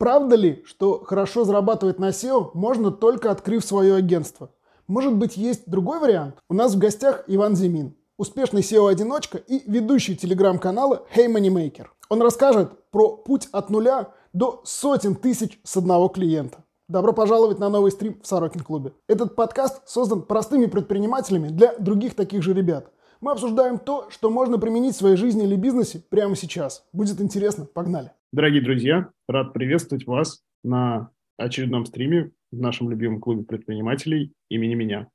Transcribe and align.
Правда 0.00 0.34
ли, 0.34 0.62
что 0.64 1.04
хорошо 1.04 1.44
зарабатывать 1.44 1.98
на 1.98 2.08
SEO 2.08 2.52
можно 2.54 2.90
только 2.90 3.30
открыв 3.30 3.62
свое 3.62 3.96
агентство? 3.96 4.50
Может 4.86 5.14
быть, 5.14 5.36
есть 5.36 5.68
другой 5.68 6.00
вариант? 6.00 6.36
У 6.48 6.54
нас 6.54 6.74
в 6.74 6.78
гостях 6.78 7.24
Иван 7.26 7.54
Зимин, 7.54 7.94
успешный 8.16 8.62
SEO-одиночка 8.62 9.36
и 9.36 9.62
ведущий 9.70 10.16
телеграм-канала 10.16 11.04
Hey 11.14 11.30
Moneymaker. 11.30 11.88
Он 12.08 12.22
расскажет 12.22 12.90
про 12.90 13.14
путь 13.14 13.50
от 13.52 13.68
нуля 13.68 14.14
до 14.32 14.62
сотен 14.64 15.16
тысяч 15.16 15.60
с 15.64 15.76
одного 15.76 16.08
клиента. 16.08 16.64
Добро 16.88 17.12
пожаловать 17.12 17.58
на 17.58 17.68
новый 17.68 17.92
стрим 17.92 18.22
в 18.22 18.26
Сорокин 18.26 18.62
клубе. 18.62 18.94
Этот 19.06 19.36
подкаст 19.36 19.82
создан 19.86 20.22
простыми 20.22 20.64
предпринимателями 20.64 21.48
для 21.48 21.76
других 21.76 22.14
таких 22.14 22.42
же 22.42 22.54
ребят. 22.54 22.90
Мы 23.20 23.32
обсуждаем 23.32 23.76
то, 23.76 24.06
что 24.08 24.30
можно 24.30 24.56
применить 24.56 24.94
в 24.94 24.98
своей 24.98 25.16
жизни 25.16 25.44
или 25.44 25.56
бизнесе 25.56 26.02
прямо 26.08 26.36
сейчас. 26.36 26.84
Будет 26.94 27.20
интересно, 27.20 27.66
погнали. 27.66 28.12
Дорогие 28.32 28.62
друзья, 28.62 29.10
рад 29.26 29.52
приветствовать 29.52 30.06
вас 30.06 30.44
на 30.62 31.10
очередном 31.36 31.84
стриме 31.84 32.30
в 32.52 32.60
нашем 32.60 32.88
любимом 32.88 33.18
клубе 33.20 33.42
предпринимателей 33.42 34.32
имени 34.48 34.74
меня. 34.74 35.08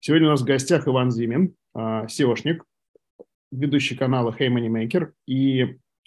Сегодня 0.00 0.28
у 0.28 0.30
нас 0.30 0.40
в 0.40 0.46
гостях 0.46 0.88
Иван 0.88 1.10
Зимин, 1.10 1.54
SEOшник, 1.76 2.62
ведущий 3.52 3.94
канала 3.94 4.34
Hey 4.34 4.48
Moneymaker. 4.48 5.12
И 5.26 5.64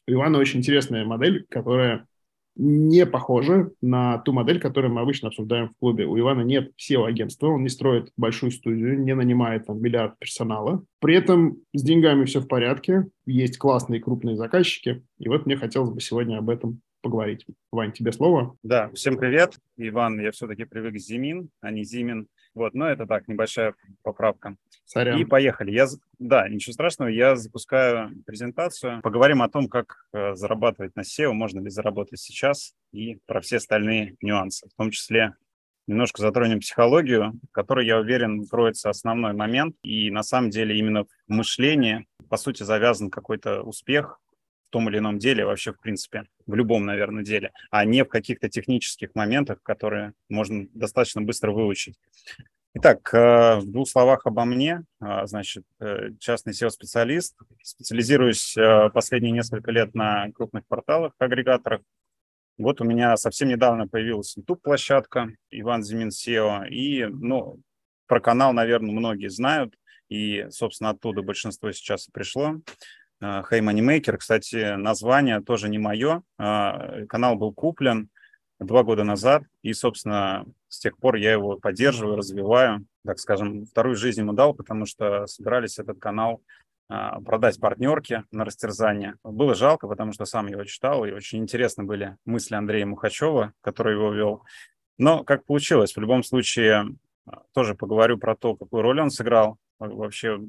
у 0.08 0.12
Ивана 0.12 0.40
очень 0.40 0.62
интересная 0.62 1.06
модель, 1.06 1.46
которая 1.50 2.08
не 2.58 3.06
похожа 3.06 3.72
на 3.82 4.18
ту 4.20 4.34
модель, 4.34 4.60
которую 4.60 4.94
мы 4.94 5.02
обычно 5.02 5.30
обсуждаем 5.30 5.70
в 5.70 5.78
клубе. 5.80 6.06
У 6.06 6.18
Ивана 6.18 6.42
нет 6.42 6.72
SEO-агентства, 6.78 7.48
он 7.48 7.64
не 7.64 7.70
строит 7.70 8.12
большую 8.18 8.52
студию, 8.52 9.00
не 9.00 9.16
нанимает 9.16 9.68
там 9.68 9.82
миллиард 9.82 10.18
персонала. 10.20 10.84
При 11.00 11.16
этом 11.16 11.58
с 11.74 11.84
деньгами 11.84 12.26
все 12.26 12.40
в 12.40 12.48
порядке, 12.48 13.08
есть 13.26 13.58
классные 13.58 14.02
крупные 14.02 14.36
заказчики. 14.36 15.04
И 15.20 15.30
вот 15.30 15.46
мне 15.46 15.56
хотелось 15.56 15.92
бы 15.92 16.02
сегодня 16.02 16.38
об 16.38 16.50
этом 16.50 16.82
поговорить. 17.02 17.46
Вань, 17.72 17.94
тебе 17.94 18.12
слово. 18.12 18.56
Да, 18.64 18.90
всем 18.94 19.18
привет. 19.18 19.58
Иван, 19.78 20.20
я 20.20 20.32
все-таки 20.32 20.66
привык 20.66 20.98
Зимин, 20.98 21.50
а 21.62 21.72
не 21.72 21.84
Зимин. 21.84 22.28
Вот, 22.58 22.74
но 22.74 22.90
это 22.90 23.06
так, 23.06 23.28
небольшая 23.28 23.76
поправка. 24.02 24.56
Сорян. 24.84 25.20
И 25.20 25.26
поехали. 25.26 25.70
Я, 25.70 25.86
да, 26.18 26.50
ничего 26.50 26.74
страшного, 26.74 27.10
я 27.10 27.36
запускаю 27.36 28.12
презентацию. 28.26 29.00
Поговорим 29.04 29.44
о 29.44 29.50
том, 29.50 29.68
как 29.68 30.08
э, 30.12 30.34
зарабатывать 30.34 30.96
на 30.96 31.02
SEO, 31.02 31.34
можно 31.34 31.60
ли 31.60 31.70
заработать 31.70 32.20
сейчас, 32.20 32.74
и 32.92 33.20
про 33.28 33.42
все 33.42 33.58
остальные 33.58 34.16
нюансы. 34.22 34.68
В 34.70 34.74
том 34.76 34.90
числе 34.90 35.36
немножко 35.86 36.24
затронем 36.24 36.60
психологию, 36.60 37.40
в 37.48 37.52
которой, 37.52 37.86
я 37.86 38.00
уверен, 38.00 38.48
кроется 38.48 38.90
основной 38.90 39.34
момент. 39.34 39.76
И 39.84 40.10
на 40.10 40.24
самом 40.24 40.50
деле 40.50 40.76
именно 40.80 41.04
в 41.04 41.10
мышлении, 41.28 42.08
по 42.28 42.38
сути, 42.38 42.64
завязан 42.64 43.12
какой-то 43.12 43.62
успех 43.62 44.20
в 44.68 44.70
том 44.70 44.90
или 44.90 44.98
ином 44.98 45.18
деле, 45.18 45.46
вообще, 45.46 45.72
в 45.72 45.80
принципе, 45.80 46.26
в 46.46 46.54
любом, 46.54 46.86
наверное, 46.86 47.24
деле, 47.24 47.52
а 47.72 47.86
не 47.86 48.04
в 48.04 48.10
каких-то 48.10 48.50
технических 48.50 49.16
моментах, 49.16 49.62
которые 49.64 50.14
можно 50.30 50.68
достаточно 50.74 51.22
быстро 51.22 51.52
выучить. 51.52 51.96
Итак, 52.74 53.12
э, 53.14 53.56
в 53.60 53.72
двух 53.72 53.88
словах 53.90 54.26
обо 54.26 54.46
мне. 54.46 54.84
А, 55.00 55.26
значит, 55.26 55.64
э, 55.80 56.10
частный 56.20 56.54
SEO-специалист. 56.54 57.36
Специализируюсь 57.64 58.56
э, 58.56 58.90
последние 58.94 59.32
несколько 59.32 59.72
лет 59.72 59.96
на 59.96 60.30
крупных 60.34 60.68
порталах, 60.68 61.14
агрегаторах. 61.18 61.82
Вот 62.58 62.82
у 62.82 62.84
меня 62.84 63.18
совсем 63.18 63.48
недавно 63.48 63.88
появилась 63.88 64.36
YouTube-площадка 64.38 65.30
Иван 65.50 65.82
Зимин 65.84 66.10
SEO. 66.10 66.68
И, 66.68 67.06
ну, 67.06 67.60
про 68.06 68.20
канал, 68.20 68.54
наверное, 68.54 68.92
многие 68.92 69.30
знают. 69.30 69.74
И, 70.10 70.46
собственно, 70.52 70.92
оттуда 70.92 71.24
большинство 71.24 71.72
сейчас 71.72 72.08
пришло. 72.08 72.58
Hey 73.20 73.62
Moneymaker, 73.62 74.18
кстати, 74.18 74.76
название 74.76 75.42
тоже 75.42 75.70
не 75.70 75.80
мое. 75.80 76.22
А, 76.38 77.06
канал 77.08 77.36
был 77.36 77.52
куплен 77.52 78.10
два 78.60 78.84
года 78.84 79.04
назад, 79.04 79.44
и, 79.64 79.74
собственно, 79.74 80.46
с 80.68 80.80
тех 80.80 80.98
пор 80.98 81.16
я 81.16 81.32
его 81.32 81.58
поддерживаю, 81.58 82.16
развиваю. 82.16 82.86
Так 83.06 83.20
скажем, 83.20 83.66
вторую 83.66 83.96
жизнь 83.96 84.20
ему 84.20 84.34
дал, 84.34 84.54
потому 84.54 84.86
что 84.86 85.26
собирались 85.26 85.80
этот 85.80 86.00
канал 86.00 86.44
а, 86.90 87.20
продать 87.22 87.60
партнерке 87.60 88.26
на 88.32 88.46
растерзание. 88.46 89.16
Было 89.24 89.56
жалко, 89.56 89.88
потому 89.88 90.14
что 90.14 90.26
сам 90.26 90.48
его 90.48 90.64
читал, 90.64 91.04
и 91.04 91.12
очень 91.12 91.40
интересны 91.40 91.86
были 91.86 92.18
мысли 92.24 92.54
Андрея 92.54 92.86
Мухачева, 92.86 93.54
который 93.62 93.94
его 93.94 94.14
вел. 94.14 94.44
Но 95.00 95.24
как 95.24 95.44
получилось, 95.46 95.96
в 95.96 96.00
любом 96.00 96.24
случае, 96.24 96.96
а, 97.26 97.42
тоже 97.54 97.74
поговорю 97.74 98.20
про 98.20 98.36
то, 98.36 98.56
какую 98.56 98.84
роль 98.84 99.02
он 99.02 99.10
сыграл 99.10 99.58
вообще 99.80 100.40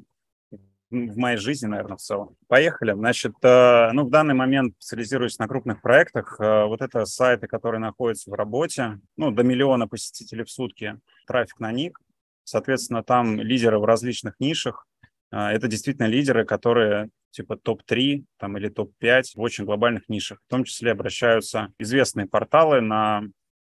в 0.91 1.17
моей 1.17 1.37
жизни, 1.37 1.67
наверное, 1.67 1.97
в 1.97 2.01
целом. 2.01 2.35
Поехали. 2.47 2.93
Значит, 2.93 3.33
э, 3.43 3.91
ну, 3.93 4.05
в 4.05 4.09
данный 4.09 4.33
момент 4.33 4.73
специализируюсь 4.79 5.37
на 5.37 5.47
крупных 5.47 5.81
проектах. 5.81 6.37
Э, 6.39 6.65
вот 6.65 6.81
это 6.81 7.05
сайты, 7.05 7.47
которые 7.47 7.79
находятся 7.79 8.31
в 8.31 8.33
работе. 8.33 8.99
Ну, 9.15 9.31
до 9.31 9.43
миллиона 9.43 9.87
посетителей 9.87 10.43
в 10.43 10.49
сутки. 10.49 10.99
Трафик 11.27 11.59
на 11.59 11.71
них. 11.71 11.99
Соответственно, 12.43 13.03
там 13.03 13.39
лидеры 13.39 13.77
в 13.77 13.85
различных 13.85 14.39
нишах. 14.39 14.87
Э, 15.31 15.49
это 15.49 15.67
действительно 15.67 16.07
лидеры, 16.07 16.45
которые 16.45 17.09
типа 17.31 17.57
топ-3 17.57 18.25
там, 18.37 18.57
или 18.57 18.69
топ-5 18.69 19.23
в 19.35 19.41
очень 19.41 19.65
глобальных 19.65 20.09
нишах. 20.09 20.39
В 20.47 20.49
том 20.49 20.63
числе 20.63 20.91
обращаются 20.91 21.71
известные 21.77 22.27
порталы 22.27 22.81
на 22.81 23.23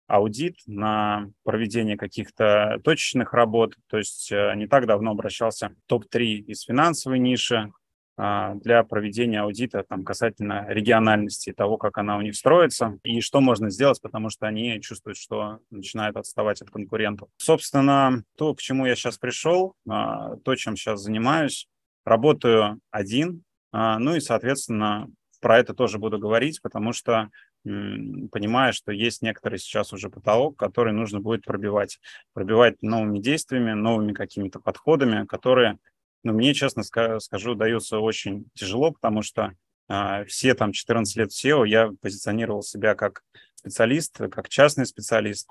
аудит, 0.06 0.56
на 0.66 1.30
проведение 1.44 1.96
каких-то 1.96 2.80
точечных 2.84 3.32
работ. 3.32 3.76
То 3.88 3.98
есть 3.98 4.30
э, 4.30 4.52
не 4.56 4.66
так 4.66 4.86
давно 4.86 5.12
обращался 5.12 5.74
топ-3 5.86 6.24
из 6.24 6.62
финансовой 6.62 7.18
ниши 7.18 7.72
а, 8.16 8.54
для 8.54 8.84
проведения 8.84 9.40
аудита 9.40 9.82
там, 9.82 10.04
касательно 10.04 10.66
региональности, 10.68 11.52
того, 11.52 11.78
как 11.78 11.98
она 11.98 12.16
у 12.16 12.20
них 12.20 12.36
строится 12.36 12.98
и 13.02 13.20
что 13.20 13.40
можно 13.40 13.70
сделать, 13.70 14.00
потому 14.00 14.30
что 14.30 14.46
они 14.46 14.80
чувствуют, 14.80 15.18
что 15.18 15.58
начинают 15.70 16.16
отставать 16.16 16.62
от 16.62 16.70
конкурентов. 16.70 17.28
Собственно, 17.38 18.22
то, 18.36 18.54
к 18.54 18.60
чему 18.60 18.86
я 18.86 18.94
сейчас 18.94 19.18
пришел, 19.18 19.74
а, 19.88 20.36
то, 20.36 20.54
чем 20.54 20.76
сейчас 20.76 21.00
занимаюсь, 21.00 21.66
работаю 22.04 22.78
один, 22.92 23.42
а, 23.72 23.98
ну 23.98 24.14
и, 24.14 24.20
соответственно, 24.20 25.08
про 25.40 25.58
это 25.58 25.74
тоже 25.74 25.98
буду 25.98 26.18
говорить, 26.18 26.62
потому 26.62 26.92
что 26.92 27.30
понимая, 27.64 28.72
что 28.72 28.92
есть 28.92 29.22
некоторый 29.22 29.58
сейчас 29.58 29.92
уже 29.92 30.10
потолок, 30.10 30.58
который 30.58 30.92
нужно 30.92 31.20
будет 31.20 31.44
пробивать. 31.44 31.98
Пробивать 32.34 32.82
новыми 32.82 33.18
действиями, 33.18 33.72
новыми 33.72 34.12
какими-то 34.12 34.60
подходами, 34.60 35.24
которые, 35.26 35.78
ну, 36.22 36.32
мне, 36.32 36.52
честно 36.52 36.82
скажу, 36.82 37.54
даются 37.54 37.98
очень 37.98 38.46
тяжело, 38.54 38.92
потому 38.92 39.22
что 39.22 39.52
э, 39.88 40.24
все 40.26 40.54
там 40.54 40.72
14 40.72 41.16
лет 41.16 41.30
SEO 41.30 41.66
я 41.66 41.90
позиционировал 42.00 42.62
себя 42.62 42.94
как 42.94 43.22
специалист, 43.54 44.18
как 44.30 44.50
частный 44.50 44.84
специалист, 44.84 45.48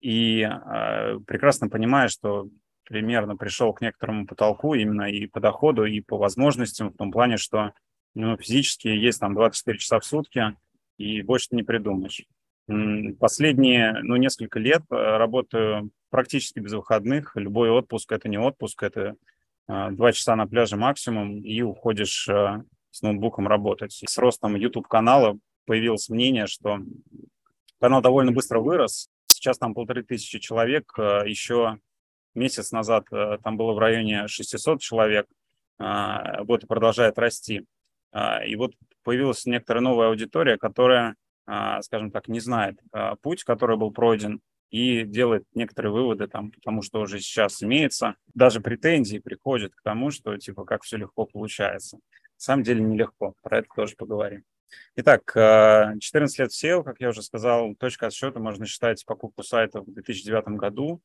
и 0.00 0.42
э, 0.42 1.18
прекрасно 1.26 1.70
понимаю, 1.70 2.10
что 2.10 2.48
примерно 2.84 3.36
пришел 3.36 3.72
к 3.72 3.80
некоторому 3.80 4.26
потолку 4.26 4.74
именно 4.74 5.10
и 5.10 5.26
по 5.26 5.40
доходу, 5.40 5.86
и 5.86 6.00
по 6.00 6.18
возможностям, 6.18 6.90
в 6.90 6.96
том 6.96 7.10
плане, 7.10 7.38
что 7.38 7.72
ну, 8.14 8.36
физически 8.36 8.88
есть 8.88 9.20
там 9.20 9.34
24 9.34 9.78
часа 9.78 9.98
в 10.00 10.04
сутки, 10.04 10.56
и 10.98 11.22
больше 11.22 11.48
не 11.52 11.62
придумаешь. 11.62 12.26
Последние, 13.18 13.98
ну, 14.02 14.16
несколько 14.16 14.58
лет 14.58 14.82
э, 14.90 14.94
работаю 14.94 15.90
практически 16.10 16.60
без 16.60 16.72
выходных. 16.72 17.32
Любой 17.34 17.70
отпуск– 17.70 18.12
это 18.12 18.28
не 18.28 18.38
отпуск, 18.38 18.82
это 18.84 19.16
э, 19.68 19.90
два 19.90 20.12
часа 20.12 20.36
на 20.36 20.46
пляже 20.46 20.76
максимум, 20.76 21.42
и 21.42 21.60
уходишь 21.62 22.28
э, 22.28 22.62
с 22.90 23.02
ноутбуком 23.02 23.48
работать. 23.48 23.92
С 24.06 24.16
ростом 24.16 24.54
YouTube-канала 24.54 25.38
появилось 25.66 26.08
мнение, 26.08 26.46
что 26.46 26.78
канал 27.80 28.00
довольно 28.00 28.30
быстро 28.30 28.60
вырос. 28.60 29.08
Сейчас 29.26 29.58
там 29.58 29.74
полторы 29.74 30.04
тысячи 30.04 30.38
человек. 30.38 30.92
Еще 30.98 31.78
месяц 32.34 32.70
назад 32.70 33.06
там 33.42 33.56
было 33.56 33.72
в 33.72 33.78
районе 33.78 34.28
600 34.28 34.80
человек. 34.80 35.26
Вот 35.78 36.64
и 36.64 36.66
продолжает 36.66 37.18
расти. 37.18 37.64
И 38.46 38.56
вот 38.56 38.74
появилась 39.02 39.46
некоторая 39.46 39.82
новая 39.82 40.08
аудитория, 40.08 40.56
которая, 40.56 41.16
а, 41.46 41.82
скажем 41.82 42.10
так, 42.10 42.28
не 42.28 42.40
знает 42.40 42.78
а, 42.92 43.16
путь, 43.16 43.44
который 43.44 43.76
был 43.76 43.90
пройден, 43.90 44.40
и 44.70 45.04
делает 45.04 45.44
некоторые 45.54 45.92
выводы, 45.92 46.26
там, 46.28 46.50
потому 46.50 46.80
что 46.80 47.00
уже 47.00 47.20
сейчас 47.20 47.62
имеется. 47.62 48.16
Даже 48.32 48.60
претензии 48.60 49.18
приходят 49.18 49.74
к 49.74 49.82
тому, 49.82 50.10
что 50.10 50.36
типа 50.38 50.64
как 50.64 50.82
все 50.82 50.96
легко 50.96 51.26
получается. 51.26 51.96
На 51.98 52.00
самом 52.38 52.62
деле 52.62 52.80
нелегко, 52.80 53.34
про 53.42 53.58
это 53.58 53.68
тоже 53.76 53.94
поговорим. 53.96 54.44
Итак, 54.96 55.24
14 55.26 56.40
а, 56.40 56.42
лет 56.42 56.50
SEO, 56.50 56.82
как 56.82 57.00
я 57.00 57.10
уже 57.10 57.22
сказал, 57.22 57.74
точка 57.74 58.06
отсчета 58.06 58.40
можно 58.40 58.64
считать 58.64 59.04
покупку 59.04 59.42
сайта 59.42 59.82
в 59.82 59.92
2009 59.92 60.58
году. 60.58 61.02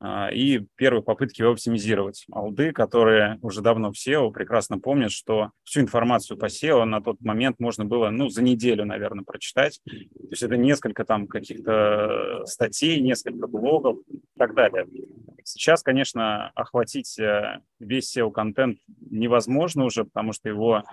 А, 0.00 0.28
и 0.30 0.60
первые 0.76 1.02
попытки 1.02 1.40
его 1.40 1.52
оптимизировать. 1.52 2.24
Алды, 2.30 2.72
которые 2.72 3.38
уже 3.42 3.62
давно 3.62 3.90
в 3.90 3.96
SEO, 3.96 4.30
прекрасно 4.30 4.78
помнят, 4.78 5.10
что 5.10 5.50
всю 5.64 5.80
информацию 5.80 6.38
по 6.38 6.46
SEO 6.46 6.84
на 6.84 7.00
тот 7.00 7.20
момент 7.20 7.56
можно 7.58 7.84
было, 7.84 8.10
ну, 8.10 8.28
за 8.28 8.42
неделю, 8.42 8.84
наверное, 8.84 9.24
прочитать. 9.24 9.80
То 9.84 10.28
есть 10.30 10.42
это 10.42 10.56
несколько 10.56 11.04
там 11.04 11.26
каких-то 11.26 12.44
статей, 12.46 13.00
несколько 13.00 13.48
блогов 13.48 13.98
и 14.08 14.20
так 14.38 14.54
далее. 14.54 14.86
Сейчас, 15.42 15.82
конечно, 15.82 16.50
охватить 16.50 17.18
э, 17.18 17.60
весь 17.80 18.16
SEO-контент 18.16 18.78
невозможно 19.10 19.84
уже, 19.84 20.04
потому 20.04 20.32
что 20.32 20.48
его 20.48 20.84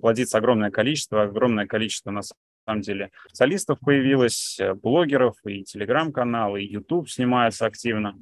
плодится 0.00 0.38
огромное 0.38 0.70
количество, 0.70 1.22
огромное 1.22 1.66
количество, 1.66 2.12
на 2.12 2.22
самом 2.68 2.82
деле 2.82 3.10
специалистов 3.26 3.78
появилось, 3.80 4.58
э, 4.60 4.74
блогеров, 4.74 5.34
и 5.46 5.64
телеграм-канал, 5.64 6.56
и 6.56 6.64
YouTube 6.64 7.08
снимается 7.08 7.66
активно. 7.66 8.16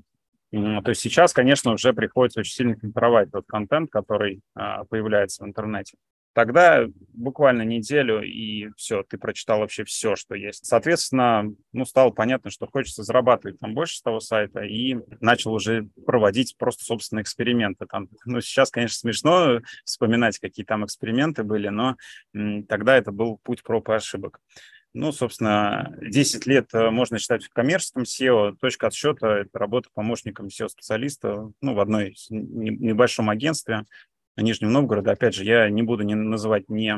То 0.53 0.85
есть 0.87 1.01
сейчас, 1.01 1.33
конечно, 1.33 1.73
уже 1.73 1.93
приходится 1.93 2.41
очень 2.41 2.55
сильно 2.55 2.77
фильтровать 2.77 3.31
тот 3.31 3.45
контент, 3.47 3.91
который 3.91 4.41
а, 4.55 4.85
появляется 4.85 5.45
в 5.45 5.47
интернете. 5.47 5.97
Тогда 6.37 6.85
буквально 7.15 7.63
неделю, 7.63 8.21
и 8.21 8.69
все, 8.77 9.03
ты 9.03 9.17
прочитал 9.17 9.61
вообще 9.61 9.85
все, 9.85 10.17
что 10.17 10.35
есть. 10.35 10.67
Соответственно, 10.67 11.55
ну, 11.73 11.87
стало 11.87 12.11
понятно, 12.11 12.51
что 12.51 12.67
хочется 12.67 13.05
зарабатывать 13.05 13.59
там 13.59 13.73
больше 13.73 13.97
с 13.97 14.03
того 14.03 14.21
сайта, 14.21 14.61
и 14.61 14.99
начал 15.21 15.55
уже 15.55 15.89
проводить 16.05 16.55
просто 16.59 16.85
собственные 16.85 17.23
эксперименты. 17.23 17.87
Там, 17.87 18.09
ну, 18.27 18.43
сейчас, 18.43 18.71
конечно, 18.71 18.99
смешно 18.99 19.63
вспоминать, 19.87 20.39
какие 20.39 20.67
там 20.67 20.85
эксперименты 20.85 21.43
были, 21.43 21.69
но 21.69 21.97
тогда 22.69 22.99
это 22.99 23.13
был 23.13 23.39
путь 23.43 23.63
проб 23.63 23.89
и 23.89 23.93
ошибок. 23.93 24.39
Ну, 24.93 25.13
собственно, 25.13 25.95
10 26.03 26.47
лет 26.47 26.69
э, 26.75 26.91
можно 26.91 27.19
считать 27.19 27.45
в 27.45 27.51
коммерческом 27.51 28.03
SEO. 28.05 28.57
Точка 28.59 28.87
отсчета– 28.87 29.39
это 29.41 29.59
работа 29.59 29.89
помощником 29.93 30.49
SEO-специалиста 30.49 31.51
ну, 31.61 31.75
в 31.75 31.81
одной 31.81 32.15
небольшом 32.31 33.29
агентстве. 33.29 33.85
Нижнем 34.37 34.73
Новгороде. 34.73 35.11
Опять 35.11 35.35
же, 35.35 35.45
я 35.45 35.69
не 35.71 35.83
буду 35.83 36.03
не 36.03 36.15
называть 36.15 36.69
ни, 36.69 36.93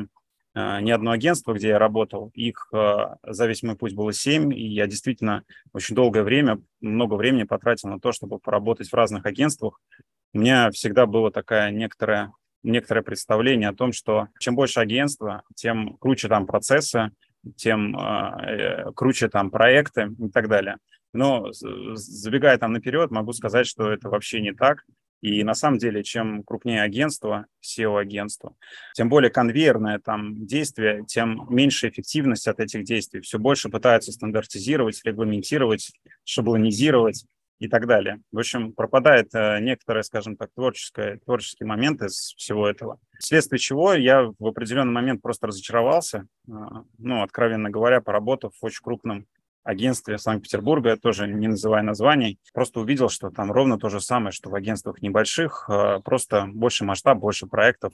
а, 0.53 0.81
ни 0.81 0.91
одно 0.91 1.11
агентство, 1.11 1.53
где 1.53 1.69
я 1.69 1.79
работал. 1.79 2.31
Их 2.33 2.67
а, 2.73 3.17
за 3.23 3.47
весь 3.47 3.63
мой 3.63 3.75
путь 3.75 3.93
было 3.93 4.11
семь, 4.13 4.53
и 4.53 4.67
я 4.67 4.87
действительно 4.87 5.43
очень 5.73 5.95
долгое 5.95 6.23
время, 6.23 6.61
много 6.81 7.15
времени 7.15 7.43
потратил 7.43 7.89
на 7.89 7.99
то, 7.99 8.11
чтобы 8.11 8.39
поработать 8.39 8.89
в 8.89 8.93
разных 8.93 9.25
агентствах. 9.25 9.79
У 10.33 10.39
меня 10.39 10.69
всегда 10.71 11.05
было 11.05 11.31
такое 11.31 11.71
некоторое, 11.71 12.33
некоторое 12.63 13.01
представление 13.01 13.69
о 13.69 13.75
том, 13.75 13.93
что 13.93 14.27
чем 14.39 14.55
больше 14.55 14.79
агентства, 14.79 15.43
тем 15.55 15.97
круче 15.97 16.27
там 16.27 16.45
процессы, 16.45 17.11
тем 17.55 17.97
э, 17.97 18.91
круче 18.95 19.29
там 19.29 19.49
проекты 19.49 20.11
и 20.19 20.29
так 20.29 20.49
далее. 20.49 20.77
Но 21.13 21.47
забегая 21.51 22.57
там 22.57 22.73
наперед, 22.73 23.11
могу 23.11 23.33
сказать, 23.33 23.65
что 23.65 23.91
это 23.91 24.09
вообще 24.09 24.41
не 24.41 24.53
так. 24.53 24.85
И 25.21 25.43
на 25.43 25.53
самом 25.53 25.77
деле, 25.77 26.03
чем 26.03 26.43
крупнее 26.43 26.81
агентство, 26.81 27.45
SEO-агентство, 27.63 28.55
тем 28.93 29.09
более 29.09 29.29
конвейерное 29.29 29.99
там 29.99 30.45
действие, 30.45 31.03
тем 31.07 31.45
меньше 31.49 31.89
эффективность 31.89 32.47
от 32.47 32.59
этих 32.59 32.83
действий. 32.83 33.21
Все 33.21 33.37
больше 33.37 33.69
пытаются 33.69 34.11
стандартизировать, 34.11 35.01
регламентировать, 35.03 35.91
шаблонизировать 36.23 37.25
и 37.59 37.67
так 37.67 37.87
далее. 37.87 38.21
В 38.31 38.39
общем, 38.39 38.71
пропадает 38.71 39.35
э, 39.35 39.59
некоторые, 39.59 40.03
скажем 40.03 40.37
так, 40.37 40.49
творческое, 40.55 41.19
творческие 41.25 41.67
моменты 41.67 42.05
из 42.05 42.33
всего 42.37 42.67
этого. 42.67 42.99
Вследствие 43.19 43.59
чего 43.59 43.93
я 43.93 44.31
в 44.39 44.47
определенный 44.47 44.93
момент 44.93 45.21
просто 45.21 45.47
разочаровался, 45.47 46.25
э, 46.47 46.51
ну, 46.97 47.21
откровенно 47.21 47.69
говоря, 47.69 47.99
поработав 47.99 48.53
в 48.55 48.65
очень 48.65 48.81
крупном 48.81 49.27
агентстве 49.69 50.17
Санкт-Петербурга, 50.17 50.97
тоже 50.97 51.27
не 51.27 51.47
называя 51.47 51.83
названий, 51.83 52.39
просто 52.53 52.79
увидел, 52.79 53.09
что 53.09 53.29
там 53.29 53.51
ровно 53.51 53.77
то 53.77 53.89
же 53.89 54.01
самое, 54.01 54.31
что 54.31 54.49
в 54.49 54.55
агентствах 54.55 55.01
небольших, 55.01 55.69
а, 55.69 55.99
просто 55.99 56.47
больше 56.47 56.83
масштаб, 56.83 57.19
больше 57.19 57.47
проектов, 57.47 57.93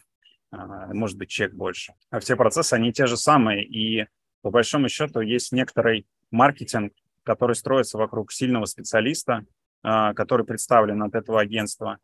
а, 0.51 0.93
может 0.93 1.17
быть, 1.17 1.29
чек 1.29 1.53
больше. 1.53 1.93
А 2.09 2.19
все 2.19 2.35
процессы, 2.35 2.73
они 2.73 2.93
те 2.93 3.05
же 3.07 3.17
самые, 3.17 3.65
и 3.65 4.07
по 4.41 4.51
большому 4.51 4.89
счету 4.89 5.19
есть 5.19 5.51
некоторый 5.51 6.07
маркетинг, 6.31 6.93
который 7.23 7.55
строится 7.55 7.97
вокруг 7.97 8.31
сильного 8.31 8.65
специалиста, 8.65 9.45
а, 9.83 10.13
который 10.13 10.45
представлен 10.45 11.03
от 11.03 11.13
этого 11.13 11.41
агентства. 11.41 11.97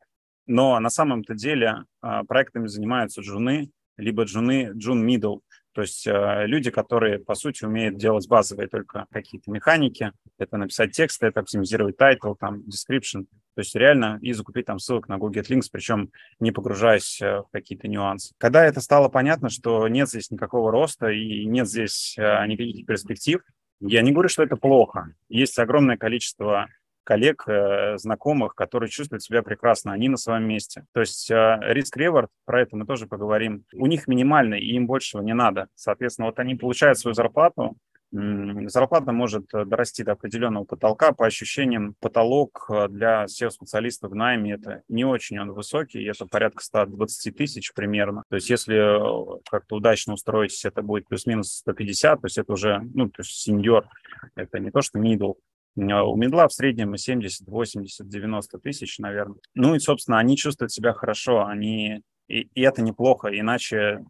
Но 0.48 0.78
на 0.80 0.90
самом-то 0.90 1.34
деле 1.34 1.86
проектами 2.28 2.66
занимаются 2.68 3.22
джуны, 3.22 3.70
либо 3.96 4.24
джуны, 4.24 4.72
джун 4.74 5.08
middle, 5.08 5.42
то 5.74 5.82
есть 5.82 6.06
э, 6.06 6.46
люди, 6.48 6.70
которые, 6.70 7.20
по 7.20 7.36
сути, 7.36 7.64
умеют 7.64 7.98
делать 7.98 8.28
базовые 8.28 8.68
только 8.68 9.06
какие-то 9.12 9.52
механики, 9.52 10.12
это 10.38 10.58
написать 10.58 10.92
тексты, 10.92 11.28
это 11.28 11.40
оптимизировать 11.40 11.98
title, 11.98 12.34
там, 12.34 12.62
description, 12.62 13.26
то 13.56 13.60
есть 13.60 13.76
реально 13.76 14.20
и 14.22 14.34
закупить 14.34 14.66
там 14.66 14.80
ссылок 14.80 15.08
на 15.08 15.18
Google 15.18 15.42
Links, 15.42 15.68
причем 15.72 16.12
не 16.40 16.52
погружаясь 16.52 17.22
э, 17.22 17.40
в 17.40 17.48
какие-то 17.52 17.88
нюансы. 17.88 18.34
Когда 18.38 18.66
это 18.66 18.82
стало 18.82 19.10
понятно, 19.10 19.50
что 19.50 19.88
нет 19.88 20.10
здесь 20.10 20.32
никакого 20.32 20.72
роста 20.72 21.08
и 21.08 21.46
нет 21.46 21.68
здесь 21.68 22.16
э, 22.18 22.46
никаких 22.48 22.86
перспектив, 22.86 23.42
я 23.80 24.02
не 24.04 24.12
говорю, 24.12 24.30
что 24.30 24.44
это 24.44 24.58
плохо. 24.58 25.14
Есть 25.28 25.58
огромное 25.58 25.98
количество 25.98 26.68
коллег, 27.04 27.44
э, 27.48 27.98
знакомых, 27.98 28.56
которые 28.56 28.90
чувствуют 28.90 29.24
себя 29.24 29.44
прекрасно, 29.44 29.94
они 29.94 30.10
на 30.10 30.18
своем 30.18 30.44
месте. 30.48 30.86
То 30.94 31.02
есть 31.02 31.30
э, 31.32 31.60
риск-реворд, 31.62 32.30
про 32.46 32.62
это 32.62 32.76
мы 32.76 32.86
тоже 32.86 33.08
поговорим, 33.08 33.66
у 33.74 33.88
них 33.88 34.08
минимальный, 34.08 34.60
и 34.60 34.76
им 34.76 34.88
большего 34.88 35.22
не 35.22 35.34
надо. 35.34 35.68
Соответственно, 35.76 36.28
вот 36.28 36.40
они 36.40 36.56
получают 36.56 37.00
свою 37.00 37.14
зарплату, 37.14 37.76
зарплата 38.14 39.14
может 39.14 39.54
э, 39.54 39.64
дорасти 39.64 40.04
до 40.04 40.14
определенного 40.14 40.66
потолка. 40.66 41.14
По 41.14 41.26
ощущениям, 41.26 41.96
потолок 42.02 42.70
для 42.90 43.26
SEO-специалиста 43.26 44.10
в 44.10 44.16
найме 44.16 44.54
это 44.54 44.84
не 44.90 45.06
очень 45.06 45.40
он 45.40 45.52
высокий, 45.54 46.04
это 46.04 46.26
порядка 46.26 46.62
120 46.62 47.36
тысяч 47.36 47.74
примерно. 47.74 48.24
То 48.30 48.36
есть 48.36 48.50
если 48.50 49.42
как-то 49.50 49.78
удачно 49.78 50.14
устроитесь, 50.14 50.66
это 50.66 50.82
будет 50.82 51.08
плюс-минус 51.08 51.54
150, 51.60 52.22
то 52.22 52.26
есть 52.26 52.38
это 52.38 52.52
уже, 52.52 52.82
ну, 52.94 53.10
то 53.10 53.22
есть 53.22 53.32
сеньор, 53.32 53.88
это 54.36 54.60
не 54.60 54.72
то, 54.72 54.82
что 54.82 55.00
middle. 55.00 55.36
У 55.76 56.16
медла 56.16 56.48
в 56.48 56.54
среднем 56.54 56.96
70, 56.98 57.48
80, 57.48 58.08
90 58.08 58.60
тысяч, 58.60 59.00
наверное. 59.00 59.40
Ну 59.56 59.76
и, 59.76 59.80
собственно, 59.80 60.20
они 60.20 60.36
чувствуют 60.36 60.72
себя 60.72 60.94
хорошо, 60.94 61.46
они 61.46 62.02
и, 62.28 62.50
и 62.54 62.62
это 62.62 62.82
неплохо, 62.82 63.28
иначе 63.28 64.06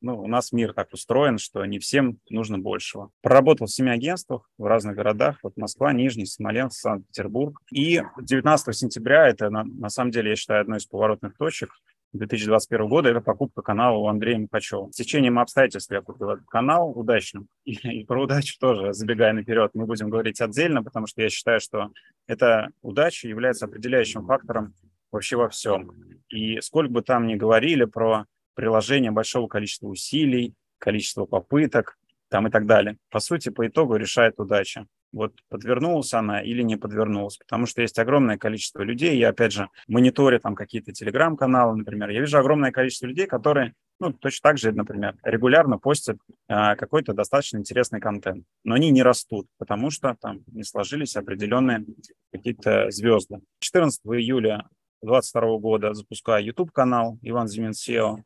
ну, 0.00 0.20
у 0.20 0.26
нас 0.26 0.52
мир 0.52 0.74
так 0.74 0.92
устроен, 0.92 1.38
что 1.38 1.64
не 1.64 1.78
всем 1.78 2.18
нужно 2.28 2.58
большего. 2.58 3.10
Проработал 3.22 3.66
в 3.66 3.70
семи 3.70 3.90
агентствах 3.90 4.48
в 4.58 4.64
разных 4.64 4.96
городах, 4.96 5.38
вот 5.42 5.56
Москва, 5.56 5.92
Нижний, 5.92 6.26
Смоленск, 6.26 6.78
Санкт-Петербург. 6.78 7.58
И 7.72 8.02
19 8.20 8.76
сентября, 8.76 9.28
это 9.28 9.48
на, 9.50 9.64
на 9.64 9.88
самом 9.88 10.10
деле, 10.10 10.30
я 10.30 10.36
считаю, 10.36 10.60
одной 10.60 10.78
из 10.78 10.86
поворотных 10.86 11.36
точек, 11.36 11.70
2021 12.14 12.88
года 12.88 13.08
это 13.10 13.20
покупка 13.20 13.60
канала 13.60 13.96
у 13.96 14.06
Андрея 14.06 14.38
Мухачева. 14.38 14.90
С 14.92 14.96
течением 14.96 15.38
обстоятельств 15.38 15.90
я 15.90 16.00
купил 16.00 16.30
этот 16.30 16.46
канал 16.46 16.92
удачным. 16.96 17.48
И, 17.64 17.72
и 18.00 18.04
про 18.04 18.22
удачу 18.22 18.56
тоже, 18.58 18.92
забегая 18.92 19.32
наперед, 19.32 19.72
мы 19.74 19.86
будем 19.86 20.10
говорить 20.10 20.40
отдельно, 20.40 20.82
потому 20.82 21.06
что 21.06 21.22
я 21.22 21.28
считаю, 21.28 21.60
что 21.60 21.90
эта 22.26 22.68
удача 22.82 23.28
является 23.28 23.66
определяющим 23.66 24.26
фактором 24.26 24.74
вообще 25.10 25.36
во 25.36 25.48
всем. 25.48 25.92
И 26.28 26.60
сколько 26.60 26.90
бы 26.90 27.02
там 27.02 27.26
ни 27.26 27.34
говорили 27.34 27.84
про 27.84 28.26
приложение 28.54 29.10
большого 29.10 29.48
количества 29.48 29.88
усилий, 29.88 30.54
количество 30.78 31.24
попыток 31.26 31.98
там 32.34 32.48
и 32.48 32.50
так 32.50 32.66
далее, 32.66 32.96
по 33.10 33.20
сути, 33.20 33.50
по 33.50 33.64
итогу 33.64 33.94
решает 33.94 34.40
удача. 34.40 34.86
Вот 35.12 35.34
подвернулась 35.48 36.12
она 36.14 36.42
или 36.42 36.62
не 36.62 36.74
подвернулась, 36.74 37.36
потому 37.36 37.66
что 37.66 37.80
есть 37.80 37.96
огромное 38.00 38.38
количество 38.38 38.82
людей, 38.82 39.16
я 39.16 39.28
опять 39.28 39.52
же 39.52 39.68
мониторю 39.86 40.40
там 40.40 40.56
какие-то 40.56 40.90
телеграм-каналы, 40.90 41.76
например, 41.76 42.10
я 42.10 42.18
вижу 42.18 42.36
огромное 42.36 42.72
количество 42.72 43.06
людей, 43.06 43.28
которые, 43.28 43.74
ну, 44.00 44.12
точно 44.12 44.50
так 44.50 44.58
же, 44.58 44.72
например, 44.72 45.14
регулярно 45.22 45.78
постят 45.78 46.16
а, 46.48 46.74
какой-то 46.74 47.12
достаточно 47.12 47.58
интересный 47.58 48.00
контент, 48.00 48.44
но 48.64 48.74
они 48.74 48.90
не 48.90 49.04
растут, 49.04 49.46
потому 49.56 49.90
что 49.90 50.16
там 50.20 50.40
не 50.48 50.64
сложились 50.64 51.14
определенные 51.14 51.84
какие-то 52.32 52.90
звезды. 52.90 53.42
14 53.60 54.00
июля 54.06 54.66
2022 55.02 55.58
года 55.58 55.94
запускаю 55.94 56.44
YouTube-канал 56.46 57.16
Иван 57.22 57.46
Зимин 57.46 57.70
SEO, 57.70 58.24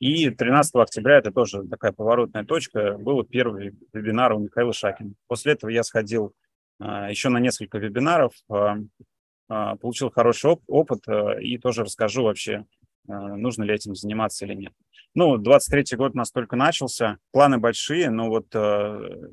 и 0.00 0.30
13 0.30 0.74
октября, 0.76 1.18
это 1.18 1.30
тоже 1.30 1.62
такая 1.68 1.92
поворотная 1.92 2.44
точка, 2.44 2.96
был 2.96 3.22
первый 3.22 3.76
вебинар 3.92 4.32
у 4.32 4.38
Михаила 4.38 4.72
Шакина. 4.72 5.12
После 5.28 5.52
этого 5.52 5.70
я 5.70 5.82
сходил 5.82 6.34
а, 6.80 7.10
еще 7.10 7.28
на 7.28 7.38
несколько 7.38 7.76
вебинаров, 7.78 8.32
а, 8.48 8.78
а, 9.48 9.76
получил 9.76 10.10
хороший 10.10 10.56
опыт 10.66 11.04
и 11.40 11.58
тоже 11.58 11.84
расскажу 11.84 12.24
вообще, 12.24 12.64
нужно 13.06 13.64
ли 13.64 13.74
этим 13.74 13.94
заниматься 13.94 14.46
или 14.46 14.54
нет. 14.54 14.72
Ну, 15.14 15.36
23-й 15.38 15.96
год 15.96 16.12
у 16.14 16.18
нас 16.18 16.30
только 16.30 16.54
начался, 16.54 17.18
планы 17.32 17.58
большие, 17.58 18.10
но 18.10 18.28
вот 18.28 18.46
э, 18.54 19.28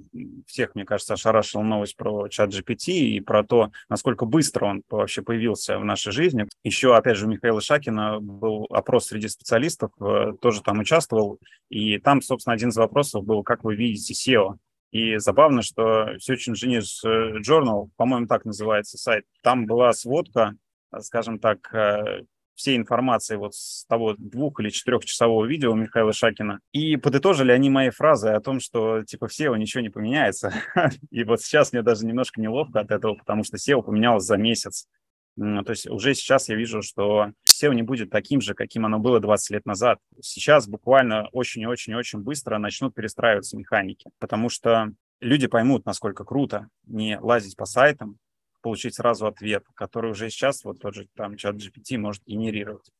всех, 0.48 0.74
мне 0.74 0.86
кажется, 0.86 1.14
ошарашила 1.14 1.62
новость 1.62 1.96
про 1.96 2.28
чат 2.30 2.50
GPT 2.50 2.94
и 2.94 3.20
про 3.20 3.44
то, 3.44 3.72
насколько 3.88 4.26
быстро 4.26 4.66
он 4.66 4.84
вообще 4.90 5.22
появился 5.22 5.78
в 5.78 5.86
нашей 5.86 6.12
жизни. 6.12 6.48
Еще, 6.64 6.96
опять 6.96 7.18
же, 7.18 7.28
у 7.28 7.30
Михаила 7.30 7.62
Шакина 7.62 8.20
был 8.20 8.66
опрос 8.72 9.08
среди 9.08 9.28
специалистов, 9.28 9.92
э, 10.02 10.34
тоже 10.42 10.64
там 10.64 10.80
участвовал, 10.80 11.38
и 11.70 12.00
там, 12.00 12.24
собственно, 12.24 12.56
один 12.56 12.70
из 12.70 12.78
вопросов 12.78 13.24
был, 13.24 13.44
как 13.44 13.64
вы 13.64 13.76
видите 13.76 14.14
SEO. 14.14 14.56
И 14.92 15.18
забавно, 15.18 15.62
что 15.62 16.16
Search 16.16 16.50
Engineers 16.50 17.04
Journal, 17.48 17.90
по-моему, 17.98 18.26
так 18.26 18.46
называется 18.46 18.98
сайт, 18.98 19.26
там 19.44 19.68
была 19.68 19.94
сводка, 19.94 20.56
скажем 21.02 21.38
так, 21.38 21.72
э, 21.74 22.24
всей 22.58 22.76
информации 22.76 23.38
вот 23.38 23.54
с 23.56 23.86
того 23.86 24.16
двух- 24.18 24.60
или 24.60 24.70
четырехчасового 24.70 25.46
видео 25.46 25.74
Михаила 25.76 26.12
Шакина. 26.12 26.60
И 26.74 26.98
подытожили 26.98 27.52
они 27.52 27.70
мои 27.70 27.92
фразы 27.92 28.30
о 28.30 28.42
том, 28.42 28.60
что 28.60 29.04
типа 29.04 29.28
в 29.28 29.32
SEO 29.32 29.58
ничего 29.58 29.82
не 29.82 29.90
поменяется. 29.90 30.54
И 31.12 31.24
вот 31.24 31.42
сейчас 31.42 31.72
мне 31.72 31.84
даже 31.84 32.06
немножко 32.06 32.42
неловко 32.42 32.80
от 32.80 32.92
этого, 32.92 33.14
потому 33.14 33.44
что 33.44 33.58
SEO 33.58 33.82
поменялось 33.84 34.26
за 34.26 34.38
месяц. 34.38 34.88
То 35.38 35.70
есть 35.70 35.88
уже 35.88 36.16
сейчас 36.16 36.50
я 36.50 36.56
вижу, 36.56 36.82
что 36.82 37.32
SEO 37.48 37.74
не 37.76 37.84
будет 37.84 38.10
таким 38.10 38.42
же, 38.42 38.56
каким 38.56 38.88
оно 38.88 38.98
было 38.98 39.20
20 39.20 39.52
лет 39.52 39.66
назад. 39.68 40.00
Сейчас 40.20 40.68
буквально 40.68 41.28
очень-очень-очень 41.32 42.20
быстро 42.20 42.58
начнут 42.58 42.96
перестраиваться 42.96 43.56
механики, 43.56 44.10
потому 44.18 44.50
что 44.50 44.88
люди 45.22 45.46
поймут, 45.46 45.86
насколько 45.86 46.24
круто 46.24 46.70
не 46.88 47.20
лазить 47.20 47.56
по 47.56 47.66
сайтам, 47.66 48.18
получить 48.68 48.96
сразу 48.96 49.28
ответ, 49.28 49.64
который 49.76 50.12
уже 50.12 50.30
сейчас 50.30 50.66
вот 50.66 50.82
тот 50.82 50.94
же 50.94 51.08
там 51.16 51.38
чат 51.38 51.56
GPT 51.56 51.98
может 51.98 52.22
генерировать. 52.26 52.92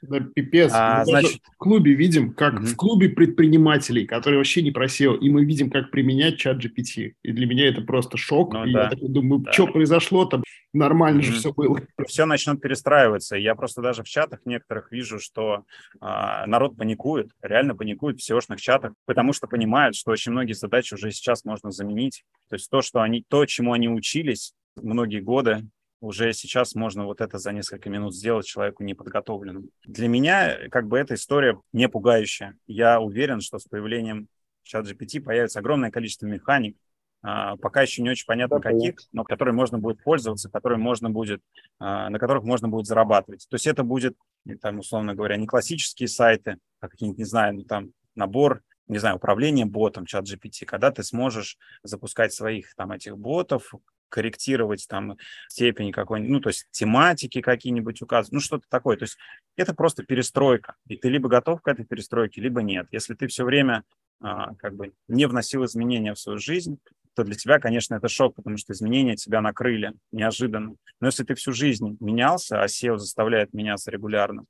Да, 0.00 0.18
пипец. 0.20 0.72
А, 0.74 1.00
мы 1.00 1.04
значит... 1.04 1.42
в 1.44 1.56
клубе 1.58 1.92
видим, 1.92 2.32
как 2.32 2.54
угу. 2.54 2.64
в 2.64 2.74
клубе 2.74 3.10
предпринимателей, 3.10 4.06
которые 4.06 4.38
вообще 4.38 4.62
не 4.62 4.70
просел, 4.70 5.14
и 5.14 5.28
мы 5.28 5.44
видим, 5.44 5.70
как 5.70 5.90
применять 5.90 6.38
чат 6.38 6.56
GPT. 6.56 7.12
И 7.22 7.32
для 7.32 7.46
меня 7.46 7.68
это 7.68 7.82
просто 7.82 8.16
шок. 8.16 8.54
Ну, 8.54 8.64
и 8.64 8.72
да. 8.72 8.84
я 8.84 8.88
такой 8.88 9.10
думаю, 9.10 9.42
да. 9.42 9.52
что 9.52 9.66
произошло 9.66 10.24
там? 10.24 10.42
Нормально 10.72 11.18
угу. 11.20 11.26
же 11.26 11.32
все 11.34 11.52
было. 11.52 11.80
Все 12.06 12.24
начнет 12.24 12.62
перестраиваться. 12.62 13.36
Я 13.36 13.54
просто 13.54 13.82
даже 13.82 14.02
в 14.02 14.08
чатах 14.08 14.40
некоторых 14.46 14.90
вижу, 14.90 15.18
что 15.18 15.64
а, 16.00 16.46
народ 16.46 16.78
паникует, 16.78 17.30
реально 17.42 17.74
паникует 17.74 18.20
в 18.20 18.30
SEO-шных 18.30 18.56
чатах, 18.56 18.94
потому 19.04 19.34
что 19.34 19.48
понимают, 19.48 19.96
что 19.96 20.12
очень 20.12 20.32
многие 20.32 20.54
задачи 20.54 20.94
уже 20.94 21.10
сейчас 21.10 21.44
можно 21.44 21.70
заменить. 21.70 22.24
То 22.48 22.54
есть 22.54 22.70
то, 22.70 22.80
что 22.80 23.02
они, 23.02 23.22
то, 23.28 23.44
чему 23.44 23.72
они 23.74 23.88
учились 23.88 24.54
многие 24.76 25.20
годы, 25.20 25.66
уже 26.00 26.32
сейчас 26.32 26.74
можно 26.74 27.04
вот 27.04 27.20
это 27.20 27.38
за 27.38 27.52
несколько 27.52 27.90
минут 27.90 28.14
сделать 28.14 28.46
человеку 28.46 28.82
неподготовленному. 28.82 29.68
Для 29.84 30.08
меня 30.08 30.68
как 30.70 30.88
бы 30.88 30.98
эта 30.98 31.14
история 31.14 31.60
не 31.72 31.88
пугающая. 31.88 32.56
Я 32.66 33.00
уверен, 33.00 33.40
что 33.40 33.58
с 33.58 33.64
появлением 33.64 34.28
чат 34.62 34.86
GPT 34.86 35.20
появится 35.20 35.58
огромное 35.58 35.90
количество 35.90 36.26
механик, 36.26 36.76
а, 37.22 37.56
пока 37.56 37.82
еще 37.82 38.00
не 38.00 38.10
очень 38.10 38.24
понятно 38.26 38.60
да, 38.60 38.70
каких, 38.70 38.94
но 39.12 39.24
которые 39.24 39.54
можно 39.54 39.78
будет 39.78 40.02
пользоваться, 40.02 40.48
которые 40.48 40.78
можно 40.78 41.10
будет, 41.10 41.42
а, 41.78 42.08
на 42.08 42.18
которых 42.18 42.44
можно 42.44 42.68
будет 42.68 42.86
зарабатывать. 42.86 43.46
То 43.50 43.56
есть 43.56 43.66
это 43.66 43.84
будет, 43.84 44.16
там, 44.62 44.78
условно 44.78 45.14
говоря, 45.14 45.36
не 45.36 45.46
классические 45.46 46.08
сайты, 46.08 46.56
а 46.80 46.88
какие-нибудь, 46.88 47.18
не 47.18 47.24
знаю, 47.24 47.56
ну, 47.56 47.64
там 47.64 47.92
набор 48.14 48.62
не 48.90 48.98
знаю, 48.98 49.16
управление 49.16 49.66
ботом, 49.66 50.04
чат 50.04 50.24
GPT, 50.24 50.66
когда 50.66 50.90
ты 50.90 51.04
сможешь 51.04 51.56
запускать 51.84 52.32
своих 52.32 52.74
там 52.74 52.90
этих 52.90 53.16
ботов, 53.16 53.72
корректировать 54.10 54.86
там 54.88 55.16
степени 55.48 55.92
какой-нибудь, 55.92 56.30
ну, 56.30 56.40
то 56.40 56.48
есть 56.50 56.66
тематики 56.70 57.40
какие-нибудь 57.40 58.02
указывать, 58.02 58.32
ну, 58.32 58.40
что-то 58.40 58.66
такое. 58.68 58.96
То 58.96 59.04
есть 59.04 59.16
это 59.56 59.74
просто 59.74 60.04
перестройка, 60.04 60.74
и 60.86 60.96
ты 60.96 61.08
либо 61.08 61.28
готов 61.28 61.62
к 61.62 61.68
этой 61.68 61.86
перестройке, 61.86 62.42
либо 62.42 62.62
нет. 62.62 62.86
Если 62.90 63.14
ты 63.14 63.26
все 63.28 63.44
время 63.44 63.84
а, 64.20 64.54
как 64.56 64.76
бы 64.76 64.92
не 65.08 65.26
вносил 65.26 65.64
изменения 65.64 66.12
в 66.12 66.18
свою 66.18 66.38
жизнь, 66.38 66.78
то 67.14 67.24
для 67.24 67.34
тебя, 67.34 67.58
конечно, 67.58 67.94
это 67.94 68.08
шок, 68.08 68.36
потому 68.36 68.56
что 68.56 68.72
изменения 68.72 69.16
тебя 69.16 69.40
накрыли 69.40 69.92
неожиданно. 70.12 70.76
Но 71.00 71.06
если 71.06 71.24
ты 71.24 71.34
всю 71.34 71.52
жизнь 71.52 71.96
менялся, 72.00 72.62
а 72.62 72.66
SEO 72.66 72.98
заставляет 72.98 73.52
меняться 73.52 73.90
регулярно, 73.90 74.44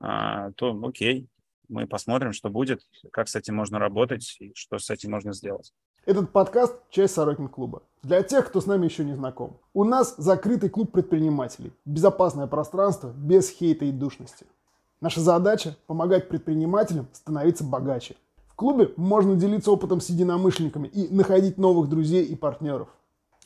а, 0.00 0.52
то 0.52 0.78
окей, 0.84 1.28
мы 1.68 1.86
посмотрим, 1.86 2.32
что 2.32 2.48
будет, 2.48 2.80
как 3.12 3.28
с 3.28 3.34
этим 3.34 3.56
можно 3.56 3.78
работать 3.78 4.36
и 4.40 4.52
что 4.54 4.78
с 4.78 4.90
этим 4.90 5.10
можно 5.10 5.32
сделать. 5.32 5.72
Этот 6.06 6.30
подкаст– 6.30 6.72
часть 6.90 7.14
Сорокин 7.14 7.48
клуба. 7.48 7.82
Для 8.04 8.22
тех, 8.22 8.46
кто 8.46 8.60
с 8.60 8.66
нами 8.66 8.84
еще 8.84 9.04
не 9.04 9.16
знаком. 9.16 9.56
У 9.74 9.82
нас 9.82 10.14
закрытый 10.16 10.70
клуб 10.70 10.92
предпринимателей. 10.92 11.72
Безопасное 11.84 12.46
пространство 12.46 13.12
без 13.16 13.50
хейта 13.50 13.86
и 13.86 13.90
душности. 13.90 14.46
Наша 15.00 15.20
задача– 15.20 15.76
помогать 15.88 16.28
предпринимателям 16.28 17.08
становиться 17.12 17.64
богаче. 17.64 18.14
В 18.46 18.54
клубе 18.54 18.92
можно 18.96 19.34
делиться 19.34 19.72
опытом 19.72 20.00
с 20.00 20.08
единомышленниками 20.08 20.86
и 20.86 21.12
находить 21.12 21.58
новых 21.58 21.88
друзей 21.88 22.24
и 22.24 22.36
партнеров. 22.36 22.86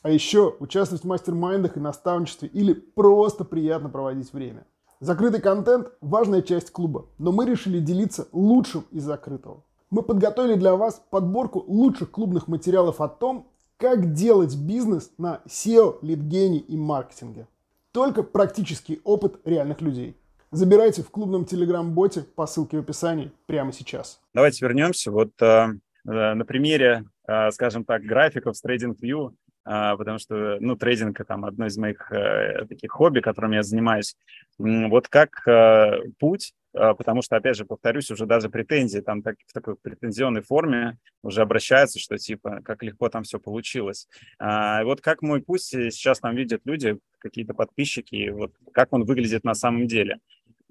А 0.03 0.11
еще 0.11 0.55
участвовать 0.61 1.05
в 1.05 1.09
мастер-майндах 1.09 1.79
и 1.79 1.81
наставничестве 1.81 2.49
или 2.49 2.75
просто 2.75 3.47
приятно 3.47 3.89
проводить 3.89 4.35
время. 4.35 4.67
Закрытый 5.01 5.41
контент– 5.41 5.93
важная 6.03 6.43
часть 6.43 6.73
клуба, 6.73 7.07
но 7.17 7.33
мы 7.33 7.47
решили 7.47 7.81
делиться 7.81 8.29
лучшим 8.33 8.85
из 8.91 9.05
закрытого. 9.05 9.65
Мы 9.91 10.03
подготовили 10.03 10.55
для 10.55 10.77
вас 10.77 11.03
подборку 11.11 11.65
лучших 11.67 12.13
клубных 12.13 12.47
материалов 12.47 13.01
о 13.01 13.09
том, 13.09 13.49
как 13.77 14.13
делать 14.13 14.57
бизнес 14.57 15.11
на 15.19 15.41
SEO, 15.47 15.99
лидгене 16.03 16.59
и 16.59 16.77
маркетинге. 16.77 17.49
Только 17.91 18.23
практический 18.23 19.01
опыт 19.03 19.41
реальных 19.45 19.81
людей. 19.81 20.17
Забирайте 20.53 21.03
в 21.03 21.11
клубном 21.11 21.45
телеграм-боте 21.45 22.23
по 22.23 22.47
ссылке 22.47 22.77
в 22.77 22.81
описании 22.81 23.33
прямо 23.47 23.73
сейчас. 23.73 24.21
Давайте 24.33 24.65
вернемся. 24.65 25.11
Вот 25.11 25.31
э, 25.41 25.67
на 26.05 26.45
примере, 26.45 27.05
э, 27.27 27.51
скажем 27.51 27.85
так, 27.85 28.03
графиков 28.03 28.57
с 28.57 28.65
TradingView 28.65 29.33
потому 29.65 30.19
что, 30.19 30.59
ну, 30.61 30.77
трейдинг– 30.77 31.21
там 31.27 31.45
одно 31.45 31.67
из 31.67 31.77
моих 31.77 32.11
э, 32.13 32.67
таких 32.67 32.91
хобби, 32.91 33.21
которым 33.21 33.53
я 33.53 33.63
занимаюсь. 33.63 34.17
Вот 34.59 35.09
как 35.09 35.47
э, 35.47 36.03
путь, 36.19 36.55
э, 36.75 36.95
потому 36.95 37.23
что, 37.23 37.37
опять 37.37 37.57
же, 37.57 37.65
повторюсь, 37.65 38.11
уже 38.11 38.27
даже 38.27 38.49
претензии 38.49 39.01
там 39.01 39.23
так, 39.23 39.37
в 39.47 39.53
такой 39.53 39.77
претензионной 39.77 40.43
форме 40.43 40.99
уже 41.23 41.43
обращаются, 41.43 41.99
что 41.99 42.17
типа, 42.17 42.61
как 42.65 42.83
легко 42.83 43.09
там 43.09 43.23
все 43.23 43.39
получилось. 43.39 44.09
А, 44.39 44.83
вот 44.85 45.01
как 45.01 45.23
мой 45.23 45.43
путь 45.43 45.63
сейчас 45.63 46.21
там 46.21 46.35
видят 46.35 46.63
люди, 46.65 46.99
какие-то 47.19 47.55
подписчики, 47.55 48.31
вот 48.31 48.53
как 48.73 48.93
он 48.93 49.05
выглядит 49.05 49.45
на 49.45 49.55
самом 49.55 49.87
деле. 49.87 50.21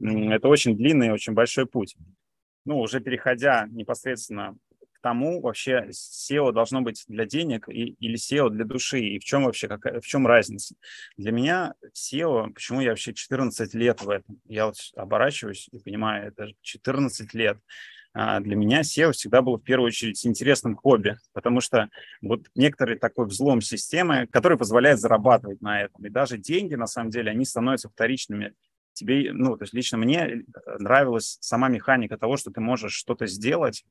Это 0.01 0.47
очень 0.47 0.75
длинный, 0.75 1.11
очень 1.11 1.33
большой 1.33 1.65
путь. 1.65 1.95
Ну, 2.65 2.79
уже 2.79 2.99
переходя 2.99 3.67
непосредственно 3.69 4.55
тому 5.01 5.41
вообще 5.41 5.89
SEO 5.89 6.51
должно 6.51 6.81
быть 6.81 7.03
для 7.07 7.25
денег 7.25 7.69
и, 7.69 7.95
или 7.99 8.15
SEO 8.15 8.49
для 8.49 8.65
души, 8.65 8.99
и 8.99 9.19
в 9.19 9.23
чем 9.23 9.45
вообще, 9.45 9.67
какая, 9.67 10.01
в 10.01 10.05
чем 10.05 10.27
разница. 10.27 10.75
Для 11.17 11.31
меня 11.31 11.73
SEO, 11.95 12.51
почему 12.53 12.81
я 12.81 12.89
вообще 12.89 13.13
14 13.13 13.73
лет 13.73 14.01
в 14.01 14.09
этом, 14.09 14.39
я 14.45 14.67
вот 14.67 14.75
оборачиваюсь 14.95 15.67
и 15.71 15.79
понимаю, 15.79 16.27
это 16.27 16.51
14 16.61 17.33
лет, 17.33 17.57
а 18.13 18.39
для 18.39 18.55
меня 18.55 18.81
SEO 18.81 19.11
всегда 19.11 19.41
было 19.41 19.57
в 19.57 19.63
первую 19.63 19.87
очередь 19.87 20.25
интересным 20.25 20.75
хобби, 20.75 21.17
потому 21.33 21.61
что 21.61 21.89
вот 22.21 22.47
некоторый 22.55 22.97
такой 22.97 23.27
взлом 23.27 23.61
системы, 23.61 24.27
который 24.27 24.57
позволяет 24.57 24.99
зарабатывать 24.99 25.61
на 25.61 25.81
этом. 25.81 26.05
И 26.05 26.09
даже 26.09 26.37
деньги, 26.37 26.75
на 26.75 26.87
самом 26.87 27.11
деле, 27.11 27.31
они 27.31 27.45
становятся 27.45 27.89
вторичными 27.89 28.53
тебе, 28.93 29.31
ну, 29.31 29.55
то 29.55 29.63
есть 29.63 29.73
лично 29.73 29.97
мне 29.97 30.43
нравилась 30.79 31.37
сама 31.39 31.69
механика 31.69 32.17
того, 32.17 32.37
что 32.37 32.51
ты 32.51 32.59
можешь 32.59 32.93
что-то 32.93 33.27
сделать, 33.27 33.85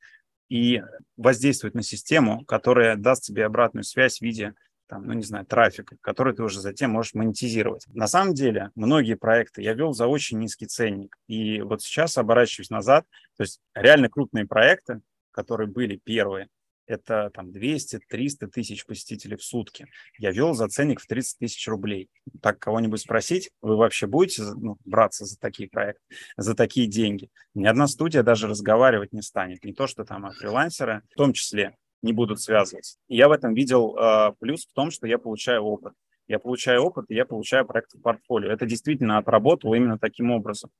и 0.49 0.83
воздействовать 1.17 1.75
на 1.75 1.83
систему, 1.83 2.45
которая 2.45 2.97
даст 2.97 3.25
тебе 3.25 3.45
обратную 3.45 3.85
связь 3.85 4.19
в 4.19 4.23
виде 4.23 4.55
там, 4.89 5.07
ну, 5.07 5.13
не 5.13 5.23
знаю, 5.23 5.45
трафика, 5.45 5.97
который 6.01 6.35
ты 6.35 6.43
уже 6.43 6.61
затем 6.61 6.93
можешь 6.93 7.15
монетизировать. 7.15 7.85
На 7.89 8.07
самом 8.07 8.33
деле, 8.33 8.71
многие 8.75 9.15
проекты 9.15 9.63
я 9.63 9.75
вел 9.75 9.93
за 9.93 10.07
очень 10.07 10.39
низкий 10.39 10.67
ценник. 10.67 11.17
И 11.27 11.61
вот 11.61 11.83
сейчас 11.83 12.17
оборачиваюсь 12.17 12.71
назад, 12.71 13.05
то 13.37 13.43
есть 13.43 13.61
реально 13.75 14.09
крупные 14.09 14.47
проекты, 14.47 15.03
которые 15.31 15.69
были 15.69 16.01
первые, 16.03 16.49
это 16.89 17.31
там 17.33 17.51
200-300 17.51 18.49
тысяч 18.49 18.85
посетителей 18.87 19.37
в 19.37 19.45
сутки. 19.45 19.87
Я 20.19 20.33
вел 20.33 20.55
за 20.55 20.69
ценник 20.69 21.01
в 21.01 21.07
30 21.07 21.39
тысяч 21.39 21.69
рублей. 21.69 22.09
Так 22.43 22.59
кого-нибудь 22.59 23.01
спросить, 23.01 23.51
вы 23.61 23.77
вообще 23.77 24.07
будете 24.07 24.43
ну, 24.43 24.79
браться 24.85 25.25
за 25.25 25.39
такие 25.39 25.69
проекты, 25.69 26.03
за 26.37 26.55
такие 26.55 26.87
деньги? 26.87 27.31
Ни 27.55 27.67
одна 27.67 27.87
студия 27.87 28.23
даже 28.23 28.49
разговаривать 28.49 29.13
не 29.13 29.23
станет. 29.23 29.63
Не 29.65 29.75
то, 29.75 29.87
что 29.87 30.05
там 30.05 30.27
а 30.27 30.33
фрилансеры 30.33 31.03
в 31.13 31.15
том 31.17 31.33
числе 31.33 31.77
не 32.03 32.13
будут 32.13 32.41
связываться. 32.41 32.99
Я 33.09 33.29
в 33.29 33.33
этом 33.33 33.55
видел 33.55 33.97
э, 33.97 34.33
плюс 34.41 34.67
в 34.67 34.73
том, 34.73 34.91
что 34.91 35.07
я 35.07 35.19
получаю 35.19 35.63
опыт. 35.63 35.93
Я 36.27 36.39
получаю 36.39 36.83
опыт, 36.83 37.07
и 37.09 37.15
я 37.15 37.25
получаю 37.25 37.67
проекты 37.67 37.99
в 37.99 38.03
портфолио. 38.03 38.51
Это 38.51 38.67
действительно 38.67 39.19
отработало 39.19 39.75
именно 39.75 39.99
таким 39.99 40.31
образом. 40.31 40.71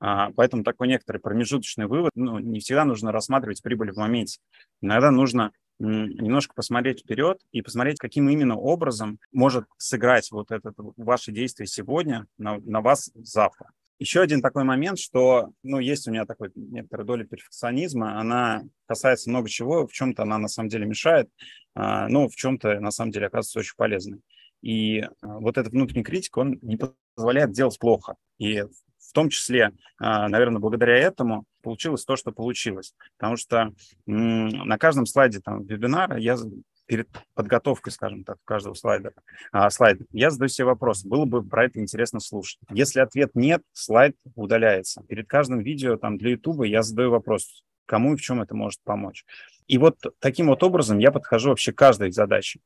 А, 0.00 0.30
поэтому 0.32 0.64
такой 0.64 0.88
некоторый 0.88 1.18
промежуточный 1.18 1.86
вывод, 1.86 2.12
ну, 2.14 2.38
не 2.38 2.60
всегда 2.60 2.84
нужно 2.84 3.12
рассматривать 3.12 3.62
прибыль 3.62 3.92
в 3.92 3.96
моменте. 3.96 4.40
Иногда 4.80 5.10
нужно 5.10 5.52
немножко 5.78 6.54
посмотреть 6.54 7.00
вперед 7.00 7.38
и 7.50 7.62
посмотреть, 7.62 7.98
каким 7.98 8.28
именно 8.28 8.56
образом 8.56 9.18
может 9.32 9.64
сыграть 9.78 10.30
вот 10.30 10.50
это 10.50 10.72
ваше 10.76 11.32
действие 11.32 11.66
сегодня 11.66 12.26
на, 12.38 12.58
на 12.58 12.80
вас 12.80 13.10
завтра. 13.14 13.70
Еще 13.98 14.20
один 14.20 14.42
такой 14.42 14.64
момент, 14.64 14.98
что, 14.98 15.50
ну, 15.62 15.78
есть 15.78 16.08
у 16.08 16.10
меня 16.10 16.26
такой 16.26 16.50
некоторая 16.56 17.06
доля 17.06 17.24
перфекционизма, 17.24 18.18
она 18.18 18.62
касается 18.86 19.30
много 19.30 19.48
чего, 19.48 19.86
в 19.86 19.92
чем-то 19.92 20.24
она 20.24 20.38
на 20.38 20.48
самом 20.48 20.68
деле 20.68 20.86
мешает, 20.86 21.30
а, 21.74 22.08
но 22.08 22.28
в 22.28 22.34
чем-то 22.34 22.80
на 22.80 22.90
самом 22.90 23.12
деле 23.12 23.26
оказывается 23.26 23.60
очень 23.60 23.76
полезной. 23.76 24.20
И 24.60 25.00
а, 25.00 25.08
вот 25.20 25.56
этот 25.56 25.72
внутренний 25.72 26.02
критик, 26.02 26.36
он 26.36 26.58
не 26.62 26.78
позволяет 27.14 27.52
делать 27.52 27.78
плохо. 27.78 28.16
И 28.38 28.64
в 29.12 29.14
том 29.14 29.28
числе, 29.28 29.72
а, 29.98 30.26
наверное, 30.28 30.58
благодаря 30.58 30.96
этому 30.96 31.44
получилось 31.60 32.06
то, 32.06 32.16
что 32.16 32.32
получилось. 32.32 32.94
Потому 33.18 33.36
что 33.36 33.74
на 34.06 34.78
каждом 34.78 35.04
слайде 35.04 35.40
там, 35.40 35.64
вебинара 35.64 36.16
я 36.16 36.38
перед 36.86 37.08
подготовкой, 37.34 37.92
скажем 37.92 38.24
так, 38.24 38.38
каждого 38.44 38.72
слайда, 38.72 39.12
а, 39.52 39.68
слайда, 39.68 40.06
я 40.12 40.30
задаю 40.30 40.48
себе 40.48 40.64
вопрос, 40.64 41.04
было 41.04 41.26
бы 41.26 41.46
про 41.46 41.66
это 41.66 41.78
интересно 41.78 42.20
слушать. 42.20 42.58
Если 42.70 43.00
ответ 43.00 43.32
нет, 43.34 43.62
слайд 43.72 44.16
удаляется. 44.34 45.02
Перед 45.02 45.28
каждым 45.28 45.60
видео 45.60 45.98
там, 45.98 46.16
для 46.16 46.30
YouTube 46.30 46.64
я 46.64 46.82
задаю 46.82 47.10
вопрос, 47.10 47.64
кому 47.84 48.14
и 48.14 48.16
в 48.16 48.22
чем 48.22 48.40
это 48.40 48.54
может 48.54 48.80
помочь. 48.82 49.26
И 49.66 49.76
вот 49.76 49.98
таким 50.20 50.46
вот 50.46 50.62
образом 50.62 50.98
я 50.98 51.12
подхожу 51.12 51.50
вообще 51.50 51.72
к 51.72 51.78
каждой 51.78 52.12
задаче. 52.12 52.60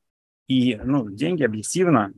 И 0.47 0.79
ну, 0.81 1.09
деньги 1.09 1.43
объективно 1.43 2.13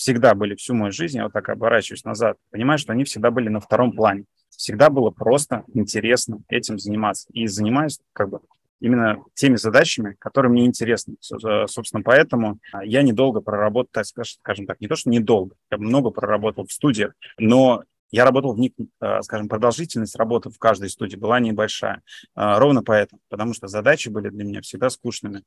всегда 0.00 0.34
были 0.34 0.54
всю 0.54 0.74
мою 0.74 0.92
жизнь, 0.92 1.18
я 1.18 1.24
вот 1.24 1.34
так 1.34 1.50
оборачиваюсь 1.50 2.04
назад, 2.04 2.38
понимаю, 2.50 2.78
что 2.78 2.94
они 2.94 3.04
всегда 3.04 3.30
были 3.30 3.50
на 3.50 3.60
втором 3.60 3.92
плане. 3.92 4.24
Всегда 4.48 4.88
было 4.88 5.10
просто 5.10 5.64
интересно 5.74 6.38
этим 6.48 6.78
заниматься. 6.78 7.28
И 7.34 7.46
занимаюсь 7.46 8.00
как 8.14 8.30
бы 8.30 8.40
именно 8.80 9.22
теми 9.34 9.56
задачами, 9.56 10.16
которые 10.18 10.50
мне 10.50 10.64
интересны. 10.64 11.16
Собственно, 11.20 12.02
поэтому 12.02 12.60
я 12.82 13.02
недолго 13.02 13.42
проработал, 13.42 14.02
скажем 14.04 14.66
так, 14.66 14.80
не 14.80 14.88
то, 14.88 14.96
что 14.96 15.10
недолго, 15.10 15.54
я 15.70 15.76
много 15.76 16.08
проработал 16.08 16.66
в 16.66 16.72
студиях, 16.72 17.12
но 17.38 17.82
я 18.10 18.24
работал 18.24 18.52
в 18.52 18.58
них, 18.58 18.72
э, 19.00 19.22
скажем, 19.22 19.48
продолжительность 19.48 20.16
работы 20.16 20.50
в 20.50 20.58
каждой 20.58 20.90
студии 20.90 21.16
была 21.16 21.40
небольшая. 21.40 22.02
Э, 22.36 22.58
ровно 22.58 22.82
поэтому, 22.82 23.20
потому 23.28 23.54
что 23.54 23.68
задачи 23.68 24.08
были 24.08 24.28
для 24.28 24.44
меня 24.44 24.60
всегда 24.62 24.90
скучными. 24.90 25.42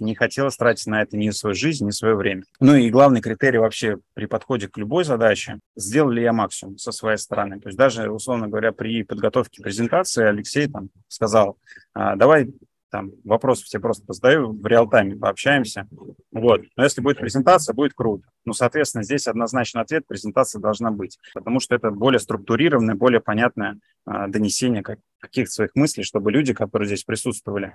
Не 0.00 0.14
хотелось 0.14 0.56
тратить 0.56 0.86
на 0.86 1.02
это 1.02 1.16
ни 1.16 1.30
свою 1.30 1.54
жизнь, 1.54 1.86
ни 1.86 1.90
свое 1.90 2.14
время. 2.14 2.44
Ну 2.60 2.74
и 2.74 2.90
главный 2.90 3.20
критерий 3.20 3.58
вообще 3.58 3.98
при 4.14 4.26
подходе 4.26 4.68
к 4.68 4.78
любой 4.78 5.04
задаче, 5.04 5.60
сделал 5.76 6.10
ли 6.10 6.22
я 6.22 6.32
максимум 6.32 6.78
со 6.78 6.92
своей 6.92 7.18
стороны. 7.18 7.60
То 7.60 7.68
есть 7.68 7.78
даже, 7.78 8.10
условно 8.10 8.48
говоря, 8.48 8.72
при 8.72 9.02
подготовке 9.02 9.62
презентации 9.62 10.24
Алексей 10.24 10.68
там 10.68 10.90
сказал, 11.08 11.58
«А, 11.94 12.16
давай 12.16 12.50
там 12.90 13.12
вопросы 13.24 13.64
все 13.64 13.80
просто 13.80 14.12
задаю 14.12 14.52
в 14.52 14.64
реал-тайме, 14.66 15.16
пообщаемся. 15.16 15.88
Вот. 16.30 16.62
Но 16.76 16.84
если 16.84 17.00
будет 17.00 17.18
презентация, 17.18 17.74
будет 17.74 17.94
круто. 17.94 18.26
Ну, 18.44 18.52
соответственно, 18.52 19.02
здесь 19.02 19.26
однозначно 19.26 19.80
ответ, 19.80 20.06
презентация 20.06 20.60
должна 20.60 20.90
быть, 20.90 21.18
потому 21.34 21.60
что 21.60 21.74
это 21.74 21.90
более 21.90 22.20
структурированное, 22.20 22.94
более 22.94 23.20
понятное 23.20 23.78
а, 24.04 24.28
донесение 24.28 24.82
как, 24.82 24.98
каких-то 25.18 25.52
своих 25.52 25.74
мыслей, 25.74 26.04
чтобы 26.04 26.30
люди, 26.30 26.54
которые 26.54 26.86
здесь 26.86 27.04
присутствовали, 27.04 27.74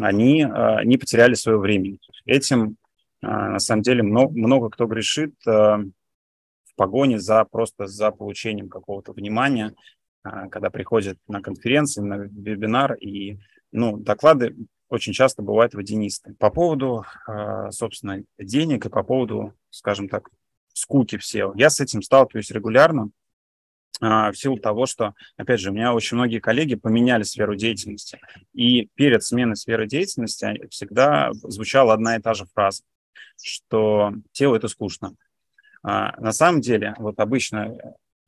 они 0.00 0.42
а, 0.42 0.82
не 0.84 0.98
потеряли 0.98 1.34
свое 1.34 1.58
время. 1.58 1.98
Этим, 2.26 2.76
а, 3.22 3.50
на 3.50 3.58
самом 3.60 3.82
деле, 3.82 4.02
много, 4.02 4.36
много 4.36 4.70
кто 4.70 4.86
грешит 4.86 5.34
а, 5.46 5.78
в 5.78 6.74
погоне 6.74 7.20
за 7.20 7.44
просто 7.44 7.86
за 7.86 8.10
получением 8.10 8.68
какого-то 8.68 9.12
внимания, 9.12 9.72
а, 10.24 10.48
когда 10.48 10.70
приходят 10.70 11.16
на 11.28 11.40
конференции, 11.40 12.02
на 12.02 12.16
вебинар 12.16 12.94
и 12.94 13.38
ну, 13.72 13.96
доклады 13.96 14.54
очень 14.88 15.12
часто 15.12 15.42
бывают 15.42 15.74
водянистые. 15.74 16.34
По 16.34 16.50
поводу, 16.50 17.04
а, 17.26 17.70
собственно, 17.70 18.22
денег 18.38 18.86
и 18.86 18.90
по 18.90 19.02
поводу, 19.02 19.54
скажем 19.70 20.08
так, 20.08 20.30
скуки 20.72 21.18
в 21.18 21.22
SEO. 21.22 21.52
Я 21.56 21.70
с 21.70 21.80
этим 21.80 22.02
сталкиваюсь 22.02 22.50
регулярно 22.50 23.10
а, 24.00 24.32
в 24.32 24.38
силу 24.38 24.56
того, 24.56 24.86
что, 24.86 25.14
опять 25.36 25.60
же, 25.60 25.70
у 25.70 25.74
меня 25.74 25.92
очень 25.92 26.16
многие 26.16 26.38
коллеги 26.38 26.76
поменяли 26.76 27.22
сферу 27.24 27.54
деятельности. 27.54 28.18
И 28.54 28.88
перед 28.94 29.22
сменой 29.22 29.56
сферы 29.56 29.86
деятельности 29.86 30.66
всегда 30.70 31.30
звучала 31.32 31.92
одна 31.92 32.16
и 32.16 32.20
та 32.20 32.34
же 32.34 32.46
фраза, 32.54 32.82
что 33.42 34.12
SEO– 34.38 34.56
это 34.56 34.68
скучно. 34.68 35.14
А, 35.82 36.18
на 36.20 36.32
самом 36.32 36.60
деле, 36.60 36.94
вот 36.98 37.20
обычно 37.20 37.76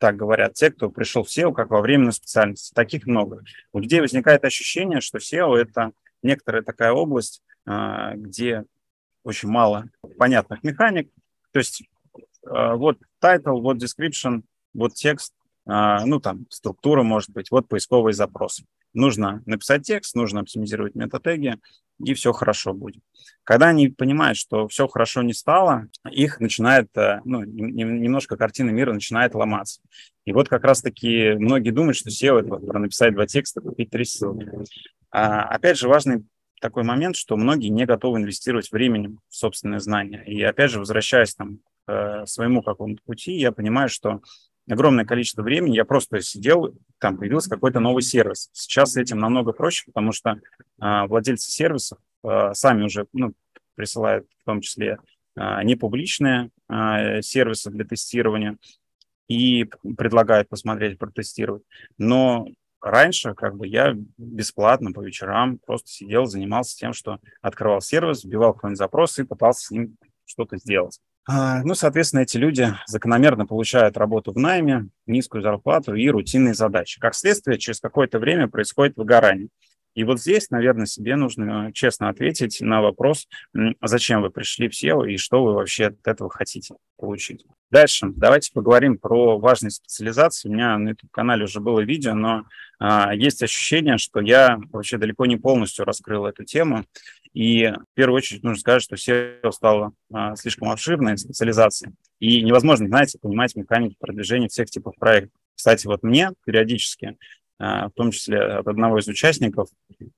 так 0.00 0.16
говорят 0.16 0.54
те, 0.54 0.70
кто 0.70 0.90
пришел 0.90 1.22
в 1.22 1.28
SEO 1.28 1.52
как 1.52 1.70
во 1.70 1.80
временную 1.82 2.12
специальность. 2.12 2.72
Таких 2.74 3.06
много. 3.06 3.44
У 3.72 3.78
людей 3.78 4.00
возникает 4.00 4.44
ощущение, 4.44 5.00
что 5.00 5.18
SEO– 5.18 5.54
это 5.56 5.92
некоторая 6.22 6.62
такая 6.62 6.92
область, 6.92 7.42
а, 7.66 8.14
где 8.16 8.64
очень 9.22 9.50
мало 9.50 9.84
понятных 10.18 10.64
механик. 10.64 11.12
То 11.52 11.58
есть 11.58 11.84
а, 12.46 12.76
вот 12.76 12.98
title, 13.22 13.60
вот 13.60 13.76
description, 13.76 14.42
вот 14.72 14.94
текст, 14.94 15.34
ну 15.70 16.20
там 16.20 16.46
структура 16.50 17.02
может 17.02 17.30
быть, 17.30 17.50
вот 17.50 17.68
поисковые 17.68 18.14
запросы. 18.14 18.64
Нужно 18.92 19.42
написать 19.46 19.82
текст, 19.82 20.16
нужно 20.16 20.40
оптимизировать 20.40 20.94
метатеги, 20.94 21.58
и 22.02 22.14
все 22.14 22.32
хорошо 22.32 22.72
будет. 22.72 23.02
Когда 23.44 23.68
они 23.68 23.88
понимают, 23.88 24.36
что 24.38 24.68
все 24.68 24.88
хорошо 24.88 25.22
не 25.22 25.32
стало, 25.32 25.86
их 26.10 26.40
начинает, 26.40 26.88
э, 26.96 27.20
ну, 27.24 27.44
немножко 27.44 28.36
картина 28.36 28.70
мира 28.70 28.92
начинает 28.92 29.34
ломаться. 29.34 29.80
И 30.24 30.32
вот 30.32 30.48
как 30.48 30.64
раз-таки 30.64 31.34
многие 31.34 31.70
думают, 31.70 31.96
что 31.96 32.10
SEO– 32.10 32.38
это 32.40 32.56
про 32.56 32.78
написать 32.78 33.14
два 33.14 33.26
текста, 33.26 33.60
купить 33.60 33.90
три 33.90 34.04
ссылки. 34.04 34.48
А, 35.10 35.42
опять 35.42 35.78
же, 35.78 35.88
важный 35.88 36.24
такой 36.60 36.84
момент, 36.84 37.16
что 37.16 37.36
многие 37.36 37.68
не 37.68 37.86
готовы 37.86 38.18
инвестировать 38.18 38.70
временем 38.70 39.20
в 39.28 39.34
собственные 39.34 39.80
знания. 39.80 40.22
И 40.26 40.42
опять 40.42 40.70
же, 40.70 40.78
возвращаясь 40.78 41.34
там, 41.34 41.58
к 41.86 41.92
э, 41.92 42.26
своему 42.26 42.62
какому-то 42.62 43.02
пути, 43.04 43.32
я 43.32 43.52
понимаю, 43.52 43.88
что 43.88 44.20
огромное 44.70 45.04
количество 45.04 45.42
времени 45.42 45.76
я 45.76 45.84
просто 45.84 46.20
сидел, 46.20 46.74
там 46.98 47.18
появился 47.18 47.50
какой-то 47.50 47.80
новый 47.80 48.02
сервис. 48.02 48.50
Сейчас 48.52 48.92
с 48.92 48.96
этим 48.96 49.18
намного 49.18 49.52
проще, 49.52 49.84
потому 49.86 50.12
что 50.12 50.40
а, 50.78 51.06
владельцы 51.06 51.50
сервисов 51.50 51.98
а, 52.22 52.54
сами 52.54 52.84
уже 52.84 53.06
ну, 53.12 53.32
присылают 53.74 54.26
в 54.40 54.44
том 54.44 54.60
числе 54.60 54.98
а, 55.36 55.62
непубличные 55.64 56.50
а, 56.68 57.22
сервисы 57.22 57.70
для 57.70 57.84
тестирования 57.84 58.56
и 59.28 59.64
предлагают 59.96 60.48
посмотреть, 60.48 60.98
протестировать. 60.98 61.62
Но 61.98 62.46
раньше 62.80 63.34
как 63.34 63.56
бы 63.56 63.66
я 63.66 63.94
бесплатно 64.18 64.92
по 64.92 65.00
вечерам 65.00 65.58
просто 65.58 65.88
сидел, 65.88 66.26
занимался 66.26 66.76
тем, 66.76 66.92
что 66.92 67.18
открывал 67.40 67.80
сервис, 67.80 68.24
вбивал 68.24 68.54
какой-нибудь 68.54 68.78
запрос 68.78 69.18
и 69.18 69.24
пытался 69.24 69.66
с 69.66 69.70
ним 69.70 69.96
что-то 70.24 70.56
сделать. 70.58 71.00
А, 71.26 71.62
ну, 71.62 71.74
соответственно, 71.74 72.20
эти 72.20 72.36
люди 72.36 72.74
закономерно 72.86 73.46
получают 73.46 73.96
работу 73.96 74.32
в 74.32 74.36
найме, 74.36 74.88
низкую 75.06 75.42
зарплату 75.42 75.94
и 75.94 76.08
рутинные 76.08 76.54
задачи. 76.54 76.98
Как 76.98 77.14
следствие, 77.14 77.58
через 77.58 77.80
какое-то 77.80 78.18
время 78.18 78.48
происходит 78.48 78.96
выгорание. 78.96 79.48
И 79.94 80.04
вот 80.04 80.20
здесь, 80.20 80.50
наверное, 80.50 80.86
себе 80.86 81.16
нужно 81.16 81.70
честно 81.72 82.08
ответить 82.08 82.60
на 82.60 82.80
вопрос, 82.80 83.28
зачем 83.82 84.22
вы 84.22 84.30
пришли 84.30 84.68
в 84.68 84.72
SEO 84.72 85.08
и 85.08 85.16
что 85.16 85.42
вы 85.42 85.54
вообще 85.54 85.86
от 85.86 86.06
этого 86.06 86.30
хотите 86.30 86.74
получить. 86.96 87.44
Дальше 87.70 88.08
давайте 88.14 88.52
поговорим 88.52 88.98
про 88.98 89.38
важные 89.38 89.70
специализации. 89.70 90.48
У 90.48 90.52
меня 90.52 90.76
на 90.76 90.90
YouTube-канале 90.90 91.44
уже 91.44 91.60
было 91.60 91.80
видео, 91.80 92.14
но 92.14 92.44
а, 92.80 93.14
есть 93.14 93.42
ощущение, 93.42 93.96
что 93.98 94.20
я 94.20 94.58
вообще 94.72 94.98
далеко 94.98 95.26
не 95.26 95.36
полностью 95.36 95.84
раскрыл 95.84 96.26
эту 96.26 96.44
тему. 96.44 96.84
И 97.32 97.66
в 97.66 97.94
первую 97.94 98.16
очередь 98.16 98.42
нужно 98.42 98.58
сказать, 98.58 98.82
что 98.82 98.96
SEO 98.96 99.52
стало 99.52 99.92
а, 100.12 100.34
слишком 100.34 100.70
обширной 100.70 101.16
специализацией. 101.16 101.94
И 102.18 102.42
невозможно, 102.42 102.86
знаете, 102.88 103.18
понимать 103.20 103.54
механику 103.54 103.94
продвижения 104.00 104.48
всех 104.48 104.68
типов 104.68 104.94
проектов. 104.96 105.40
Кстати, 105.54 105.86
вот 105.86 106.02
мне 106.02 106.30
периодически 106.44 107.06
а, 107.06 107.14
в 107.60 107.92
том 107.94 108.10
числе 108.10 108.40
от 108.40 108.66
одного 108.68 108.98
из 108.98 109.06
участников 109.06 109.68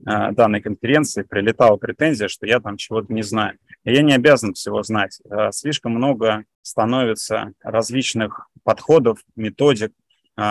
а, 0.06 0.30
данной 0.30 0.60
конференции 0.60 1.22
прилетала 1.22 1.76
претензия, 1.76 2.28
что 2.28 2.46
я 2.46 2.60
там 2.60 2.76
чего-то 2.76 3.12
не 3.12 3.22
знаю. 3.22 3.58
Я 3.84 4.02
не 4.02 4.14
обязан 4.14 4.54
всего 4.54 4.82
знать. 4.84 5.20
А, 5.28 5.50
слишком 5.50 5.92
много 5.92 6.44
становится 6.62 7.52
различных 7.62 8.48
подходов, 8.62 9.18
методик, 9.34 9.90
а, 9.90 10.01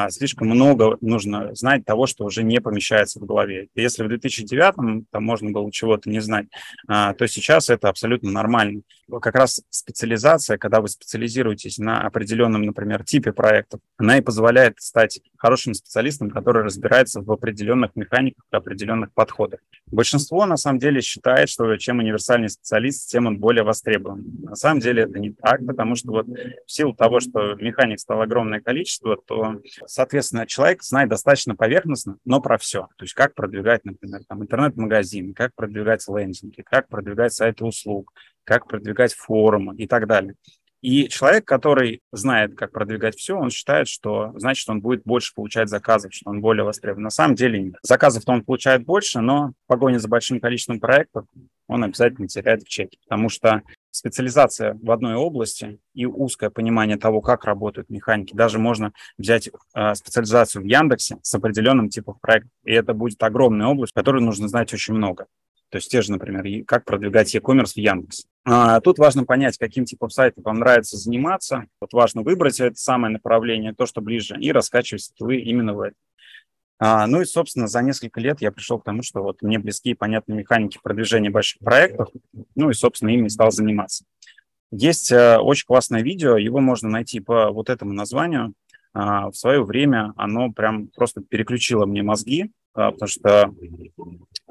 слишком 0.09 0.47
много 0.47 0.97
нужно 1.01 1.53
знать 1.55 1.85
того, 1.85 2.07
что 2.07 2.25
уже 2.25 2.43
не 2.43 2.59
помещается 2.59 3.19
в 3.19 3.25
голове. 3.25 3.69
Если 3.75 4.03
в 4.03 4.07
2009 4.07 5.05
там 5.11 5.23
можно 5.23 5.51
было 5.51 5.71
чего-то 5.71 6.09
не 6.09 6.19
знать, 6.19 6.47
а, 6.87 7.13
то 7.13 7.27
сейчас 7.27 7.69
это 7.69 7.89
абсолютно 7.89 8.31
нормально. 8.31 8.81
Как 9.21 9.35
раз 9.35 9.61
специализация, 9.69 10.57
когда 10.57 10.79
вы 10.79 10.87
специализируетесь 10.87 11.77
на 11.77 12.01
определенном, 12.01 12.61
например, 12.61 13.03
типе 13.03 13.33
проектов, 13.33 13.81
она 13.97 14.17
и 14.17 14.21
позволяет 14.21 14.75
стать 14.79 15.19
хорошим 15.37 15.73
специалистом, 15.73 16.29
который 16.29 16.63
разбирается 16.63 17.21
в 17.21 17.31
определенных 17.31 17.95
механиках, 17.95 18.45
в 18.49 18.55
определенных 18.55 19.11
подходах. 19.13 19.59
Большинство, 19.87 20.45
на 20.45 20.55
самом 20.55 20.79
деле, 20.79 21.01
считает, 21.01 21.49
что 21.49 21.75
чем 21.77 21.99
универсальный 21.99 22.49
специалист, 22.49 23.09
тем 23.09 23.25
он 23.25 23.39
более 23.39 23.63
востребован. 23.63 24.23
На 24.43 24.55
самом 24.55 24.79
деле 24.79 25.03
это 25.03 25.19
не 25.19 25.31
так, 25.31 25.65
потому 25.65 25.95
что 25.95 26.11
вот 26.11 26.27
в 26.27 26.71
силу 26.71 26.93
того, 26.93 27.19
что 27.19 27.55
механик 27.55 27.99
стало 27.99 28.23
огромное 28.23 28.61
количество, 28.61 29.17
то 29.17 29.59
Соответственно, 29.87 30.47
человек 30.47 30.83
знает 30.83 31.09
достаточно 31.09 31.55
поверхностно, 31.55 32.17
но 32.25 32.41
про 32.41 32.57
все. 32.57 32.87
То 32.97 33.03
есть 33.03 33.13
как 33.13 33.35
продвигать, 33.35 33.85
например, 33.85 34.21
там, 34.27 34.41
интернет-магазин, 34.41 35.33
как 35.33 35.53
продвигать 35.55 36.07
лендинги, 36.07 36.61
как 36.61 36.87
продвигать 36.87 37.33
сайты 37.33 37.65
услуг, 37.65 38.13
как 38.43 38.67
продвигать 38.67 39.13
форумы 39.13 39.75
и 39.75 39.87
так 39.87 40.07
далее. 40.07 40.35
И 40.81 41.09
человек, 41.09 41.45
который 41.45 42.01
знает, 42.11 42.55
как 42.55 42.71
продвигать 42.71 43.15
все, 43.15 43.37
он 43.37 43.51
считает, 43.51 43.87
что 43.87 44.33
значит, 44.35 44.67
он 44.67 44.81
будет 44.81 45.03
больше 45.03 45.33
получать 45.35 45.69
заказов, 45.69 46.11
что 46.13 46.31
он 46.31 46.41
более 46.41 46.63
востребован. 46.63 47.03
На 47.03 47.11
самом 47.11 47.35
деле 47.35 47.61
нет. 47.61 47.75
Заказов-то 47.83 48.31
он 48.31 48.43
получает 48.43 48.83
больше, 48.83 49.21
но 49.21 49.49
в 49.49 49.67
погоне 49.67 49.99
за 49.99 50.07
большим 50.07 50.39
количеством 50.39 50.79
проектов 50.79 51.25
он 51.67 51.83
обязательно 51.83 52.27
теряет 52.27 52.63
в 52.63 52.67
чеке, 52.67 52.97
потому 53.03 53.29
что 53.29 53.61
специализация 53.91 54.77
в 54.81 54.89
одной 54.91 55.15
области 55.15 55.79
и 55.93 56.05
узкое 56.05 56.49
понимание 56.49 56.97
того, 56.97 57.21
как 57.21 57.45
работают 57.45 57.89
механики. 57.89 58.33
Даже 58.33 58.57
можно 58.57 58.93
взять 59.17 59.49
э, 59.75 59.95
специализацию 59.95 60.63
в 60.63 60.65
Яндексе 60.65 61.17
с 61.21 61.35
определенным 61.35 61.89
типом 61.89 62.17
проекта, 62.21 62.49
и 62.65 62.71
это 62.73 62.93
будет 62.93 63.21
огромная 63.21 63.67
область, 63.67 63.93
которой 63.93 64.21
нужно 64.21 64.47
знать 64.47 64.73
очень 64.73 64.93
много. 64.93 65.27
То 65.71 65.77
есть 65.77 65.89
те 65.89 66.01
же, 66.01 66.11
например, 66.11 66.65
как 66.65 66.83
продвигать 66.83 67.33
e-commerce 67.33 67.73
в 67.73 67.77
Яндексе. 67.77 68.23
А, 68.43 68.81
тут 68.81 68.99
важно 68.99 69.23
понять, 69.23 69.57
каким 69.57 69.85
типом 69.85 70.09
сайта 70.09 70.41
вам 70.43 70.59
нравится 70.59 70.97
заниматься. 70.97 71.65
Вот 71.79 71.93
важно 71.93 72.23
выбрать 72.23 72.59
это 72.59 72.75
самое 72.75 73.13
направление, 73.13 73.73
то, 73.73 73.85
что 73.85 74.01
ближе, 74.01 74.35
и 74.37 74.51
раскачивать 74.51 75.03
скиллы 75.03 75.37
именно 75.37 75.73
в 75.73 75.79
этом. 75.79 75.95
А, 76.83 77.05
ну 77.05 77.21
и, 77.21 77.25
собственно, 77.25 77.67
за 77.67 77.83
несколько 77.83 78.19
лет 78.19 78.41
я 78.41 78.51
пришел 78.51 78.79
к 78.79 78.83
тому, 78.83 79.03
что 79.03 79.21
вот 79.21 79.43
мне 79.43 79.59
близки 79.59 79.91
и 79.91 79.93
понятны 79.93 80.33
механики 80.33 80.79
продвижения 80.81 81.29
больших 81.29 81.59
проектов, 81.59 82.09
ну 82.55 82.71
и, 82.71 82.73
собственно, 82.73 83.11
ими 83.11 83.27
стал 83.27 83.51
заниматься. 83.51 84.03
Есть 84.71 85.11
э, 85.11 85.37
очень 85.37 85.67
классное 85.67 86.01
видео, 86.01 86.37
его 86.37 86.59
можно 86.59 86.89
найти 86.89 87.19
по 87.19 87.51
вот 87.51 87.69
этому 87.69 87.93
названию. 87.93 88.55
А, 88.93 89.29
в 89.29 89.35
свое 89.35 89.63
время 89.63 90.13
оно 90.15 90.51
прям 90.51 90.87
просто 90.87 91.21
переключило 91.21 91.85
мне 91.85 92.01
мозги, 92.01 92.51
а, 92.73 92.89
потому 92.89 93.07
что 93.07 93.53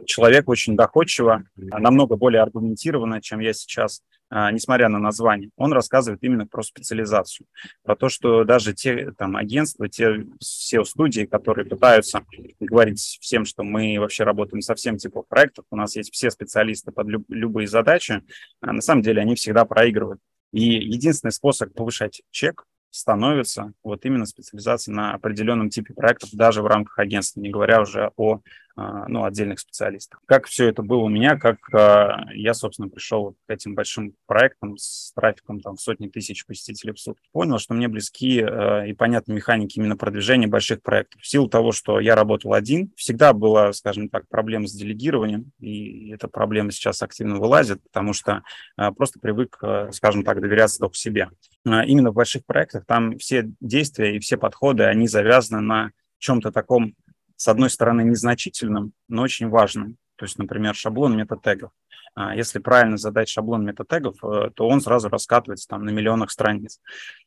человек 0.06 0.48
очень 0.48 0.76
доходчиво, 0.76 1.42
намного 1.56 2.14
более 2.14 2.42
аргументированно, 2.42 3.20
чем 3.20 3.40
я 3.40 3.52
сейчас 3.52 4.02
несмотря 4.30 4.88
на 4.88 4.98
название, 4.98 5.50
он 5.56 5.72
рассказывает 5.72 6.22
именно 6.22 6.46
про 6.46 6.62
специализацию, 6.62 7.46
про 7.82 7.96
то, 7.96 8.08
что 8.08 8.44
даже 8.44 8.72
те 8.74 9.12
там 9.12 9.36
агентства, 9.36 9.88
те 9.88 10.26
все 10.38 10.84
студии, 10.84 11.22
которые 11.22 11.66
пытаются 11.66 12.24
говорить 12.60 13.18
всем, 13.20 13.44
что 13.44 13.62
мы 13.62 13.98
вообще 13.98 14.24
работаем 14.24 14.62
со 14.62 14.74
всем 14.74 14.96
типом 14.98 15.24
проектов, 15.28 15.64
у 15.70 15.76
нас 15.76 15.96
есть 15.96 16.12
все 16.12 16.30
специалисты 16.30 16.92
под 16.92 17.08
люб- 17.08 17.28
любые 17.28 17.66
задачи, 17.66 18.22
а 18.60 18.72
на 18.72 18.80
самом 18.80 19.02
деле 19.02 19.22
они 19.22 19.34
всегда 19.34 19.64
проигрывают. 19.64 20.20
И 20.52 20.62
единственный 20.62 21.32
способ 21.32 21.72
повышать 21.74 22.22
чек 22.30 22.64
становится 22.90 23.72
вот 23.82 24.04
именно 24.04 24.26
специализация 24.26 24.92
на 24.92 25.14
определенном 25.14 25.70
типе 25.70 25.94
проектов, 25.94 26.30
даже 26.32 26.62
в 26.62 26.66
рамках 26.66 26.98
агентства, 26.98 27.40
не 27.40 27.50
говоря 27.50 27.80
уже 27.80 28.10
о 28.16 28.34
а, 28.34 28.40
ну, 28.76 29.24
отдельных 29.24 29.60
специалистов. 29.60 30.20
Как 30.26 30.46
все 30.46 30.68
это 30.68 30.82
было 30.82 31.00
у 31.00 31.08
меня, 31.08 31.36
как 31.36 31.58
а, 31.74 32.26
я, 32.32 32.54
собственно, 32.54 32.88
пришел 32.88 33.36
к 33.46 33.50
этим 33.50 33.74
большим 33.74 34.14
проектам 34.26 34.76
с 34.76 35.12
трафиком 35.14 35.60
там, 35.60 35.76
сотни 35.76 36.08
тысяч 36.08 36.46
посетителей 36.46 36.92
в 36.92 36.98
сутки. 36.98 37.28
Понял, 37.32 37.58
что 37.58 37.74
мне 37.74 37.88
близки 37.88 38.40
а, 38.40 38.84
и 38.84 38.92
понятны 38.92 39.34
механики 39.34 39.78
именно 39.78 39.96
продвижения 39.96 40.46
больших 40.46 40.82
проектов. 40.82 41.20
В 41.20 41.26
силу 41.26 41.48
того, 41.48 41.72
что 41.72 42.00
я 42.00 42.14
работал 42.14 42.54
один, 42.54 42.92
всегда 42.96 43.32
была, 43.32 43.72
скажем 43.72 44.08
так, 44.08 44.28
проблема 44.28 44.66
с 44.66 44.72
делегированием, 44.72 45.52
и 45.58 46.10
эта 46.10 46.28
проблема 46.28 46.70
сейчас 46.70 47.02
активно 47.02 47.36
вылазит, 47.36 47.82
потому 47.82 48.12
что 48.12 48.42
просто 48.96 49.18
привык, 49.20 49.62
скажем 49.92 50.22
так, 50.24 50.40
доверяться 50.40 50.78
только 50.78 50.96
себе. 50.96 51.28
Именно 51.64 52.10
в 52.10 52.14
больших 52.14 52.46
проектах 52.46 52.86
там 52.86 53.18
все 53.18 53.50
действия 53.60 54.16
и 54.16 54.20
все 54.20 54.36
подходы, 54.36 54.84
они 54.84 55.06
завязаны 55.08 55.60
на 55.60 55.90
чем-то 56.18 56.52
таком 56.52 56.94
с 57.40 57.48
одной 57.48 57.70
стороны, 57.70 58.02
незначительным, 58.02 58.92
но 59.08 59.22
очень 59.22 59.48
важным. 59.48 59.96
То 60.16 60.26
есть, 60.26 60.38
например, 60.38 60.74
шаблон 60.74 61.16
метатегов. 61.16 61.70
А, 62.14 62.36
если 62.36 62.58
правильно 62.58 62.98
задать 62.98 63.30
шаблон 63.30 63.64
метатегов, 63.64 64.22
э, 64.22 64.50
то 64.54 64.68
он 64.68 64.82
сразу 64.82 65.08
раскатывается 65.08 65.66
там 65.66 65.86
на 65.86 65.88
миллионах 65.88 66.32
страниц. 66.32 66.80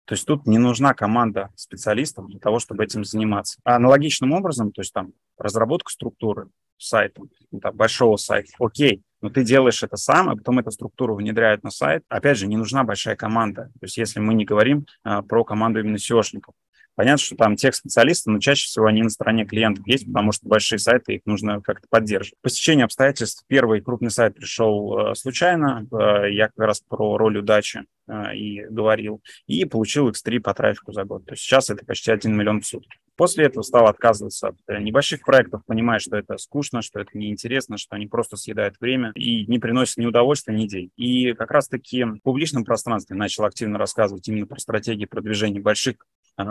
То 0.06 0.14
есть 0.14 0.28
тут 0.28 0.46
не 0.46 0.60
нужна 0.60 0.94
команда 0.94 1.50
специалистов 1.56 2.28
для 2.28 2.40
того, 2.40 2.60
чтобы 2.60 2.84
этим 2.84 3.04
заниматься. 3.04 3.60
Аналогичным 3.64 4.34
образом, 4.34 4.72
то 4.72 4.82
есть 4.82 4.94
там 4.94 5.14
разработка 5.36 5.92
структуры 5.92 6.50
сайта, 6.78 7.24
там, 7.60 7.76
большого 7.76 8.18
сайта, 8.18 8.52
окей, 8.60 9.02
но 9.20 9.32
ты 9.32 9.44
делаешь 9.44 9.82
это 9.82 9.98
сам, 9.98 10.30
а 10.30 10.36
потом 10.36 10.60
эту 10.60 10.70
структуру 10.70 11.16
внедряют 11.16 11.64
на 11.64 11.72
сайт. 11.72 12.04
Опять 12.08 12.38
же, 12.38 12.46
не 12.46 12.58
нужна 12.58 12.84
большая 12.84 13.16
команда. 13.16 13.72
То 13.80 13.86
есть 13.86 13.98
если 13.98 14.20
мы 14.20 14.36
не 14.36 14.46
говорим 14.46 14.86
а, 15.04 15.24
про 15.24 15.44
команду 15.44 15.80
именно 15.80 15.96
SEOшников, 15.96 16.54
Понятно, 16.96 17.24
что 17.24 17.36
там 17.36 17.56
тех 17.56 17.74
специалисты, 17.74 18.30
но 18.30 18.40
чаще 18.40 18.68
всего 18.68 18.86
они 18.86 19.02
на 19.02 19.10
стороне 19.10 19.46
клиентов 19.46 19.86
есть, 19.88 20.06
потому 20.06 20.32
что 20.32 20.48
большие 20.48 20.78
сайты, 20.78 21.16
их 21.16 21.22
нужно 21.26 21.60
как-то 21.62 21.88
поддерживать. 21.90 22.40
По 22.42 22.50
стечению 22.50 22.86
обстоятельств 22.86 23.44
первый 23.48 23.82
крупный 23.82 24.12
сайт 24.12 24.36
пришел 24.36 25.12
э, 25.12 25.16
случайно. 25.16 25.88
Э, 25.92 26.32
я 26.32 26.48
как 26.48 26.68
раз 26.68 26.82
про 26.88 27.18
роль 27.18 27.40
удачи 27.40 27.84
э, 28.08 28.36
и 28.36 28.66
говорил. 28.66 29.22
И 29.48 29.66
получил 29.66 30.10
X3 30.10 30.40
по 30.40 30.54
трафику 30.54 30.94
за 30.94 31.04
год. 31.04 31.26
То 31.26 31.34
есть 31.34 31.44
сейчас 31.44 31.72
это 31.72 31.84
почти 31.84 32.12
1 32.12 32.32
миллион 32.36 32.62
в 32.62 32.68
сутки. 32.68 33.00
После 33.16 33.46
этого 33.46 33.64
стал 33.64 33.88
отказываться 33.88 34.50
от 34.50 34.58
небольших 34.68 35.22
проектов, 35.22 35.62
понимая, 35.66 36.00
что 36.00 36.18
это 36.18 36.38
скучно, 36.38 36.82
что 36.82 37.00
это 37.00 37.12
неинтересно, 37.16 37.78
что 37.78 37.96
они 37.96 38.08
просто 38.08 38.38
съедают 38.38 38.76
время 38.80 39.12
и 39.16 39.46
не 39.46 39.60
приносят 39.60 39.98
ни 39.98 40.06
удовольствия, 40.06 40.56
ни 40.56 40.68
денег. 40.68 40.92
И 40.96 41.34
как 41.34 41.52
раз-таки 41.52 42.04
в 42.04 42.20
публичном 42.24 42.66
пространстве 42.66 43.16
начал 43.16 43.46
активно 43.46 43.78
рассказывать 43.78 44.28
именно 44.28 44.48
про 44.48 44.60
стратегии 44.60 45.06
продвижения 45.06 45.60
больших 45.60 45.98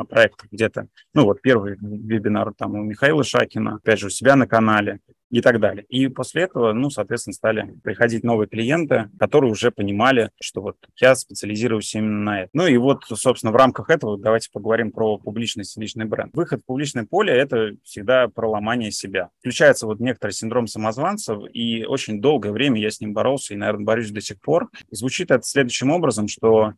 проектов 0.08 0.48
где-то. 0.50 0.88
Ну, 1.14 1.24
вот 1.24 1.40
первый 1.42 1.76
вебинар 1.80 2.52
там 2.54 2.74
у 2.74 2.82
Михаила 2.82 3.24
Шакина, 3.24 3.76
опять 3.76 3.98
же, 3.98 4.06
у 4.06 4.10
себя 4.10 4.36
на 4.36 4.46
канале 4.46 5.00
и 5.32 5.40
так 5.40 5.60
далее. 5.60 5.84
И 5.88 6.08
после 6.08 6.42
этого, 6.42 6.74
ну, 6.74 6.90
соответственно, 6.90 7.32
стали 7.32 7.74
приходить 7.82 8.22
новые 8.22 8.48
клиенты, 8.48 9.08
которые 9.18 9.50
уже 9.50 9.70
понимали, 9.70 10.30
что 10.40 10.60
вот 10.60 10.76
я 11.00 11.14
специализируюсь 11.14 11.94
именно 11.94 12.20
на 12.20 12.40
этом. 12.42 12.50
Ну 12.52 12.66
и 12.66 12.76
вот, 12.76 13.04
собственно, 13.06 13.50
в 13.50 13.56
рамках 13.56 13.88
этого 13.88 14.18
давайте 14.18 14.50
поговорим 14.52 14.92
про 14.92 15.16
публичность 15.16 15.76
и 15.76 15.80
личный 15.80 16.04
бренд. 16.04 16.34
Выход 16.34 16.60
в 16.60 16.66
публичное 16.66 17.06
поле– 17.06 17.32
это 17.34 17.72
всегда 17.82 18.28
про 18.28 18.50
ломание 18.50 18.92
себя. 18.92 19.30
Включается 19.40 19.86
вот 19.86 20.00
некоторый 20.00 20.32
синдром 20.32 20.66
самозванцев, 20.66 21.38
и 21.50 21.86
очень 21.86 22.20
долгое 22.20 22.52
время 22.52 22.78
я 22.78 22.90
с 22.90 23.00
ним 23.00 23.14
боролся, 23.14 23.54
и, 23.54 23.56
наверное, 23.56 23.86
борюсь 23.86 24.10
до 24.10 24.20
сих 24.20 24.38
пор. 24.38 24.68
Звучит 24.90 25.30
это 25.30 25.42
следующим 25.44 25.90
образом, 25.90 26.28
что 26.28 26.74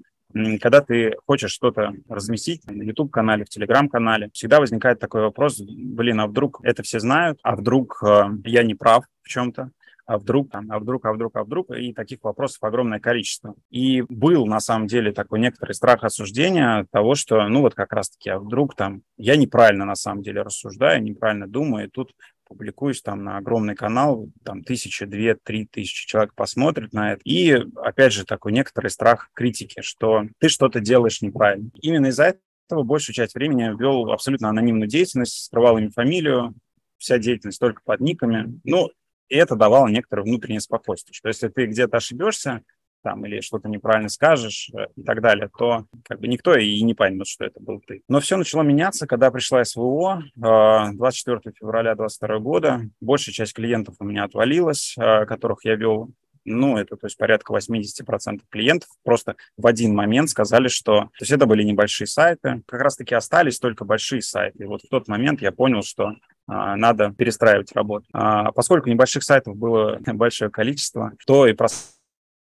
когда 0.61 0.81
ты 0.81 1.14
хочешь 1.27 1.53
что-то 1.53 1.92
разместить 2.09 2.66
на 2.66 2.83
YouTube-канале, 2.83 3.44
в 3.44 3.57
Telegram-канале, 3.57 4.31
всегда 4.33 4.61
возникает 4.61 4.99
такой 4.99 5.23
вопрос, 5.23 5.61
блин, 5.61 6.20
а 6.20 6.27
вдруг 6.27 6.61
это 6.62 6.83
все 6.83 7.01
знают, 7.01 7.38
а 7.42 7.57
вдруг 7.57 8.03
э, 8.05 8.25
я 8.44 8.62
не 8.62 8.75
прав 8.75 9.05
в 9.23 9.29
чем-то, 9.29 9.70
а 10.07 10.18
вдруг, 10.18 10.51
там, 10.51 10.70
а 10.70 10.79
вдруг, 10.79 11.07
а 11.07 11.12
вдруг, 11.12 11.37
а 11.37 11.44
вдруг, 11.44 11.70
и 11.70 11.92
таких 11.92 12.23
вопросов 12.23 12.62
огромное 12.62 13.01
количество. 13.01 13.55
И 13.70 14.03
был, 14.03 14.47
на 14.47 14.61
самом 14.61 14.87
деле, 14.87 15.12
такой 15.12 15.40
некоторый 15.40 15.73
страх 15.73 16.05
осуждения 16.05 16.87
того, 16.90 17.14
что, 17.14 17.49
ну, 17.49 17.62
вот 17.62 17.75
как 17.75 17.92
раз-таки, 17.92 18.31
а 18.31 18.38
вдруг 18.38 18.75
там 18.75 19.03
я 19.16 19.37
неправильно, 19.37 19.85
на 19.85 19.94
самом 19.94 20.23
деле, 20.23 20.42
рассуждаю, 20.42 21.03
неправильно 21.03 21.47
думаю, 21.47 21.87
и 21.87 21.90
тут 21.90 22.12
публикуюсь 22.46 23.02
там 23.02 23.24
на 23.24 23.38
огромный 23.38 23.74
канал, 23.74 24.28
там 24.44 24.62
тысяча, 24.62 25.07
две, 25.07 25.35
три 25.35 25.66
тысячи 25.66 26.07
человек 26.07 26.35
посмотрят 26.35 26.92
на 26.92 27.12
это. 27.12 27.22
И, 27.24 27.52
опять 27.76 28.12
же, 28.12 28.24
такой 28.24 28.52
некоторый 28.52 28.88
страх 28.88 29.30
критики, 29.35 29.80
что 29.83 30.24
ты 30.38 30.48
что-то 30.48 30.80
делаешь 30.80 31.22
неправильно. 31.22 31.70
Именно 31.80 32.07
из-за 32.07 32.37
этого 32.68 32.83
большую 32.83 33.14
часть 33.14 33.35
времени 33.35 33.76
вел 33.78 34.11
абсолютно 34.11 34.48
анонимную 34.48 34.88
деятельность, 34.88 35.44
скрывал 35.44 35.78
им 35.78 35.90
фамилию, 35.90 36.54
вся 36.98 37.18
деятельность 37.18 37.61
только 37.61 37.83
под 37.85 38.00
никами. 38.00 38.61
Ну, 38.64 38.90
и 39.28 39.37
это 39.37 39.57
давало 39.57 39.88
некоторое 39.88 40.22
внутреннее 40.22 40.61
спокойствие, 40.61 41.14
что 41.14 41.28
если 41.28 41.48
ты 41.48 41.66
где-то 41.66 41.96
ошибешься, 41.96 42.62
там, 43.04 43.24
или 43.26 43.40
что-то 43.40 43.68
неправильно 43.68 44.08
скажешь 44.08 44.70
э, 44.74 44.86
и 44.96 45.02
так 45.02 45.20
далее, 45.20 45.48
то 45.56 45.84
как 46.04 46.18
бы 46.18 46.26
никто 46.26 46.56
и 46.56 46.80
не 46.82 46.94
поймет, 46.94 47.28
что 47.28 47.44
это 47.44 47.60
был 47.60 47.80
ты. 47.86 48.02
Но 48.08 48.18
все 48.18 48.36
начало 48.36 48.62
меняться, 48.62 49.06
когда 49.06 49.30
пришла 49.30 49.62
СВО 49.64 50.24
24 50.34 51.40
э, 51.44 51.50
февраля 51.56 51.94
2022 51.94 52.38
года. 52.38 52.80
Большая 53.00 53.34
часть 53.34 53.52
клиентов 53.52 53.96
у 54.00 54.04
меня 54.04 54.24
отвалилась, 54.24 54.96
э, 54.98 55.26
которых 55.26 55.64
я 55.64 55.76
вел 55.76 56.10
ну, 56.46 56.76
это 56.76 56.96
то 56.96 57.06
есть 57.06 57.16
порядка 57.16 57.54
80% 57.54 58.42
клиентов 58.50 58.90
просто 59.02 59.36
в 59.56 59.66
один 59.66 59.94
момент 59.94 60.28
сказали, 60.28 60.68
что... 60.68 61.04
То 61.04 61.22
есть 61.22 61.32
это 61.32 61.46
были 61.46 61.62
небольшие 61.62 62.06
сайты, 62.06 62.62
как 62.66 62.82
раз-таки 62.82 63.14
остались 63.14 63.58
только 63.58 63.86
большие 63.86 64.20
сайты. 64.20 64.64
И 64.64 64.66
вот 64.66 64.82
в 64.82 64.88
тот 64.90 65.08
момент 65.08 65.40
я 65.40 65.52
понял, 65.52 65.82
что 65.82 66.16
надо 66.46 67.14
перестраивать 67.16 67.72
работу. 67.72 68.04
А, 68.12 68.52
поскольку 68.52 68.90
небольших 68.90 69.24
сайтов 69.24 69.56
было 69.56 69.98
большое 70.06 70.50
количество, 70.50 71.12
то 71.26 71.46
и 71.46 71.54
просто 71.54 71.93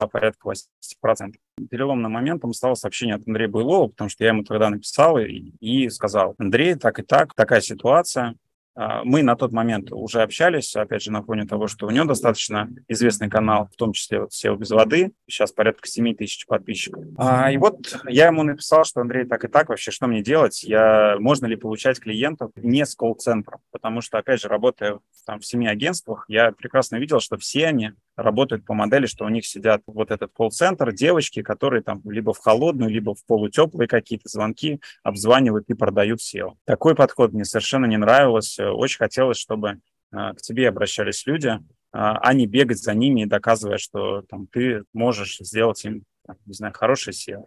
порядка 0.07 0.51
80%. 0.51 1.35
Переломным 1.71 2.13
моментом 2.13 2.53
стало 2.53 2.75
сообщение 2.75 3.17
от 3.17 3.27
Андрея 3.27 3.49
Буйлова, 3.49 3.89
потому 3.89 4.11
что 4.11 4.25
я 4.25 4.31
ему 4.31 4.45
тогда 4.45 4.71
написал 4.71 5.19
и, 5.19 5.53
и 5.61 5.89
сказал, 5.89 6.35
Андрей, 6.39 6.75
так 6.75 6.99
и 6.99 7.03
так, 7.03 7.35
такая 7.35 7.61
ситуация, 7.61 8.37
а, 8.77 9.03
мы 9.05 9.23
на 9.23 9.37
тот 9.37 9.53
момент 9.53 9.93
уже 9.93 10.23
общались, 10.23 10.75
опять 10.77 11.03
же, 11.03 11.11
на 11.11 11.23
фоне 11.23 11.45
того, 11.45 11.67
что 11.67 11.87
у 11.87 11.91
него 11.91 12.07
достаточно 12.07 12.71
известный 12.89 13.29
канал, 13.29 13.69
в 13.73 13.77
том 13.77 13.93
числе 13.93 14.21
вот 14.21 14.31
SEO 14.31 14.57
без 14.57 14.71
воды, 14.71 15.13
сейчас 15.29 15.53
порядка 15.53 15.89
7 15.89 16.15
тысяч 16.15 16.47
подписчиков. 16.47 17.05
А, 17.19 17.51
и 17.51 17.57
вот 17.57 18.01
я 18.09 18.29
ему 18.29 18.43
написал, 18.43 18.85
что, 18.85 19.01
Андрей, 19.01 19.25
так 19.27 19.45
и 19.45 19.49
так, 19.49 19.69
вообще, 19.69 19.91
что 19.91 20.07
мне 20.07 20.23
делать? 20.23 20.63
Я, 20.63 21.17
можно 21.19 21.47
ли 21.47 21.57
получать 21.57 22.01
клиентов 22.01 22.53
не 22.57 22.87
с 22.87 22.95
колл-центром? 22.95 23.61
Потому 23.73 24.01
что, 24.01 24.19
опять 24.19 24.41
же, 24.41 24.49
работая 24.49 25.01
там, 25.27 25.41
в 25.41 25.47
семи 25.47 25.67
агентствах, 25.67 26.25
я 26.29 26.53
прекрасно 26.53 26.97
видел, 26.97 27.21
что 27.21 27.37
все 27.37 27.67
они 27.67 27.93
работают 28.23 28.65
по 28.65 28.75
модели, 28.75 29.07
что 29.07 29.25
у 29.25 29.29
них 29.29 29.47
сидят 29.47 29.83
вот 29.87 30.11
этот 30.11 30.33
колл-центр, 30.33 30.93
девочки, 30.93 31.43
которые 31.43 31.83
там 31.83 32.03
либо 32.05 32.33
в 32.33 32.39
холодную, 32.39 32.91
либо 32.91 33.15
в 33.15 33.25
полутеплые 33.27 33.89
какие-то 33.89 34.29
звонки 34.29 34.81
обзванивают 35.03 35.69
и 35.69 35.75
продают 35.75 36.21
SEO. 36.21 36.55
Такой 36.65 36.95
подход 36.95 37.33
мне 37.33 37.45
совершенно 37.45 37.87
не 37.87 37.97
нравился. 37.97 38.73
Очень 38.73 38.99
хотелось, 38.99 39.39
чтобы 39.39 39.81
а, 40.13 40.35
к 40.35 40.43
тебе 40.43 40.69
обращались 40.69 41.27
люди, 41.27 41.59
а, 41.93 42.19
а 42.19 42.35
не 42.35 42.47
бегать 42.47 42.79
за 42.79 42.95
ними 42.95 43.25
доказывая, 43.25 43.79
что 43.79 44.23
там, 44.23 44.47
ты 44.47 44.85
можешь 44.93 45.39
сделать 45.41 45.85
им, 45.85 46.05
не 46.47 46.55
знаю, 46.55 46.73
хорошее 46.75 47.15
SEO. 47.15 47.47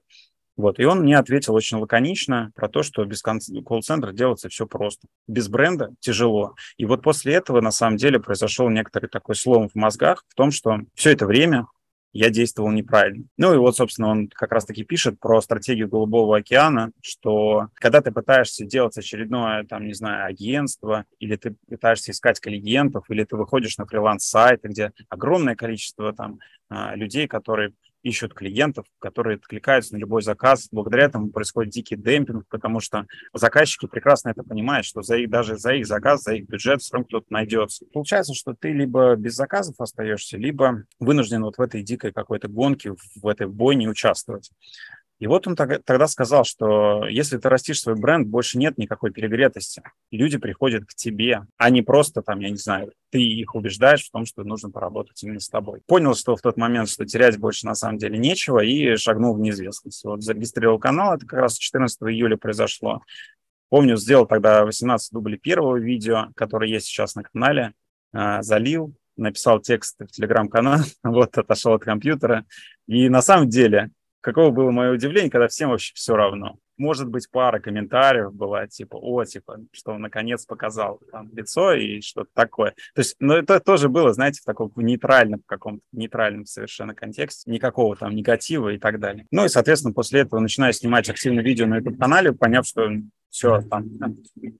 Вот, 0.55 0.79
и 0.79 0.85
он 0.85 1.01
мне 1.01 1.17
ответил 1.17 1.55
очень 1.55 1.77
лаконично 1.77 2.51
про 2.55 2.69
то, 2.69 2.83
что 2.83 3.03
без 3.05 3.21
колл-центра 3.21 4.11
делается 4.11 4.49
все 4.49 4.67
просто. 4.67 5.07
Без 5.27 5.47
бренда 5.47 5.89
тяжело. 5.99 6.53
И 6.77 6.85
вот 6.85 7.01
после 7.01 7.33
этого, 7.33 7.59
на 7.59 7.71
самом 7.71 7.97
деле, 7.97 8.19
произошел 8.19 8.69
некоторый 8.69 9.07
такой 9.07 9.35
слом 9.35 9.69
в 9.69 9.75
мозгах 9.75 10.23
в 10.27 10.35
том, 10.35 10.51
что 10.51 10.79
все 10.93 11.11
это 11.11 11.25
время 11.25 11.65
я 12.13 12.29
действовал 12.29 12.69
неправильно. 12.69 13.25
Ну 13.37 13.55
и 13.55 13.57
вот, 13.57 13.75
собственно, 13.75 14.09
он 14.09 14.27
как 14.27 14.51
раз-таки 14.51 14.83
пишет 14.83 15.19
про 15.19 15.41
стратегию 15.41 15.89
Голубого 15.89 16.37
океана, 16.37 16.91
что 17.01 17.69
когда 17.73 18.01
ты 18.01 18.11
пытаешься 18.11 18.65
делать 18.65 18.95
очередное, 18.95 19.63
там, 19.63 19.87
не 19.87 19.93
знаю, 19.93 20.27
агентство, 20.27 21.05
или 21.17 21.35
ты 21.35 21.55
пытаешься 21.67 22.11
искать 22.11 22.39
клиентов, 22.39 23.05
или 23.09 23.23
ты 23.23 23.35
выходишь 23.35 23.79
на 23.79 23.87
фриланс-сайты, 23.87 24.67
где 24.67 24.91
огромное 25.09 25.55
количество 25.55 26.13
там 26.13 26.39
а, 26.69 26.95
людей, 26.95 27.27
которые 27.27 27.73
ищут 28.03 28.33
клиентов, 28.33 28.85
которые 28.99 29.37
откликаются 29.37 29.93
на 29.95 29.97
любой 29.97 30.21
заказ. 30.21 30.67
Благодаря 30.71 31.05
этому 31.05 31.31
происходит 31.31 31.71
дикий 31.73 31.95
демпинг, 31.95 32.45
потому 32.49 32.79
что 32.79 33.07
заказчики 33.33 33.87
прекрасно 33.87 34.29
это 34.29 34.43
понимают, 34.43 34.85
что 34.85 35.01
за 35.01 35.17
их, 35.17 35.29
даже 35.29 35.57
за 35.57 35.73
их 35.73 35.87
заказ, 35.87 36.23
за 36.23 36.35
их 36.35 36.47
бюджет 36.47 36.81
все 36.81 36.93
равно 36.93 37.07
кто-то 37.07 37.27
найдется. 37.29 37.85
Получается, 37.93 38.33
что 38.33 38.53
ты 38.53 38.71
либо 38.71 39.15
без 39.15 39.35
заказов 39.35 39.75
остаешься, 39.79 40.37
либо 40.37 40.83
вынужден 40.99 41.43
вот 41.43 41.57
в 41.57 41.61
этой 41.61 41.81
дикой 41.81 42.11
какой-то 42.11 42.47
гонке, 42.49 42.93
в 43.15 43.27
этой 43.27 43.47
бойне 43.47 43.89
участвовать. 43.89 44.51
И 45.23 45.27
вот 45.27 45.47
он 45.47 45.55
тогда 45.55 46.07
сказал, 46.07 46.43
что 46.43 47.07
если 47.07 47.38
ты 47.38 47.47
растишь 47.47 47.79
свой 47.79 47.95
бренд, 47.95 48.27
больше 48.27 48.57
нет 48.57 48.77
никакой 48.77 49.09
перегретости. 49.09 49.81
люди 50.12 50.38
приходят 50.38 50.83
к 50.83 50.93
тебе, 50.93 51.43
а 51.55 51.69
не 51.69 51.81
просто 51.81 52.21
там, 52.21 52.41
я 52.41 52.49
не 52.49 52.57
знаю, 52.57 52.91
ты 53.09 53.21
их 53.21 53.55
убеждаешь 53.55 54.03
в 54.03 54.12
том, 54.12 54.25
что 54.25 54.43
нужно 54.43 54.69
поработать 54.69 55.23
именно 55.23 55.39
с 55.39 55.47
тобой. 55.47 55.79
Понял, 55.86 56.13
что 56.13 56.36
в 56.36 56.41
тот 56.41 56.57
момент, 56.57 56.89
что 56.89 57.05
терять 57.05 57.38
больше 57.38 57.65
на 57.65 57.73
самом 57.73 57.99
деле 57.99 58.17
нечего, 58.17 58.59
и 58.59 58.97
шагнул 58.97 59.33
в 59.33 59.39
неизвестность. 59.39 60.03
Вот 60.03 60.21
зарегистрировал 60.21 60.77
канал, 60.77 61.15
это 61.15 61.25
как 61.25 61.39
раз 61.39 61.57
14 61.57 62.01
июля 62.01 62.36
произошло. 62.36 63.01
Помню, 63.69 63.95
сделал 63.95 64.25
тогда 64.25 64.65
18 64.65 65.13
дублей 65.13 65.38
первого 65.38 65.77
видео, 65.77 66.31
которое 66.36 66.69
есть 66.69 66.88
сейчас 66.88 67.15
на 67.15 67.23
канале, 67.23 67.71
а, 68.12 68.41
залил, 68.41 68.93
написал 69.15 69.62
текст 69.62 70.01
в 70.01 70.07
телеграм-канал, 70.07 70.79
вот 71.05 71.38
отошел 71.38 71.75
от 71.75 71.86
компьютера. 71.86 72.43
И 72.88 73.07
на 73.07 73.21
самом 73.21 73.47
деле 73.47 73.89
каково 74.23 74.51
было 74.51 74.71
мое 74.71 74.91
удивление, 74.91 75.29
когда 75.29 75.47
всем 75.47 75.69
вообще 75.69 75.93
все 75.93 76.15
равно. 76.15 76.57
Может 76.84 77.08
быть, 77.08 77.30
пара 77.32 77.62
комментариев 77.62 78.34
была, 78.34 78.67
типа, 78.67 78.98
о, 78.98 79.24
типа, 79.24 79.62
что 79.72 79.93
он 79.93 80.02
наконец 80.02 80.46
показал 80.46 81.00
там 81.13 81.30
лицо 81.34 81.72
и 81.72 82.02
что-то 82.02 82.30
такое. 82.34 82.72
То 82.93 83.00
есть, 83.00 83.15
ну, 83.22 83.36
это 83.36 83.62
тоже 83.62 83.88
было, 83.88 84.12
знаете, 84.12 84.41
в 84.41 84.43
таком 84.43 84.69
нейтральном 84.76 85.41
каком-то, 85.46 85.82
нейтральном 85.93 86.46
совершенно 86.46 86.93
контексте, 86.93 87.50
никакого 87.50 87.96
там 87.96 88.13
негатива 88.13 88.67
и 88.67 88.78
так 88.78 89.00
далее. 89.00 89.26
Ну 89.32 89.46
и, 89.46 89.48
соответственно, 89.48 89.93
после 89.93 90.19
этого 90.19 90.41
начинаю 90.41 90.74
снимать 90.74 91.10
активное 91.10 91.41
видео 91.41 91.67
на 91.67 91.78
YouTube-канале, 91.78 92.34
поняв, 92.34 92.67
что 92.67 92.89
все, 93.34 93.62
там, 93.62 93.86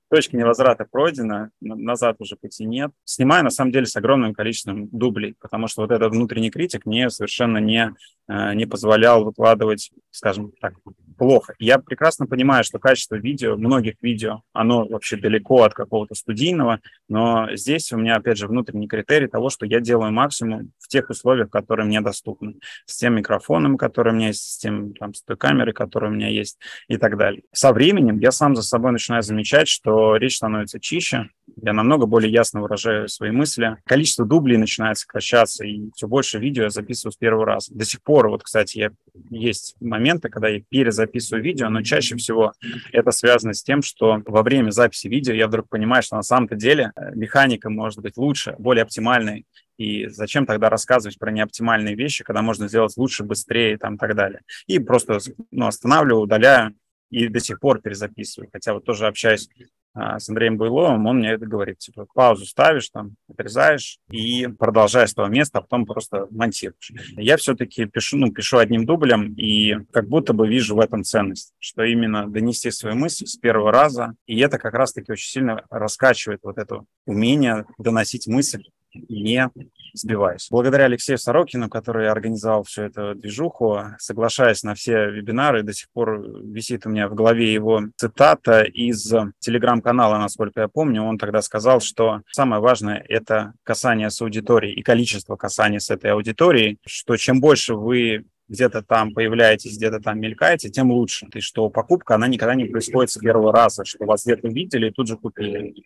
точка 0.10 0.36
невозврата 0.36 0.88
пройдена, 0.90 1.52
назад 1.62 2.16
уже 2.20 2.36
пути 2.36 2.66
нет. 2.66 2.92
Снимаю, 3.04 3.44
на 3.44 3.52
самом 3.52 3.72
деле, 3.72 3.86
с 3.86 3.96
огромным 3.96 4.34
количеством 4.34 4.88
дублей, 4.88 5.36
потому 5.40 5.68
что 5.68 5.82
вот 5.84 5.92
этот 5.92 6.12
внутренний 6.12 6.50
критик 6.50 6.88
мне 6.88 7.12
совершенно 7.12 7.60
не, 7.60 7.94
э, 8.28 8.54
не 8.56 8.66
позволял 8.66 9.26
выкладывать, 9.26 9.92
скажем 10.10 10.54
так, 10.60 10.74
плохо. 11.14 11.54
Я 11.60 11.80
прекрасно 11.80 12.26
понимаю, 12.26 12.64
что 12.64 12.80
качество 12.80 13.16
видео, 13.16 13.56
многих 13.56 13.96
видео, 14.02 14.42
оно 14.54 14.86
вообще 14.86 15.18
далеко 15.18 15.64
от 15.64 15.74
какого-то 15.74 16.16
студийного, 16.16 16.80
но 17.08 17.48
здесь 17.56 17.92
у 17.94 17.98
меня, 17.98 18.16
опять 18.16 18.38
же, 18.38 18.48
внутренний 18.48 18.88
критерий 18.88 19.28
того, 19.28 19.50
что 19.50 19.66
я 19.66 19.80
делаю 19.80 20.12
максимум 20.12 20.72
в 20.80 20.88
тех 20.88 21.10
условиях, 21.10 21.50
которые 21.50 21.86
мне 21.86 22.02
доступны, 22.02 22.56
с 22.86 22.98
тем 22.98 23.16
микрофоном, 23.16 23.78
который 23.78 24.14
у 24.14 24.16
меня 24.16 24.28
есть, 24.28 24.44
с 24.44 24.58
тем, 24.58 24.94
там, 24.94 25.14
с 25.14 25.24
той 25.24 25.38
камерой, 25.38 25.74
которая 25.74 26.12
у 26.12 26.14
меня 26.14 26.30
есть 26.30 26.58
и 26.88 26.98
так 26.98 27.18
далее. 27.18 27.44
Со 27.52 27.74
временем 27.74 28.20
я 28.20 28.32
сам 28.32 28.56
за 28.56 28.64
собой 28.64 28.92
начинаю 28.92 29.24
замечать, 29.24 29.68
что 29.68 30.16
речь 30.16 30.38
становится 30.38 30.80
чище, 30.80 31.30
я 31.62 31.74
намного 31.74 32.06
более 32.06 32.32
ясно 32.32 32.62
выражаю 32.62 33.08
свои 33.08 33.32
мысли. 33.32 33.78
Количество 33.86 34.26
дублей 34.26 34.58
начинает 34.58 34.98
сокращаться, 34.98 35.66
и 35.66 35.90
все 35.96 36.08
больше 36.08 36.40
видео 36.40 36.64
я 36.64 36.70
записываю 36.70 37.12
с 37.12 37.18
первого 37.18 37.46
раза. 37.46 37.74
До 37.74 37.86
сих 37.86 38.02
пор, 38.02 38.30
вот, 38.30 38.44
кстати, 38.44 38.78
я, 38.78 38.92
есть 39.30 39.76
моменты, 39.80 40.30
когда 40.30 40.50
я 40.50 40.62
перезаписываю 40.68 41.44
видео, 41.44 41.70
но 41.70 41.82
чаще 41.82 42.16
всего 42.16 42.54
это 42.92 43.12
связано 43.12 43.54
с 43.54 43.64
тем, 43.64 43.82
что 43.82 44.22
во 44.26 44.44
время 44.44 44.72
записи 44.72 45.08
видео 45.08 45.34
я 45.34 45.48
вдруг 45.48 45.70
понимаю, 45.70 46.04
что 46.04 46.16
на 46.16 46.24
самом-то 46.24 46.56
деле 46.56 46.92
э, 46.96 47.16
механика 47.16 47.70
может 47.70 48.00
быть 48.00 48.18
лучше, 48.18 48.56
более 48.58 48.84
оптимальной, 48.84 49.46
и 49.78 50.08
зачем 50.08 50.46
тогда 50.46 50.70
рассказывать 50.70 51.18
про 51.18 51.32
неоптимальные 51.32 51.96
вещи, 51.96 52.24
когда 52.24 52.42
можно 52.42 52.68
сделать 52.68 52.96
лучше, 52.96 53.24
быстрее 53.24 53.74
и 53.74 53.78
там, 53.78 53.98
так 53.98 54.16
далее. 54.16 54.42
И 54.68 54.80
просто 54.80 55.18
ну, 55.52 55.68
останавливаю, 55.68 56.24
удаляю 56.24 56.76
и 57.10 57.28
до 57.28 57.40
сих 57.40 57.60
пор 57.60 57.82
перезаписываю. 57.82 58.50
Хотя 58.52 58.74
вот 58.74 58.86
тоже 58.86 59.08
общаюсь 59.08 59.50
с 59.96 60.30
Андреем 60.30 60.58
Буйловым, 60.58 61.06
он 61.06 61.20
мне 61.20 61.32
это 61.32 61.46
говорит, 61.46 61.78
типа, 61.80 62.08
паузу 62.14 62.46
ставишь, 62.46 62.90
там, 62.90 63.16
отрезаешь 63.30 64.00
и 64.10 64.48
продолжаешь 64.48 65.12
с 65.12 65.14
того 65.14 65.28
места, 65.28 65.60
а 65.60 65.62
потом 65.62 65.86
просто 65.86 66.28
монтируешь. 66.32 66.92
Я 67.16 67.38
все-таки 67.38 67.86
пишу, 67.86 68.18
ну, 68.18 68.32
пишу 68.32 68.58
одним 68.58 68.86
дублем 68.86 69.34
и 69.34 69.76
как 69.92 70.08
будто 70.08 70.34
бы 70.34 70.48
вижу 70.48 70.76
в 70.76 70.80
этом 70.80 71.04
ценность, 71.04 71.54
что 71.60 71.84
именно 71.84 72.28
донести 72.28 72.72
свою 72.72 72.96
мысль 72.96 73.26
с 73.26 73.38
первого 73.38 73.72
раза, 73.72 74.16
и 74.26 74.40
это 74.40 74.58
как 74.58 74.74
раз-таки 74.74 75.12
очень 75.12 75.30
сильно 75.30 75.64
раскачивает 75.70 76.40
вот 76.44 76.58
это 76.58 76.84
умение 77.06 77.66
доносить 77.78 78.28
мысль 78.28 78.64
не 78.94 79.50
сбиваюсь. 79.94 80.48
Благодаря 80.50 80.86
Алексею 80.86 81.18
Сорокину, 81.18 81.70
который 81.70 82.10
организовал 82.10 82.64
всю 82.64 82.84
эту 82.84 83.16
движуху, 83.16 83.80
соглашаясь 84.00 84.64
на 84.64 84.76
все 84.76 85.10
вебинары, 85.10 85.64
до 85.64 85.74
сих 85.74 85.90
пор 85.92 86.22
висит 86.44 86.86
у 86.86 86.90
меня 86.90 87.08
в 87.08 87.16
голове 87.16 87.54
его 87.54 87.82
цитата 87.96 88.64
из 88.64 89.14
телеграм-канала, 89.40 90.18
насколько 90.18 90.62
я 90.62 90.68
помню. 90.68 91.04
Он 91.04 91.18
тогда 91.18 91.42
сказал, 91.42 91.80
что 91.80 92.22
самое 92.32 92.62
важное– 92.62 93.04
это 93.10 93.54
касание 93.64 94.10
с 94.10 94.22
аудиторией 94.22 94.74
и 94.74 94.82
количество 94.82 95.36
касаний 95.36 95.80
с 95.80 95.90
этой 95.90 96.12
аудиторией, 96.12 96.80
что 96.86 97.16
чем 97.18 97.40
больше 97.40 97.76
вы 97.76 98.26
где-то 98.50 98.82
там 98.82 99.14
появляетесь, 99.14 99.78
где-то 99.78 100.00
там 100.00 100.20
мелькаете, 100.20 100.70
тем 100.70 100.92
лучше. 100.92 101.28
И 101.34 101.40
что 101.40 101.70
покупка, 101.70 102.16
она 102.16 102.28
никогда 102.28 102.56
не 102.56 102.66
происходит 102.66 103.12
с 103.12 103.18
первого 103.18 103.52
раза, 103.52 103.86
что 103.86 104.06
вас 104.06 104.26
где-то 104.26 104.48
видели 104.48 104.90
и 104.90 104.92
тут 104.92 105.08
же 105.08 105.18
купили. 105.18 105.86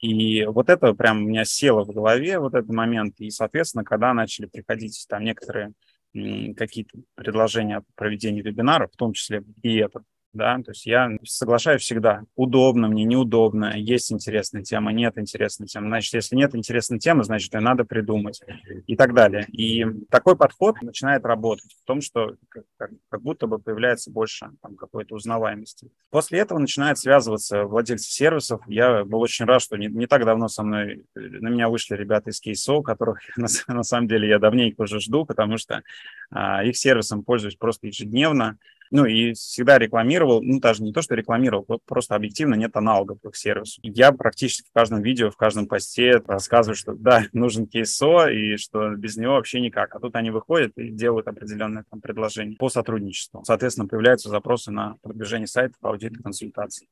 И 0.00 0.44
вот 0.44 0.70
это 0.70 0.94
прям 0.94 1.24
у 1.24 1.28
меня 1.28 1.44
село 1.44 1.84
в 1.84 1.90
голове, 1.90 2.38
вот 2.38 2.54
этот 2.54 2.70
момент. 2.70 3.14
И, 3.18 3.30
соответственно, 3.30 3.84
когда 3.84 4.14
начали 4.14 4.46
приходить 4.46 5.06
там 5.08 5.24
некоторые 5.24 5.72
какие-то 6.12 6.98
предложения 7.14 7.78
о 7.78 7.84
проведении 7.94 8.42
вебинаров, 8.42 8.92
в 8.92 8.96
том 8.96 9.12
числе 9.12 9.42
и 9.62 9.76
этот, 9.76 10.04
да, 10.32 10.56
то 10.62 10.70
есть 10.72 10.86
я 10.86 11.10
соглашаюсь 11.24 11.82
всегда, 11.82 12.22
удобно 12.36 12.88
мне, 12.88 13.04
неудобно, 13.04 13.72
есть 13.76 14.12
интересная 14.12 14.62
тема, 14.62 14.92
нет 14.92 15.18
интересной 15.18 15.66
темы, 15.66 15.88
значит, 15.88 16.14
если 16.14 16.36
нет 16.36 16.54
интересной 16.54 16.98
темы, 16.98 17.24
значит, 17.24 17.54
ее 17.54 17.60
надо 17.60 17.84
придумать 17.84 18.40
и 18.86 18.96
так 18.96 19.14
далее. 19.14 19.46
И 19.48 19.86
такой 20.10 20.36
подход 20.36 20.80
начинает 20.82 21.24
работать 21.24 21.72
в 21.72 21.86
том, 21.86 22.00
что 22.00 22.34
как, 22.48 22.90
как, 23.08 23.22
будто 23.22 23.46
бы 23.46 23.58
появляется 23.58 24.10
больше 24.10 24.50
там, 24.62 24.76
какой-то 24.76 25.14
узнаваемости. 25.14 25.90
После 26.10 26.40
этого 26.40 26.58
начинают 26.58 26.98
связываться 26.98 27.64
владельцы 27.64 28.10
сервисов. 28.10 28.60
Я 28.68 29.04
был 29.04 29.20
очень 29.20 29.46
рад, 29.46 29.62
что 29.62 29.76
не, 29.76 29.86
не 29.86 30.06
так 30.06 30.24
давно 30.24 30.48
со 30.48 30.62
мной, 30.62 31.04
на 31.14 31.48
меня 31.48 31.68
вышли 31.68 31.94
ребята 31.96 32.30
из 32.30 32.40
Кейсо, 32.40 32.82
которых 32.82 33.20
на, 33.36 33.48
на 33.68 33.82
самом 33.82 34.08
деле 34.08 34.28
я 34.28 34.38
давненько 34.38 34.82
уже 34.82 35.00
жду, 35.00 35.24
потому 35.24 35.56
что 35.56 35.82
а, 36.30 36.64
их 36.64 36.76
сервисом 36.76 37.24
пользуюсь 37.24 37.56
просто 37.56 37.86
ежедневно. 37.86 38.58
Ну 38.90 39.04
и 39.04 39.32
всегда 39.34 39.78
рекламировал, 39.78 40.42
ну 40.42 40.60
даже 40.60 40.82
не 40.82 40.92
то, 40.92 41.02
что 41.02 41.14
рекламировал, 41.14 41.66
просто 41.84 42.14
объективно 42.14 42.54
нет 42.54 42.76
аналогов 42.76 43.18
к 43.20 43.36
сервису. 43.36 43.80
Я 43.82 44.12
практически 44.12 44.68
в 44.68 44.72
каждом 44.72 45.02
видео, 45.02 45.30
в 45.30 45.36
каждом 45.36 45.66
посте 45.66 46.22
рассказываю, 46.26 46.76
что 46.76 46.94
да, 46.94 47.24
нужен 47.32 47.66
кейсо 47.66 48.28
и 48.28 48.56
что 48.56 48.94
без 48.94 49.16
него 49.16 49.34
вообще 49.34 49.60
никак. 49.60 49.94
А 49.94 50.00
тут 50.00 50.16
они 50.16 50.30
выходят 50.30 50.72
и 50.76 50.90
делают 50.90 51.28
определенное 51.28 51.84
там 51.90 52.00
предложение 52.00 52.56
по 52.56 52.68
сотрудничеству. 52.68 53.42
Соответственно, 53.44 53.88
появляются 53.88 54.28
запросы 54.28 54.70
на 54.70 54.96
продвижение 55.02 55.46
сайтов, 55.46 55.78
аудит 55.82 56.16
консультации. 56.22 56.88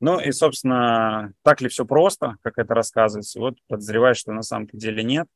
Ну 0.00 0.20
и, 0.20 0.30
собственно, 0.32 1.32
так 1.42 1.60
ли 1.60 1.68
все 1.68 1.84
просто, 1.84 2.36
как 2.42 2.58
это 2.58 2.74
рассказывается? 2.74 3.40
Вот 3.40 3.56
подозреваю, 3.66 4.14
что 4.14 4.32
на 4.32 4.42
самом 4.42 4.68
деле 4.72 5.02
нет. 5.02 5.26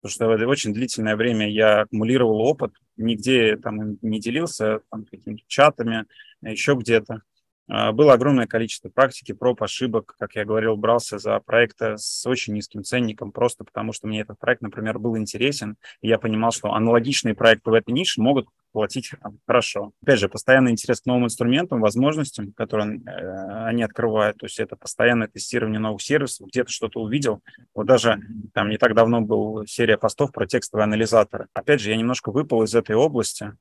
Потому 0.00 0.36
что 0.36 0.46
очень 0.48 0.72
длительное 0.72 1.16
время 1.16 1.50
я 1.50 1.82
аккумулировал 1.82 2.40
опыт, 2.40 2.72
нигде 2.96 3.56
там 3.56 3.98
не 4.00 4.20
делился 4.20 4.80
там, 4.90 5.04
какими-то 5.04 5.42
чатами, 5.48 6.04
еще 6.40 6.74
где-то. 6.74 7.22
А, 7.68 7.92
было 7.92 8.14
огромное 8.14 8.46
количество 8.46 8.88
практики, 8.88 9.32
проб, 9.32 9.62
ошибок. 9.62 10.14
Как 10.18 10.34
я 10.34 10.44
говорил, 10.44 10.76
брался 10.76 11.18
за 11.18 11.38
проекты 11.40 11.98
с 11.98 12.26
очень 12.26 12.54
низким 12.54 12.82
ценником, 12.82 13.30
просто 13.30 13.64
потому 13.64 13.92
что 13.92 14.06
мне 14.06 14.20
этот 14.20 14.38
проект, 14.38 14.62
например, 14.62 14.98
был 14.98 15.16
интересен. 15.18 15.76
И 16.00 16.08
я 16.08 16.18
понимал, 16.18 16.50
что 16.52 16.72
аналогичные 16.72 17.34
проекты 17.34 17.70
в 17.70 17.74
этой 17.74 17.92
нише 17.92 18.20
могут 18.22 18.48
платить 18.72 19.10
там, 19.22 19.38
хорошо. 19.46 19.92
Опять 20.02 20.18
же, 20.18 20.28
постоянный 20.28 20.70
интерес 20.72 21.00
к 21.00 21.06
новым 21.06 21.24
инструментам, 21.24 21.80
возможностям, 21.80 22.52
которые 22.52 23.00
э, 23.00 23.64
они 23.66 23.82
открывают. 23.82 24.38
То 24.38 24.46
есть 24.46 24.60
это 24.60 24.76
постоянное 24.76 25.28
тестирование 25.28 25.80
новых 25.80 26.02
сервисов, 26.02 26.48
где-то 26.48 26.70
что-то 26.70 27.00
увидел. 27.00 27.40
Вот 27.74 27.86
даже 27.86 28.20
там 28.52 28.70
не 28.70 28.78
так 28.78 28.94
давно 28.94 29.20
была 29.20 29.66
серия 29.66 29.98
постов 29.98 30.32
про 30.32 30.46
текстовые 30.46 30.84
анализаторы. 30.84 31.48
Опять 31.52 31.80
же, 31.80 31.90
я 31.90 31.96
немножко 31.96 32.30
выпал 32.30 32.62
из 32.62 32.74
этой 32.74 32.96
области, 32.96 33.52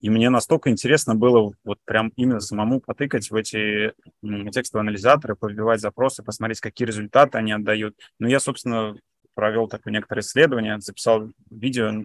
и 0.00 0.10
мне 0.10 0.28
настолько 0.28 0.70
интересно 0.70 1.14
было 1.14 1.52
вот 1.64 1.78
прям 1.86 2.12
именно 2.16 2.40
самому 2.40 2.80
потыкать 2.80 3.30
в 3.30 3.34
эти 3.34 3.94
текстовые 4.52 4.82
анализаторы, 4.82 5.34
побивать 5.34 5.80
запросы, 5.80 6.22
посмотреть, 6.22 6.60
какие 6.60 6.86
результаты 6.86 7.38
они 7.38 7.52
отдают. 7.52 7.96
Ну, 8.18 8.28
я, 8.28 8.38
собственно, 8.38 8.96
провел 9.34 9.66
такое 9.66 9.92
некоторое 9.92 10.20
исследование, 10.20 10.80
записал 10.80 11.30
видео 11.50 11.88
а, 11.88 12.04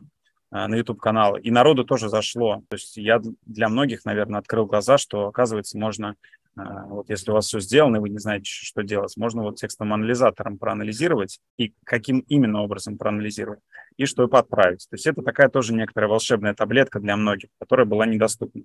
на 0.52 0.76
YouTube-канал, 0.76 1.38
и 1.38 1.52
народу 1.52 1.84
тоже 1.84 2.10
зашло. 2.10 2.64
То 2.70 2.76
есть 2.76 2.98
я 2.98 3.22
для 3.46 3.70
многих, 3.70 4.06
наверное, 4.06 4.40
открыл 4.40 4.66
глаза, 4.66 4.98
что, 4.98 5.28
оказывается, 5.28 5.78
можно 5.78 6.16
А, 6.60 6.86
вот 6.88 7.10
если 7.10 7.32
у 7.32 7.34
вас 7.34 7.48
все 7.48 7.60
сделано, 7.60 7.98
и 7.98 8.00
вы 8.00 8.10
не 8.10 8.18
знаете, 8.18 8.46
что 8.46 8.84
делать, 8.84 9.16
можно 9.18 9.44
вот 9.44 9.58
текстовым 9.58 9.94
анализатором 9.94 10.58
проанализировать 10.58 11.40
и 11.58 11.74
каким 11.86 12.20
именно 12.28 12.62
образом 12.62 12.98
проанализировать, 12.98 13.60
и 13.98 14.06
что 14.06 14.28
подправить. 14.28 14.86
То 14.90 14.96
есть 14.96 15.08
это 15.08 15.22
такая 15.22 15.50
тоже 15.50 15.74
некоторая 15.74 16.10
волшебная 16.10 16.54
таблетка 16.54 17.00
для 17.00 17.16
многих, 17.16 17.50
которая 17.60 17.86
была 17.86 18.06
недоступна. 18.06 18.64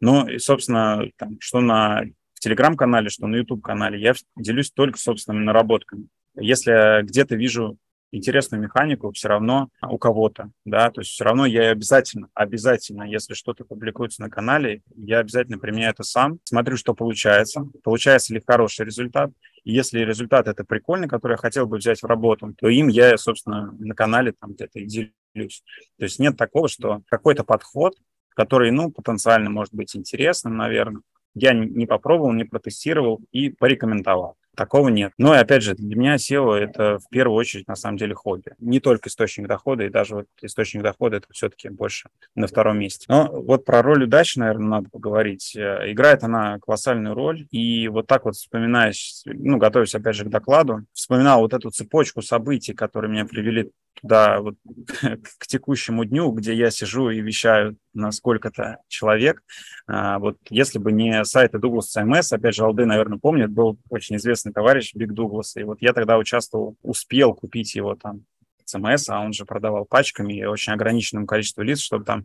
Ну 0.00 0.28
и, 0.28 0.38
собственно, 0.38 1.04
там, 1.16 1.36
что 1.40 1.60
на 1.60 2.02
Телеграм-канале, 2.40 3.08
что 3.08 3.26
на 3.26 3.36
YouTube-канале, 3.36 4.00
я 4.00 4.14
делюсь 4.36 4.70
только 4.70 4.98
собственными 4.98 5.44
наработками. 5.44 6.08
Если 6.36 7.02
где-то 7.02 7.36
вижу 7.36 7.76
интересную 8.12 8.62
механику 8.62 9.12
все 9.12 9.28
равно 9.28 9.68
у 9.88 9.98
кого-то, 9.98 10.50
да, 10.64 10.90
то 10.90 11.00
есть 11.00 11.12
все 11.12 11.24
равно 11.24 11.46
я 11.46 11.70
обязательно, 11.70 12.28
обязательно, 12.34 13.04
если 13.04 13.34
что-то 13.34 13.64
публикуется 13.64 14.22
на 14.22 14.30
канале, 14.30 14.82
я 14.96 15.18
обязательно 15.18 15.58
применяю 15.58 15.92
это 15.92 16.02
сам, 16.02 16.38
смотрю, 16.44 16.76
что 16.76 16.94
получается, 16.94 17.68
получается 17.82 18.34
ли 18.34 18.42
хороший 18.44 18.86
результат, 18.86 19.30
и 19.64 19.72
если 19.72 20.00
результат 20.00 20.48
это 20.48 20.64
прикольный, 20.64 21.08
который 21.08 21.32
я 21.32 21.38
хотел 21.38 21.66
бы 21.66 21.76
взять 21.76 22.02
в 22.02 22.06
работу, 22.06 22.54
то 22.58 22.68
им 22.68 22.88
я, 22.88 23.16
собственно, 23.16 23.72
на 23.78 23.94
канале 23.94 24.32
там 24.32 24.52
где-то 24.52 24.80
и 24.80 24.86
делюсь. 24.86 25.62
То 25.98 26.04
есть 26.04 26.18
нет 26.18 26.36
такого, 26.36 26.68
что 26.68 27.02
какой-то 27.08 27.44
подход, 27.44 27.94
который, 28.30 28.70
ну, 28.70 28.90
потенциально 28.90 29.50
может 29.50 29.74
быть 29.74 29.94
интересным, 29.94 30.56
наверное, 30.56 31.02
я 31.34 31.52
не 31.52 31.86
попробовал, 31.86 32.32
не 32.32 32.44
протестировал 32.44 33.20
и 33.30 33.50
порекомендовал. 33.50 34.36
Такого 34.56 34.88
нет. 34.88 35.12
Но, 35.16 35.34
и 35.34 35.38
опять 35.38 35.62
же, 35.62 35.74
для 35.74 35.96
меня 35.96 36.16
SEO— 36.16 36.54
это 36.56 36.98
в 36.98 37.08
первую 37.08 37.36
очередь, 37.36 37.68
на 37.68 37.76
самом 37.76 37.96
деле, 37.96 38.14
хобби. 38.14 38.52
Не 38.58 38.80
только 38.80 39.08
источник 39.08 39.46
дохода, 39.46 39.84
и 39.84 39.88
даже 39.88 40.16
вот 40.16 40.26
источник 40.42 40.82
дохода— 40.82 41.16
это 41.18 41.28
все-таки 41.32 41.68
больше 41.68 42.08
на 42.34 42.46
втором 42.46 42.78
месте. 42.78 43.06
Но 43.08 43.30
вот 43.30 43.64
про 43.64 43.80
роль 43.82 44.04
удачи, 44.04 44.38
наверное, 44.38 44.68
надо 44.68 44.90
поговорить. 44.90 45.54
Э, 45.56 45.90
играет 45.90 46.24
она 46.24 46.58
колоссальную 46.58 47.14
роль, 47.14 47.46
и 47.50 47.88
вот 47.88 48.06
так 48.06 48.24
вот 48.24 48.34
вспоминаешь, 48.34 49.22
ну, 49.24 49.56
готовясь, 49.56 49.94
опять 49.94 50.16
же, 50.16 50.24
к 50.24 50.28
докладу, 50.28 50.84
вспоминал 50.92 51.40
вот 51.40 51.54
эту 51.54 51.70
цепочку 51.70 52.20
событий, 52.20 52.74
которые 52.74 53.10
меня 53.10 53.26
привели 53.26 53.70
туда, 54.00 54.40
вот, 54.40 54.56
к 55.38 55.46
текущему 55.46 56.04
дню, 56.04 56.30
где 56.32 56.54
я 56.54 56.70
сижу 56.70 57.10
и 57.10 57.20
вещаю 57.20 57.76
на 57.92 58.12
сколько-то 58.12 58.78
человек. 58.88 59.42
А, 59.86 60.18
вот 60.18 60.38
если 60.48 60.78
бы 60.78 60.92
не 60.92 61.24
сайты 61.24 61.58
Douglas 61.58 61.96
CMS, 61.96 62.34
опять 62.34 62.54
же, 62.54 62.64
Алды, 62.64 62.86
наверное, 62.86 63.18
помнит, 63.18 63.50
был 63.50 63.78
очень 63.88 64.16
известный 64.16 64.52
товарищ 64.52 64.94
Биг 64.94 65.12
Дуглас, 65.12 65.56
и 65.56 65.62
вот 65.62 65.78
я 65.80 65.92
тогда 65.92 66.18
участвовал, 66.18 66.76
успел 66.82 67.34
купить 67.34 67.74
его 67.74 67.94
там 67.96 68.24
CMS, 68.72 69.04
а 69.08 69.20
он 69.20 69.32
же 69.32 69.44
продавал 69.44 69.84
пачками 69.84 70.34
и 70.34 70.44
очень 70.44 70.72
ограниченным 70.72 71.26
количеством 71.26 71.64
лиц, 71.64 71.80
чтобы 71.80 72.04
там 72.04 72.24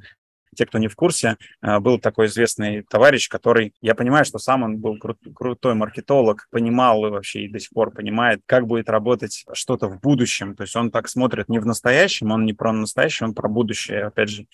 те, 0.56 0.66
кто 0.66 0.78
не 0.78 0.88
в 0.88 0.96
курсе, 0.96 1.38
э, 1.62 1.80
был 1.80 2.00
такой 2.00 2.28
известный 2.28 2.82
товарищ, 2.84 3.30
который, 3.30 3.74
я 3.82 3.94
понимаю, 3.94 4.26
что 4.26 4.40
сам 4.40 4.64
он 4.64 4.78
был 4.78 4.98
кру- 4.98 5.34
крутой 5.34 5.76
маркетолог, 5.76 6.48
понимал 6.50 7.06
и 7.06 7.10
вообще 7.10 7.42
и 7.42 7.50
до 7.52 7.60
сих 7.60 7.70
пор 7.72 7.92
понимает, 7.92 8.42
как 8.46 8.66
будет 8.66 8.90
работать 8.90 9.46
что-то 9.54 9.88
в 9.88 10.00
будущем. 10.00 10.56
То 10.56 10.64
есть 10.64 10.76
он 10.76 10.92
так 10.92 11.08
смотрит 11.10 11.50
не 11.50 11.60
в 11.60 11.66
настоящем, 11.66 12.32
он 12.32 12.46
не 12.46 12.54
про 12.54 12.72
настоящее, 12.72 13.28
он 13.28 13.36
про 13.36 13.50
будущее. 13.50 14.06
Опять 14.06 14.30
же, 14.30 14.46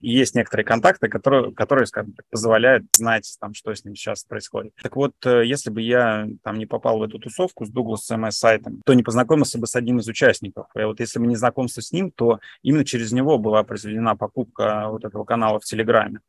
есть 0.00 0.34
некоторые 0.34 0.64
контакты, 0.64 1.08
которые, 1.08 1.52
которые 1.52 1.86
скажем 1.86 2.14
позволяют 2.30 2.84
знать, 2.92 3.36
там, 3.40 3.54
что 3.54 3.74
с 3.74 3.84
ним 3.84 3.94
сейчас 3.94 4.24
происходит. 4.24 4.72
Так 4.82 4.96
вот, 4.96 5.14
э, 5.24 5.44
если 5.44 5.70
бы 5.70 5.82
я 5.82 6.26
там 6.42 6.58
не 6.58 6.66
попал 6.66 6.98
в 6.98 7.02
эту 7.02 7.18
тусовку 7.18 7.66
с 7.66 7.70
Douglas 7.70 8.10
CMS 8.10 8.32
сайтом, 8.32 8.80
то 8.84 8.94
не 8.94 9.02
познакомился 9.02 9.58
бы 9.58 9.66
с 9.66 9.76
одним 9.76 9.98
из 9.98 10.08
участников. 10.08 10.66
И 10.74 10.82
вот 10.82 11.00
если 11.00 11.18
бы 11.18 11.26
не 11.26 11.36
знакомство 11.36 11.82
с 11.82 11.92
ним, 11.92 12.10
то 12.10 12.40
именно 12.62 12.84
через 12.84 13.12
него 13.12 13.38
была 13.38 13.62
произведена 13.64 14.16
покупка 14.16 14.88
вот 14.88 15.04
этого 15.04 15.24
канала 15.24 15.60
в 15.60 15.64
Телеграме. 15.64 16.20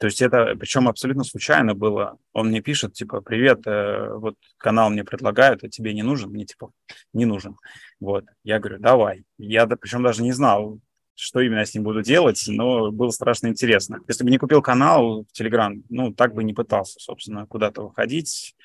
То 0.00 0.06
есть 0.06 0.22
это, 0.22 0.56
причем 0.58 0.88
абсолютно 0.88 1.24
случайно 1.24 1.74
было. 1.74 2.16
Он 2.32 2.48
мне 2.48 2.62
пишет, 2.62 2.94
типа, 2.94 3.20
привет, 3.20 3.66
э, 3.66 4.14
вот 4.14 4.34
канал 4.56 4.88
мне 4.88 5.04
предлагают, 5.04 5.62
а 5.62 5.68
тебе 5.68 5.92
не 5.92 6.02
нужен? 6.02 6.30
Мне, 6.30 6.46
типа, 6.46 6.72
не 7.12 7.26
нужен. 7.26 7.58
Вот. 8.00 8.24
Я 8.42 8.58
говорю, 8.58 8.78
давай. 8.78 9.24
Я, 9.36 9.66
причем 9.66 10.02
даже 10.02 10.22
не 10.22 10.32
знал, 10.32 10.80
что 11.20 11.40
именно 11.40 11.58
я 11.58 11.66
с 11.66 11.74
ним 11.74 11.84
буду 11.84 12.02
делать, 12.02 12.42
но 12.48 12.90
было 12.90 13.10
страшно 13.10 13.48
интересно. 13.48 14.00
Если 14.08 14.24
бы 14.24 14.30
не 14.30 14.38
купил 14.38 14.62
канал 14.62 15.24
в 15.24 15.40
Telegram, 15.40 15.82
ну, 15.90 16.14
так 16.14 16.34
бы 16.34 16.42
не 16.42 16.54
пытался, 16.54 16.98
собственно, 16.98 17.46
куда-то 17.46 17.82
выходить 17.82 18.56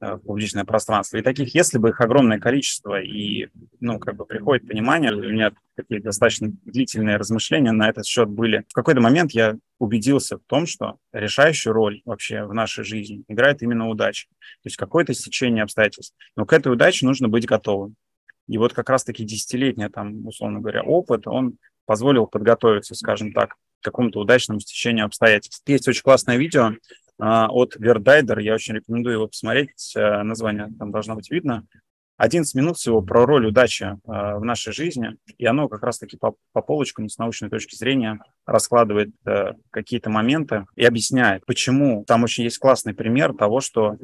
э, 0.00 0.14
в 0.14 0.18
публичное 0.20 0.64
пространство. 0.64 1.16
И 1.16 1.22
таких, 1.22 1.54
если 1.54 1.78
бы 1.78 1.88
их 1.88 2.00
огромное 2.00 2.38
количество, 2.38 3.00
и, 3.00 3.48
ну, 3.80 3.98
как 3.98 4.16
бы 4.16 4.26
приходит 4.26 4.68
понимание, 4.68 5.12
у 5.12 5.20
меня 5.20 5.52
такие 5.74 6.00
достаточно 6.00 6.52
длительные 6.64 7.16
размышления 7.16 7.72
на 7.72 7.88
этот 7.88 8.06
счет 8.06 8.28
были. 8.28 8.64
В 8.68 8.74
какой-то 8.74 9.00
момент 9.00 9.32
я 9.32 9.56
убедился 9.80 10.38
в 10.38 10.42
том, 10.46 10.66
что 10.66 10.98
решающую 11.12 11.72
роль 11.72 12.00
вообще 12.04 12.44
в 12.44 12.54
нашей 12.54 12.84
жизни 12.84 13.24
играет 13.26 13.60
именно 13.62 13.88
удача. 13.88 14.28
То 14.62 14.68
есть 14.68 14.76
какое-то 14.76 15.12
стечение 15.14 15.64
обстоятельств. 15.64 16.14
Но 16.36 16.46
к 16.46 16.52
этой 16.52 16.72
удаче 16.72 17.06
нужно 17.06 17.28
быть 17.28 17.46
готовым. 17.46 17.96
И 18.46 18.58
вот 18.58 18.72
как 18.72 18.90
раз-таки 18.90 19.24
десятилетний, 19.24 19.88
там, 19.88 20.26
условно 20.26 20.60
говоря, 20.60 20.82
опыт, 20.82 21.26
он 21.26 21.56
позволил 21.86 22.26
подготовиться, 22.26 22.94
скажем 22.94 23.32
так, 23.32 23.54
к 23.80 23.84
какому-то 23.84 24.20
удачному 24.20 24.60
стечению 24.60 25.06
обстоятельств. 25.06 25.62
Есть 25.66 25.88
очень 25.88 26.02
классное 26.02 26.36
видео 26.36 26.72
а, 27.18 27.48
от 27.48 27.76
Вердайдер, 27.76 28.38
я 28.38 28.54
очень 28.54 28.74
рекомендую 28.74 29.14
его 29.14 29.26
посмотреть, 29.28 29.94
а, 29.96 30.22
название 30.22 30.70
там 30.78 30.90
должно 30.90 31.14
быть 31.14 31.30
видно. 31.30 31.66
11 32.16 32.54
минут 32.54 32.76
всего 32.76 33.02
про 33.02 33.26
роль 33.26 33.46
удачи 33.46 33.98
а, 34.06 34.38
в 34.38 34.44
нашей 34.44 34.72
жизни, 34.72 35.16
и 35.36 35.46
оно 35.46 35.68
как 35.68 35.82
раз-таки 35.82 36.16
по, 36.16 36.34
по 36.52 36.62
полочкам 36.62 37.08
с 37.08 37.18
научной 37.18 37.50
точки 37.50 37.74
зрения 37.74 38.20
раскладывает 38.46 39.10
а, 39.26 39.54
какие-то 39.70 40.10
моменты 40.10 40.66
и 40.76 40.84
объясняет, 40.84 41.44
почему. 41.44 42.04
Там 42.04 42.22
очень 42.22 42.44
есть 42.44 42.58
классный 42.58 42.94
пример 42.94 43.34
того, 43.34 43.60
что 43.60 43.96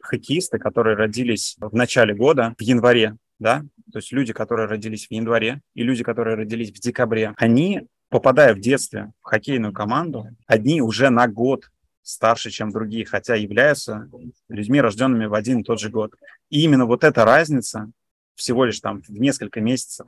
хоккеисты, 0.00 0.58
которые 0.58 0.96
родились 0.96 1.56
в 1.58 1.74
начале 1.74 2.14
года, 2.14 2.54
в 2.56 2.62
январе 2.62 3.16
да, 3.38 3.64
то 3.92 3.98
есть 3.98 4.12
люди, 4.12 4.32
которые 4.32 4.68
родились 4.68 5.06
в 5.06 5.10
январе 5.10 5.60
и 5.74 5.82
люди, 5.82 6.04
которые 6.04 6.36
родились 6.36 6.70
в 6.70 6.80
декабре, 6.80 7.34
они, 7.36 7.88
попадая 8.08 8.54
в 8.54 8.60
детстве 8.60 9.12
в 9.20 9.24
хоккейную 9.24 9.72
команду, 9.72 10.28
одни 10.46 10.80
уже 10.80 11.10
на 11.10 11.28
год 11.28 11.70
старше, 12.02 12.50
чем 12.50 12.70
другие, 12.70 13.04
хотя 13.04 13.34
являются 13.34 14.08
людьми, 14.48 14.80
рожденными 14.80 15.26
в 15.26 15.34
один 15.34 15.60
и 15.60 15.64
тот 15.64 15.80
же 15.80 15.90
год. 15.90 16.14
И 16.50 16.62
именно 16.62 16.86
вот 16.86 17.02
эта 17.02 17.24
разница 17.24 17.90
всего 18.34 18.64
лишь 18.64 18.80
там 18.80 19.02
в 19.02 19.10
несколько 19.10 19.60
месяцев 19.60 20.06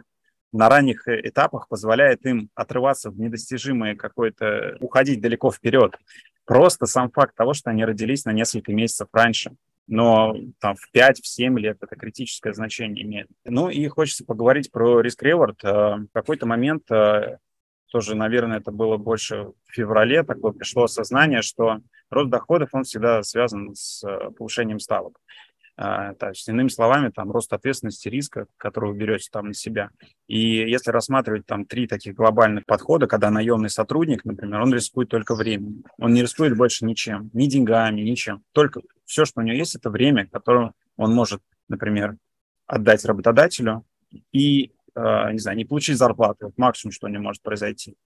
на 0.53 0.69
ранних 0.69 1.09
этапах 1.09 1.69
позволяет 1.69 2.25
им 2.27 2.51
отрываться 2.55 3.11
в 3.11 3.19
недостижимое 3.19 3.97
какое-то, 3.97 4.77
уходить 4.81 5.21
далеко 5.21 5.51
вперед. 5.51 5.97
Просто 6.45 6.87
сам 6.87 7.11
факт 7.11 7.35
того, 7.35 7.55
что 7.55 7.71
они 7.71 7.85
родились 7.85 8.25
на 8.25 8.33
несколько 8.33 8.73
месяцев 8.73 9.09
раньше 9.12 9.53
но 9.87 10.35
там 10.61 10.75
в 10.77 10.94
5-7 10.94 11.59
лет 11.59 11.79
это 11.81 11.96
критическое 11.96 12.53
значение 12.53 13.05
имеет. 13.05 13.29
Ну 13.44 13.68
и 13.68 13.87
хочется 13.88 14.25
поговорить 14.25 14.70
про 14.70 15.01
риск-реворд. 15.01 15.62
Э, 15.64 15.68
в 15.96 16.09
какой-то 16.12 16.46
момент, 16.46 16.90
э, 16.90 17.38
тоже, 17.90 18.16
наверное, 18.16 18.59
это 18.59 18.72
было 18.72 18.96
больше 18.96 19.53
в 19.66 19.72
феврале, 19.72 20.25
такое 20.25 20.53
пришло 20.53 20.85
осознание, 20.85 21.42
что 21.42 21.79
рост 22.11 22.31
доходов, 22.31 22.70
он 22.72 22.83
всегда 22.83 23.22
связан 23.22 23.75
с 23.75 24.03
э, 24.05 24.31
повышением 24.37 24.81
ставок. 24.81 25.18
То 25.79 26.29
есть, 26.31 26.49
иными 26.49 26.68
словами, 26.68 27.11
там 27.11 27.31
рост 27.31 27.53
ответственности 27.53 28.09
риска, 28.09 28.46
который 28.57 28.92
вы 28.92 28.96
берете 28.96 29.29
там 29.31 29.49
на 29.49 29.53
себя. 29.53 29.90
И 30.27 30.40
если 30.40 30.90
рассматривать 30.90 31.44
там 31.44 31.66
три 31.66 31.87
таких 31.87 32.14
глобальных 32.14 32.64
подхода, 32.64 33.07
когда 33.07 33.31
наемный 33.31 33.68
сотрудник, 33.68 34.25
например, 34.25 34.62
он 34.62 34.72
рискует 34.72 35.11
только 35.11 35.35
временем, 35.35 35.85
он 35.99 36.14
не 36.14 36.22
рискует 36.22 36.57
больше 36.57 36.87
ничем, 36.87 37.29
ни 37.35 37.44
деньгами, 37.44 38.01
ничем. 38.01 38.42
Только 38.53 38.81
все, 39.07 39.25
что 39.25 39.40
у 39.40 39.45
него 39.45 39.57
есть, 39.57 39.75
это 39.75 39.88
время, 39.90 40.27
которое 40.27 40.73
он 40.97 41.14
может, 41.14 41.40
например, 41.69 42.16
отдать 42.66 43.05
работодателю 43.05 43.85
и, 44.33 44.73
э, 44.95 45.33
не 45.33 45.38
знаю, 45.38 45.57
не 45.57 45.64
получить 45.64 45.97
зарплату. 45.97 46.47
Вот 46.47 46.59
максимум, 46.59 46.92
что 46.92 47.07
у 47.07 47.11
него 47.11 47.23
может 47.23 47.42
произойти. 47.42 47.97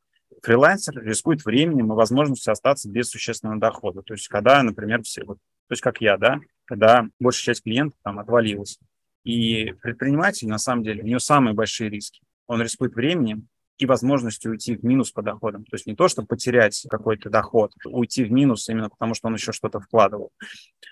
Фрилансер 0.43 1.03
рискует 1.03 1.45
временем 1.45 1.93
и 1.93 1.97
возможностью 1.97 2.53
остаться 2.53 2.89
без 2.89 3.09
существенного 3.09 3.59
дохода. 3.59 4.03
То 4.03 4.15
есть, 4.15 4.29
когда, 4.29 4.63
например, 4.63 5.03
все, 5.03 5.25
вот, 5.25 5.39
то 5.69 5.73
есть, 5.73 5.83
как 5.83 6.01
я, 6.01 6.17
да, 6.17 6.41
когда 6.65 7.07
большая 7.19 7.55
часть 7.55 7.65
клиентов 7.65 7.99
там 8.03 8.19
отвалилась. 8.19 8.79
И 9.25 9.75
предприниматель, 9.83 10.49
на 10.49 10.59
самом 10.59 10.83
деле, 10.85 11.03
у 11.03 11.07
него 11.07 11.19
самые 11.19 11.55
большие 11.55 11.91
риски. 11.91 12.23
Он 12.47 12.63
рискует 12.63 12.95
временем 12.95 13.49
и 13.81 13.87
возможностью 13.87 14.53
уйти 14.53 14.77
в 14.77 14.85
минус 14.85 15.11
по 15.11 15.23
доходам. 15.23 15.65
То 15.65 15.75
есть 15.75 15.87
не 15.87 15.97
то, 15.97 16.07
чтобы 16.07 16.29
потерять 16.29 16.87
какой-то 16.89 17.31
доход, 17.31 17.73
уйти 17.87 18.25
в 18.25 18.31
минус 18.31 18.69
именно 18.69 18.91
потому, 18.91 19.15
что 19.15 19.29
он 19.29 19.35
еще 19.35 19.53
что-то 19.53 19.81
вкладывал, 19.81 20.31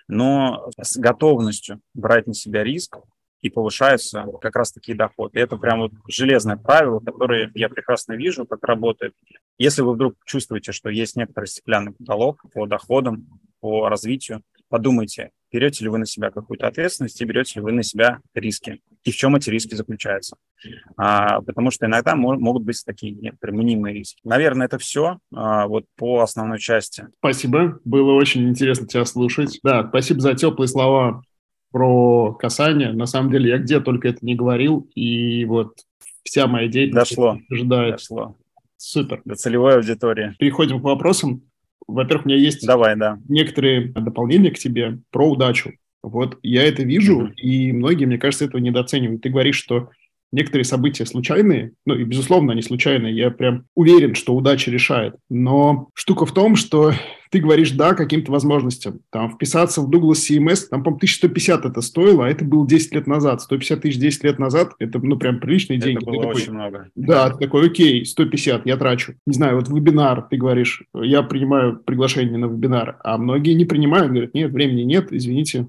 но 0.08 0.70
с 0.80 0.96
готовностью 0.96 1.80
брать 1.94 2.26
на 2.26 2.34
себя 2.34 2.64
риск 2.64 2.98
и 3.42 3.50
повышается 3.50 4.24
как 4.40 4.56
раз 4.56 4.72
таки 4.72 4.94
доход. 4.94 5.34
И 5.34 5.38
это 5.38 5.56
прям 5.56 5.80
вот 5.80 5.92
железное 6.08 6.56
правило, 6.56 6.98
которое 7.00 7.50
я 7.54 7.68
прекрасно 7.68 8.14
вижу, 8.14 8.46
как 8.46 8.64
работает. 8.64 9.14
Если 9.58 9.82
вы 9.82 9.92
вдруг 9.92 10.14
чувствуете, 10.24 10.72
что 10.72 10.88
есть 10.88 11.14
некоторый 11.16 11.46
стеклянный 11.46 11.92
потолок 11.92 12.42
по 12.52 12.66
доходам, 12.66 13.26
по 13.60 13.88
развитию, 13.88 14.42
подумайте, 14.68 15.30
берете 15.50 15.84
ли 15.84 15.90
вы 15.90 15.98
на 15.98 16.06
себя 16.06 16.30
какую-то 16.30 16.66
ответственность 16.66 17.20
и 17.20 17.24
берете 17.24 17.54
ли 17.56 17.60
вы 17.62 17.72
на 17.72 17.82
себя 17.82 18.20
риски. 18.34 18.80
и 19.04 19.10
в 19.10 19.16
чем 19.16 19.36
эти 19.36 19.50
риски 19.50 19.74
заключаются. 19.74 20.36
А, 20.96 21.40
потому 21.42 21.70
что 21.70 21.86
иногда 21.86 22.16
могут 22.16 22.64
быть 22.64 22.82
такие 22.84 23.12
некоторые 23.12 23.56
мнимые 23.56 23.94
риски. 23.94 24.20
Наверное, 24.24 24.66
это 24.66 24.78
все 24.78 25.18
а, 25.34 25.66
вот 25.66 25.84
по 25.96 26.20
основной 26.20 26.58
части. 26.58 27.06
Спасибо. 27.18 27.80
Было 27.84 28.12
очень 28.12 28.48
интересно 28.48 28.86
тебя 28.86 29.04
слушать. 29.04 29.60
Да, 29.62 29.86
спасибо 29.88 30.20
за 30.20 30.34
теплые 30.34 30.68
слова 30.68 31.22
про 31.70 32.34
касание. 32.34 32.92
На 32.92 33.06
самом 33.06 33.30
деле, 33.30 33.50
я 33.50 33.58
где 33.58 33.80
только 33.80 34.08
это 34.08 34.18
не 34.22 34.34
говорил, 34.34 34.90
и 34.94 35.44
вот 35.44 35.74
вся 36.22 36.46
моя 36.46 36.68
деятельность 36.68 37.10
Дошло. 37.10 37.38
ожидает. 37.50 37.92
Дошло. 37.96 38.36
Супер. 38.76 39.22
До 39.24 39.34
целевой 39.34 39.76
аудитории. 39.76 40.34
Переходим 40.38 40.80
к 40.80 40.84
вопросам. 40.84 41.42
Во-первых, 41.86 42.26
у 42.26 42.28
меня 42.28 42.38
есть 42.38 42.66
Давай, 42.66 42.96
да. 42.96 43.18
некоторые 43.28 43.88
дополнения 43.88 44.50
к 44.50 44.58
тебе 44.58 44.98
про 45.10 45.30
удачу. 45.30 45.72
Вот 46.02 46.38
я 46.42 46.64
это 46.64 46.82
вижу, 46.82 47.26
mm-hmm. 47.26 47.34
и 47.36 47.72
многие, 47.72 48.04
мне 48.04 48.18
кажется, 48.18 48.44
этого 48.44 48.60
недооценивают. 48.60 49.22
Ты 49.22 49.30
говоришь, 49.30 49.56
что 49.56 49.90
некоторые 50.32 50.64
события 50.64 51.06
случайные, 51.06 51.72
ну 51.86 51.94
и, 51.94 52.04
безусловно, 52.04 52.52
они 52.52 52.62
случайные, 52.62 53.16
я 53.16 53.30
прям 53.30 53.64
уверен, 53.74 54.14
что 54.14 54.34
удача 54.34 54.70
решает. 54.70 55.14
Но 55.28 55.88
штука 55.94 56.26
в 56.26 56.32
том, 56.32 56.56
что 56.56 56.92
ты 57.30 57.40
говоришь 57.40 57.72
«да» 57.72 57.94
каким-то 57.94 58.32
возможностям. 58.32 59.00
Там 59.10 59.30
вписаться 59.30 59.82
в 59.82 59.90
Douglas 59.90 60.28
CMS, 60.28 60.68
там, 60.70 60.82
по-моему, 60.82 60.98
1150 60.98 61.64
это 61.64 61.80
стоило, 61.80 62.26
а 62.26 62.30
это 62.30 62.44
было 62.44 62.66
10 62.66 62.94
лет 62.94 63.06
назад. 63.06 63.42
150 63.42 63.80
тысяч 63.80 63.98
10 63.98 64.24
лет 64.24 64.38
назад, 64.38 64.72
это, 64.78 64.98
ну, 64.98 65.16
прям 65.16 65.40
приличные 65.40 65.78
деньги. 65.78 66.02
Это 66.02 66.10
было 66.10 66.22
ты 66.22 66.28
очень 66.28 66.40
такой, 66.40 66.54
много. 66.54 66.88
Да, 66.94 67.30
ты 67.30 67.44
такой, 67.46 67.66
окей, 67.66 68.04
150 68.04 68.66
я 68.66 68.76
трачу. 68.76 69.14
Не 69.26 69.34
знаю, 69.34 69.56
вот 69.56 69.68
вебинар, 69.68 70.22
ты 70.22 70.36
говоришь, 70.36 70.82
я 70.94 71.22
принимаю 71.22 71.78
приглашение 71.78 72.38
на 72.38 72.46
вебинар, 72.46 72.98
а 73.04 73.18
многие 73.18 73.52
не 73.52 73.64
принимают, 73.64 74.10
говорят, 74.10 74.34
нет, 74.34 74.52
времени 74.52 74.82
нет, 74.82 75.08
извините, 75.10 75.68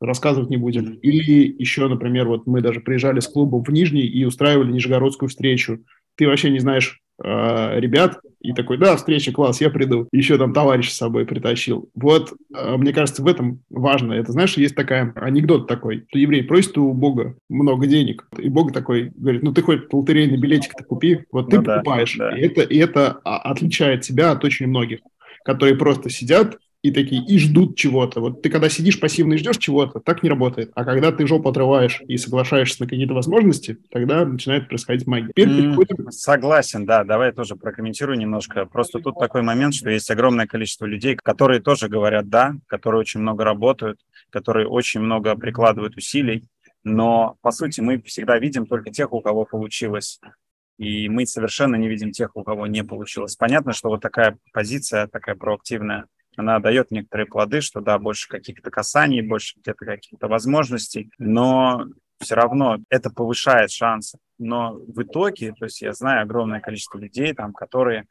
рассказывать 0.00 0.50
не 0.50 0.56
будем. 0.56 0.94
Или 0.94 1.54
еще, 1.58 1.88
например, 1.88 2.28
вот 2.28 2.46
мы 2.46 2.60
даже 2.60 2.80
приезжали 2.80 3.20
с 3.20 3.28
клубом 3.28 3.62
в 3.62 3.68
Нижний 3.70 4.06
и 4.06 4.24
устраивали 4.24 4.72
нижегородскую 4.72 5.28
встречу. 5.28 5.80
Ты 6.16 6.26
вообще 6.26 6.50
не 6.50 6.58
знаешь 6.58 7.00
э, 7.22 7.80
ребят, 7.80 8.20
и 8.40 8.54
такой, 8.54 8.78
да, 8.78 8.96
встреча, 8.96 9.32
класс, 9.32 9.60
я 9.60 9.68
приду. 9.68 10.08
Еще 10.12 10.38
там 10.38 10.54
товарищ 10.54 10.90
с 10.90 10.96
собой 10.96 11.26
притащил. 11.26 11.90
Вот, 11.94 12.32
э, 12.54 12.76
мне 12.76 12.92
кажется, 12.92 13.22
в 13.22 13.26
этом 13.26 13.62
важно. 13.68 14.14
Это, 14.14 14.32
знаешь, 14.32 14.56
есть 14.56 14.74
такая 14.74 15.12
анекдот 15.14 15.68
такой, 15.68 16.06
что 16.08 16.18
еврей 16.18 16.42
просит 16.42 16.78
у 16.78 16.92
Бога 16.94 17.36
много 17.50 17.86
денег, 17.86 18.26
и 18.38 18.48
Бог 18.48 18.72
такой 18.72 19.12
говорит, 19.14 19.42
ну 19.42 19.52
ты 19.52 19.62
хоть 19.62 19.92
лотерейный 19.92 20.38
билетик-то 20.38 20.84
купи, 20.84 21.20
вот 21.30 21.50
ты 21.50 21.58
ну, 21.58 21.64
покупаешь. 21.64 22.16
Да, 22.16 22.30
да. 22.30 22.38
И 22.38 22.42
это, 22.42 22.62
и 22.62 22.78
это 22.78 23.20
а, 23.24 23.38
отличает 23.38 24.00
тебя 24.00 24.30
от 24.30 24.42
очень 24.42 24.66
многих, 24.66 25.00
которые 25.44 25.76
просто 25.76 26.08
сидят, 26.08 26.56
и 26.82 26.90
такие, 26.92 27.24
и 27.24 27.38
ждут 27.38 27.76
чего-то. 27.76 28.20
Вот 28.20 28.42
ты 28.42 28.48
когда 28.48 28.68
сидишь 28.68 28.98
пассивно 28.98 29.34
и 29.34 29.36
ждешь 29.36 29.58
чего-то, 29.58 30.00
так 30.00 30.22
не 30.22 30.30
работает. 30.30 30.70
А 30.74 30.84
когда 30.84 31.12
ты 31.12 31.26
жопу 31.26 31.50
отрываешь 31.50 32.00
и 32.08 32.16
соглашаешься 32.16 32.82
на 32.82 32.88
какие-то 32.88 33.12
возможности, 33.12 33.78
тогда 33.90 34.24
начинает 34.24 34.68
происходить 34.68 35.06
магия. 35.06 35.28
Теперь 35.28 35.48
mm, 35.48 35.56
переходим... 35.56 36.10
Согласен, 36.10 36.86
да. 36.86 37.04
Давай 37.04 37.28
я 37.28 37.32
тоже 37.32 37.56
прокомментирую 37.56 38.18
немножко. 38.18 38.64
Просто 38.64 39.00
тут 39.00 39.18
такой 39.18 39.42
момент, 39.42 39.74
что 39.74 39.90
есть 39.90 40.10
огромное 40.10 40.46
количество 40.46 40.86
людей, 40.86 41.16
которые 41.16 41.60
тоже 41.60 41.88
говорят 41.88 42.28
«да», 42.28 42.54
которые 42.66 43.00
очень 43.00 43.20
много 43.20 43.44
работают, 43.44 44.00
которые 44.30 44.66
очень 44.66 45.00
много 45.00 45.36
прикладывают 45.36 45.96
усилий, 45.96 46.44
но, 46.82 47.36
по 47.42 47.50
сути, 47.50 47.82
мы 47.82 48.00
всегда 48.00 48.38
видим 48.38 48.64
только 48.66 48.90
тех, 48.90 49.12
у 49.12 49.20
кого 49.20 49.44
получилось 49.44 50.18
и 50.78 51.10
мы 51.10 51.26
совершенно 51.26 51.76
не 51.76 51.88
видим 51.88 52.10
тех, 52.10 52.34
у 52.36 52.42
кого 52.42 52.66
не 52.66 52.82
получилось. 52.82 53.36
Понятно, 53.36 53.74
что 53.74 53.90
вот 53.90 54.00
такая 54.00 54.38
позиция, 54.54 55.08
такая 55.08 55.34
проактивная, 55.34 56.06
она 56.40 56.58
дает 56.58 56.90
некоторые 56.90 57.26
плоды, 57.26 57.60
что 57.60 57.80
да, 57.80 57.98
больше 57.98 58.28
каких-то 58.28 58.70
касаний, 58.70 59.22
больше 59.22 59.58
где-то 59.60 59.84
каких-то 59.84 60.28
возможностей, 60.28 61.10
но 61.18 61.86
все 62.20 62.34
равно 62.34 62.78
это 62.90 63.10
повышает 63.10 63.70
шансы. 63.70 64.18
Но 64.38 64.74
в 64.74 65.02
итоге, 65.02 65.52
то 65.52 65.66
есть 65.66 65.80
я 65.80 65.92
знаю 65.92 66.22
огромное 66.22 66.60
количество 66.60 66.98
людей, 66.98 67.32
там, 67.32 67.52
которые 67.52 68.06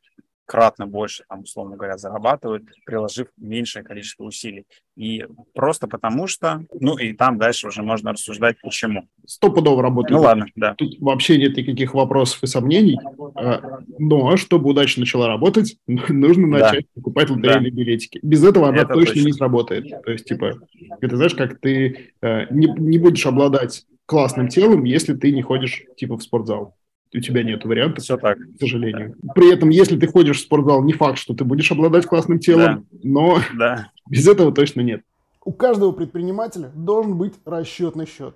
кратно 0.49 0.87
больше, 0.87 1.23
там, 1.29 1.41
условно 1.41 1.75
говоря, 1.75 1.97
зарабатывают, 1.97 2.63
приложив 2.83 3.27
меньшее 3.37 3.83
количество 3.83 4.23
усилий. 4.23 4.65
И 4.97 5.23
просто 5.53 5.87
потому 5.87 6.25
что, 6.25 6.65
ну 6.73 6.97
и 6.97 7.13
там 7.13 7.37
дальше 7.37 7.67
уже 7.67 7.83
можно 7.83 8.13
рассуждать, 8.13 8.57
почему. 8.63 9.07
Стопудово 9.27 9.83
работает. 9.83 10.19
Ну 10.19 10.25
ладно, 10.25 10.47
да. 10.55 10.73
Тут 10.73 10.99
вообще 10.99 11.37
нет 11.37 11.55
никаких 11.55 11.93
вопросов 11.93 12.41
и 12.41 12.47
сомнений. 12.47 12.99
А, 13.35 13.79
но 13.99 14.35
чтобы 14.37 14.71
удачно 14.71 15.01
начала 15.01 15.27
работать, 15.27 15.77
нужно 15.87 16.47
начать 16.47 16.85
да. 16.85 16.91
покупать 16.95 17.29
лотерейные 17.29 17.71
да. 17.71 17.77
билетики. 17.77 18.19
Без 18.23 18.43
этого 18.43 18.69
она 18.69 18.79
Это 18.79 18.93
точно, 18.95 19.13
точно 19.13 19.27
не 19.27 19.33
сработает. 19.33 20.03
То 20.03 20.11
есть, 20.11 20.25
типа, 20.25 20.59
это 20.99 21.15
знаешь, 21.15 21.35
как 21.35 21.59
ты 21.59 22.13
э, 22.23 22.45
не, 22.49 22.65
не 22.65 22.97
будешь 22.97 23.25
обладать 23.27 23.85
классным 24.07 24.47
телом, 24.47 24.83
если 24.85 25.13
ты 25.13 25.31
не 25.31 25.43
ходишь, 25.43 25.83
типа, 25.95 26.17
в 26.17 26.23
спортзал 26.23 26.75
у 27.13 27.19
тебя 27.19 27.43
нет 27.43 27.65
вариантов, 27.65 28.03
Все 28.03 28.17
так. 28.17 28.37
к 28.37 28.59
сожалению. 28.59 29.15
При 29.33 29.51
этом, 29.51 29.69
если 29.69 29.97
ты 29.97 30.07
ходишь 30.07 30.37
в 30.37 30.41
спортзал, 30.41 30.83
не 30.83 30.93
факт, 30.93 31.17
что 31.17 31.33
ты 31.33 31.43
будешь 31.43 31.71
обладать 31.71 32.05
классным 32.05 32.39
телом, 32.39 32.85
да. 32.91 32.99
но 33.03 33.37
да. 33.57 33.91
без 34.09 34.27
этого 34.27 34.51
точно 34.51 34.81
нет. 34.81 35.01
У 35.43 35.51
каждого 35.51 35.91
предпринимателя 35.91 36.71
должен 36.75 37.17
быть 37.17 37.33
расчетный 37.45 38.05
счет. 38.05 38.35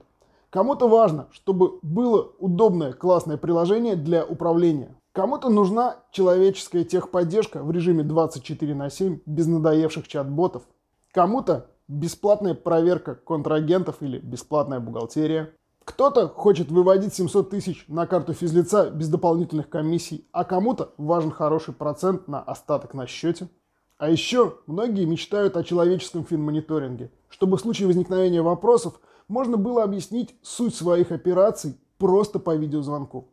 Кому-то 0.50 0.88
важно, 0.88 1.28
чтобы 1.32 1.80
было 1.82 2.32
удобное, 2.40 2.94
классное 2.94 3.38
приложение 3.38 3.96
для 3.96 4.24
управления. 4.24 4.96
Кому-то 5.12 5.50
нужна 5.50 5.98
человеческая 6.12 6.84
техподдержка 6.84 7.64
в 7.64 7.72
режиме 7.72 8.04
24 8.04 8.74
на 8.74 8.90
7 8.90 9.20
без 9.26 9.48
надоевших 9.48 10.08
чат-ботов. 10.08 10.64
Кому-то 11.12 11.68
бесплатная 11.88 12.56
проверка 12.56 13.16
контрагентов 13.16 13.98
или 14.02 14.18
бесплатная 14.18 14.80
бухгалтерия. 14.80 15.52
Кто-то 15.86 16.30
хочет 16.30 16.72
выводить 16.72 17.14
700 17.14 17.50
тысяч 17.50 17.86
на 17.88 18.08
карту 18.08 18.34
физлица 18.34 18.90
без 18.90 19.10
дополнительных 19.10 19.70
комиссий, 19.70 20.28
а 20.32 20.46
кому-то 20.46 20.94
важен 20.98 21.32
хороший 21.32 21.74
процент 21.74 22.28
на 22.28 22.42
остаток 22.42 22.94
на 22.94 23.06
счете. 23.06 23.50
А 23.98 24.10
еще 24.10 24.56
многие 24.66 25.06
мечтают 25.06 25.58
о 25.58 25.64
человеческом 25.64 26.26
финмониторинге, 26.26 27.12
чтобы 27.30 27.58
в 27.58 27.62
случае 27.62 27.88
возникновения 27.88 28.42
вопросов 28.42 29.00
можно 29.28 29.58
было 29.58 29.84
объяснить 29.84 30.36
суть 30.42 30.76
своих 30.76 31.12
операций 31.12 31.78
просто 31.98 32.40
по 32.40 32.56
видеозвонку. 32.56 33.30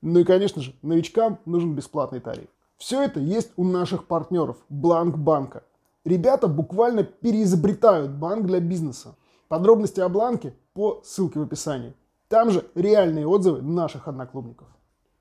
Ну 0.00 0.20
и, 0.20 0.24
конечно 0.24 0.62
же, 0.62 0.74
новичкам 0.82 1.40
нужен 1.44 1.74
бесплатный 1.74 2.20
тариф. 2.20 2.48
Все 2.76 3.02
это 3.02 3.18
есть 3.18 3.50
у 3.56 3.64
наших 3.64 4.06
партнеров 4.06 4.56
Бланк 4.68 5.16
Банка. 5.16 5.64
Ребята 6.04 6.46
буквально 6.46 7.02
переизобретают 7.02 8.12
банк 8.12 8.46
для 8.46 8.60
бизнеса. 8.60 9.16
Подробности 9.48 10.00
о 10.00 10.08
Бланке 10.08 10.54
по 10.78 11.00
ссылке 11.02 11.40
в 11.40 11.42
описании. 11.42 11.92
Там 12.28 12.52
же 12.52 12.64
реальные 12.76 13.26
отзывы 13.26 13.62
наших 13.62 14.06
одноклубников. 14.06 14.68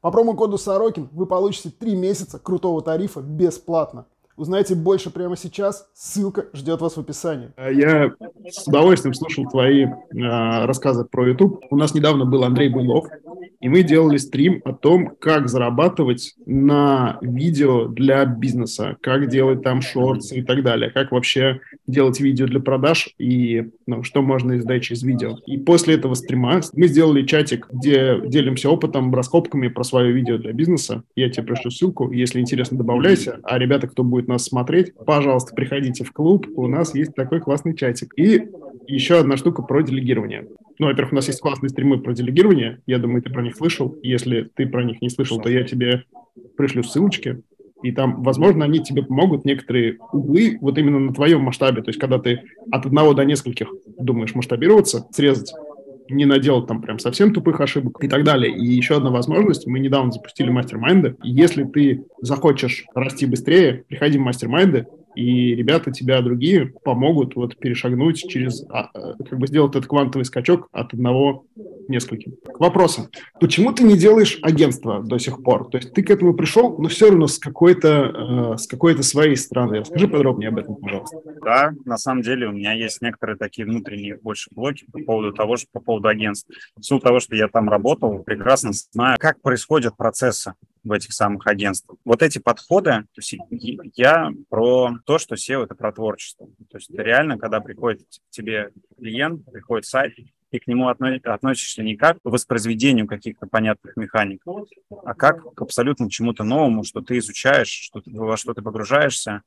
По 0.01 0.11
промокоду 0.11 0.59
Сорокин 0.59 1.09
вы 1.11 1.25
получите 1.25 1.71
3 1.71 1.95
месяца 1.95 2.37
крутого 2.37 2.83
тарифа 2.83 3.21
бесплатно. 3.21 4.05
Узнайте 4.37 4.75
больше 4.75 5.09
прямо 5.09 5.35
сейчас. 5.35 5.89
Ссылка 5.95 6.45
ждет 6.53 6.79
вас 6.79 6.95
в 6.95 6.99
описании. 6.99 7.49
Я 7.57 8.11
с 8.47 8.67
удовольствием 8.67 9.15
слушал 9.15 9.49
твои 9.49 9.85
э, 9.85 9.89
рассказы 10.13 11.05
про 11.05 11.27
YouTube. 11.27 11.65
У 11.71 11.75
нас 11.75 11.95
недавно 11.95 12.23
был 12.25 12.43
Андрей 12.43 12.69
Буйлов, 12.69 13.07
и 13.59 13.69
мы 13.69 13.81
делали 13.81 14.17
стрим 14.17 14.61
о 14.65 14.73
том, 14.73 15.15
как 15.19 15.49
зарабатывать 15.49 16.35
на 16.45 17.17
видео 17.21 17.87
для 17.87 18.25
бизнеса, 18.25 18.97
как 19.01 19.27
делать 19.27 19.63
там 19.63 19.81
шорты 19.81 20.37
и 20.37 20.41
так 20.43 20.63
далее, 20.63 20.91
как 20.91 21.11
вообще 21.11 21.61
делать 21.87 22.19
видео 22.19 22.45
для 22.45 22.59
продаж 22.59 23.09
и 23.17 23.69
ну, 23.87 24.03
что 24.03 24.21
можно 24.21 24.57
издать 24.57 24.83
через 24.83 25.01
видео. 25.01 25.37
И 25.47 25.57
после 25.57 25.95
этого 25.95 26.13
стрима 26.13 26.61
мы 26.73 26.87
сделали 26.87 27.25
чатик, 27.25 27.67
где 27.71 28.21
делимся 28.25 28.69
опытом, 28.69 29.13
раскопками 29.13 29.67
про 29.67 29.83
свое 29.83 30.11
видео 30.11 30.37
для 30.37 30.53
бизнеса. 30.53 31.03
Я 31.15 31.29
тебе 31.29 31.47
пришлю 31.47 31.71
ссылку, 31.71 32.11
если 32.11 32.39
интересно, 32.39 32.77
добавляйся. 32.77 33.39
А 33.43 33.57
ребята, 33.57 33.87
кто 33.87 34.03
будет 34.03 34.26
нас 34.27 34.45
смотреть, 34.45 34.93
пожалуйста, 35.05 35.55
приходите 35.55 36.03
в 36.03 36.11
клуб, 36.11 36.47
у 36.55 36.67
нас 36.67 36.93
есть 36.95 37.15
такой 37.15 37.39
классный 37.39 37.75
чатик. 37.75 38.13
И 38.17 38.49
еще 38.87 39.19
одна 39.19 39.37
штука 39.37 39.61
про 39.61 39.81
делегирование. 39.81 40.47
Ну, 40.79 40.87
во-первых, 40.87 41.13
у 41.13 41.15
нас 41.15 41.27
есть 41.27 41.41
классные 41.41 41.69
стримы 41.69 41.99
про 41.99 42.13
делегирование. 42.13 42.81
Я 42.85 42.99
думаю, 42.99 43.21
ты 43.21 43.31
про 43.31 43.41
них 43.41 43.55
слышал. 43.55 43.95
Если 44.03 44.49
ты 44.55 44.67
про 44.67 44.83
них 44.83 45.01
не 45.01 45.09
слышал, 45.09 45.41
то 45.41 45.49
я 45.49 45.63
тебе 45.63 46.03
пришлю 46.55 46.83
ссылочки. 46.83 47.41
И 47.83 47.91
там, 47.91 48.23
возможно, 48.23 48.65
они 48.65 48.79
тебе 48.79 49.03
помогут 49.03 49.45
некоторые 49.45 49.97
углы 50.11 50.57
вот 50.61 50.77
именно 50.77 50.99
на 50.99 51.13
твоем 51.13 51.41
масштабе. 51.41 51.81
То 51.81 51.89
есть, 51.89 51.99
когда 51.99 52.17
ты 52.17 52.41
от 52.71 52.85
одного 52.85 53.13
до 53.13 53.23
нескольких 53.23 53.71
думаешь 53.99 54.33
масштабироваться, 54.33 55.07
срезать, 55.11 55.53
не 56.09 56.25
наделать 56.25 56.67
там 56.67 56.81
прям 56.81 56.99
совсем 56.99 57.33
тупых 57.33 57.59
ошибок 57.61 58.03
и 58.03 58.07
так 58.07 58.23
далее. 58.23 58.51
И 58.51 58.65
еще 58.65 58.97
одна 58.97 59.11
возможность. 59.11 59.67
Мы 59.67 59.79
недавно 59.79 60.11
запустили 60.11 60.49
мастер-майнды. 60.49 61.15
Если 61.23 61.63
ты 61.63 62.05
захочешь 62.21 62.85
расти 62.93 63.25
быстрее, 63.25 63.83
приходи 63.87 64.17
в 64.17 64.21
мастер-майнды 64.21 64.87
и 65.17 65.55
ребята 65.55 65.91
тебя 65.91 66.21
другие 66.21 66.73
помогут 66.83 67.35
вот 67.35 67.57
перешагнуть 67.57 68.23
через, 68.29 68.63
а, 68.69 68.91
э, 68.93 69.13
как 69.27 69.39
бы 69.39 69.47
сделать 69.47 69.71
этот 69.71 69.87
квантовый 69.87 70.25
скачок 70.25 70.69
от 70.71 70.93
одного 70.93 71.45
нескольким. 71.87 72.33
К 72.45 72.59
вопросу. 72.59 73.09
Почему 73.39 73.71
ты 73.71 73.83
не 73.83 73.97
делаешь 73.97 74.37
агентство 74.43 75.01
до 75.01 75.17
сих 75.17 75.41
пор? 75.41 75.69
То 75.69 75.77
есть 75.77 75.93
ты 75.93 76.03
к 76.03 76.11
этому 76.11 76.35
пришел, 76.35 76.77
но 76.77 76.87
все 76.87 77.09
равно 77.09 77.25
с 77.25 77.39
какой-то, 77.39 78.53
э, 78.53 78.57
с 78.57 78.67
какой-то 78.67 79.01
своей 79.01 79.35
стороны. 79.35 79.79
Расскажи 79.79 80.07
подробнее 80.07 80.49
об 80.49 80.59
этом, 80.59 80.75
пожалуйста. 80.75 81.17
Да, 81.43 81.71
на 81.85 81.97
самом 81.97 82.21
деле 82.21 82.47
у 82.47 82.51
меня 82.51 82.73
есть 82.73 83.01
некоторые 83.01 83.37
такие 83.37 83.65
внутренние 83.65 84.17
больше 84.17 84.49
блоки 84.53 84.85
по 84.91 84.99
поводу 84.99 85.33
того, 85.33 85.57
что 85.57 85.67
по 85.71 85.79
поводу 85.79 86.09
агентств. 86.09 86.47
В 86.75 86.83
силу 86.83 86.99
того, 86.99 87.19
что 87.19 87.35
я 87.35 87.47
там 87.47 87.69
работал, 87.69 88.19
прекрасно 88.19 88.71
знаю, 88.91 89.17
как 89.19 89.41
происходят 89.41 89.97
процессы 89.97 90.53
в 90.87 90.91
этих 90.91 91.13
самых 91.13 91.45
агентствах. 91.47 91.97
Вот 92.05 92.21
эти 92.23 92.39
подходы, 92.39 92.91
то 92.91 93.17
есть 93.17 93.35
я 93.95 94.31
про 94.49 94.97
то, 95.05 95.17
что 95.17 95.35
SEO— 95.35 95.63
это 95.65 95.75
про 95.75 95.91
творчество. 95.91 96.47
То 96.69 96.77
есть 96.77 96.89
реально, 96.91 97.37
когда 97.37 97.59
приходит 97.59 98.01
к 98.01 98.29
тебе 98.29 98.71
клиент, 98.97 99.45
приходит 99.51 99.85
сайт, 99.85 100.13
и 100.49 100.59
к 100.59 100.67
нему 100.67 100.87
относишься 100.87 101.83
не 101.83 101.97
как 101.97 102.21
к 102.21 102.25
воспроизведению 102.25 103.05
каких-то 103.05 103.47
понятных 103.47 103.97
механик, 103.97 104.41
а 105.03 105.13
как 105.13 105.53
к 105.53 105.61
абсолютно 105.61 106.09
чему-то 106.09 106.43
новому, 106.43 106.83
что 106.83 107.01
ты 107.01 107.17
изучаешь, 107.17 107.67
что 107.67 107.99
ты, 107.99 108.11
во 108.11 108.37
что 108.37 108.53
ты 108.53 108.61
погружаешься 108.61 109.41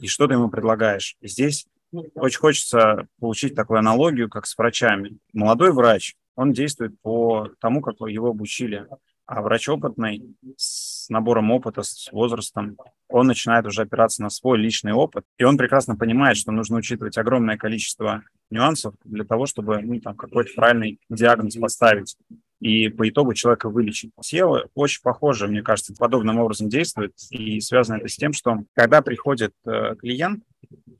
и 0.00 0.06
что 0.06 0.26
ты 0.26 0.34
ему 0.34 0.48
предлагаешь. 0.48 1.16
И 1.20 1.28
здесь 1.28 1.66
очень 2.14 2.38
хочется 2.38 3.08
получить 3.20 3.54
такую 3.54 3.78
аналогию, 3.78 4.30
как 4.30 4.46
с 4.46 4.56
врачами. 4.56 5.18
Молодой 5.34 5.72
врач, 5.72 6.16
он 6.34 6.52
действует 6.52 6.98
по 7.02 7.50
тому, 7.60 7.82
как 7.82 7.96
его 8.08 8.28
обучили. 8.28 8.86
А 9.28 9.42
врач 9.42 9.68
опытный, 9.68 10.34
с 10.56 11.10
набором 11.10 11.50
опыта, 11.50 11.82
с 11.82 12.08
возрастом, 12.12 12.78
он 13.10 13.26
начинает 13.26 13.66
уже 13.66 13.82
опираться 13.82 14.22
на 14.22 14.30
свой 14.30 14.56
личный 14.56 14.94
опыт, 14.94 15.26
и 15.36 15.44
он 15.44 15.58
прекрасно 15.58 15.96
понимает, 15.96 16.38
что 16.38 16.50
нужно 16.50 16.78
учитывать 16.78 17.18
огромное 17.18 17.58
количество 17.58 18.22
нюансов 18.50 18.94
для 19.04 19.26
того, 19.26 19.44
чтобы 19.44 19.82
ну, 19.82 20.00
там, 20.00 20.16
какой-то 20.16 20.50
правильный 20.56 20.98
диагноз 21.10 21.56
поставить 21.56 22.16
и 22.60 22.88
по 22.88 23.06
итогу 23.06 23.34
человека 23.34 23.68
вылечить. 23.68 24.12
SEO 24.18 24.70
очень 24.74 25.02
похоже, 25.02 25.46
мне 25.46 25.60
кажется, 25.60 25.94
подобным 25.94 26.38
образом 26.38 26.70
действует, 26.70 27.12
и 27.28 27.60
связано 27.60 27.98
это 27.98 28.08
с 28.08 28.16
тем, 28.16 28.32
что 28.32 28.64
когда 28.74 29.02
приходит 29.02 29.52
э, 29.66 29.94
клиент, 29.96 30.42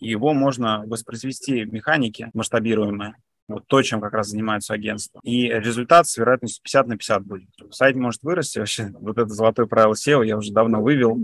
его 0.00 0.34
можно 0.34 0.84
воспроизвести 0.86 1.64
механики 1.64 2.30
масштабируемые, 2.34 3.14
вот 3.48 3.66
то, 3.66 3.82
чем 3.82 4.00
как 4.00 4.12
раз 4.12 4.28
занимаются 4.28 4.74
агентства. 4.74 5.20
И 5.24 5.48
результат 5.48 6.06
с 6.06 6.16
вероятностью 6.16 6.62
50 6.62 6.86
на 6.86 6.96
50 6.96 7.24
будет. 7.24 7.48
Сайт 7.70 7.96
может 7.96 8.22
вырасти. 8.22 8.58
Вообще, 8.58 8.92
вот 9.00 9.18
это 9.18 9.28
золотое 9.28 9.66
правило 9.66 9.94
SEO 9.94 10.24
я 10.24 10.36
уже 10.36 10.52
давно 10.52 10.82
вывел. 10.82 11.18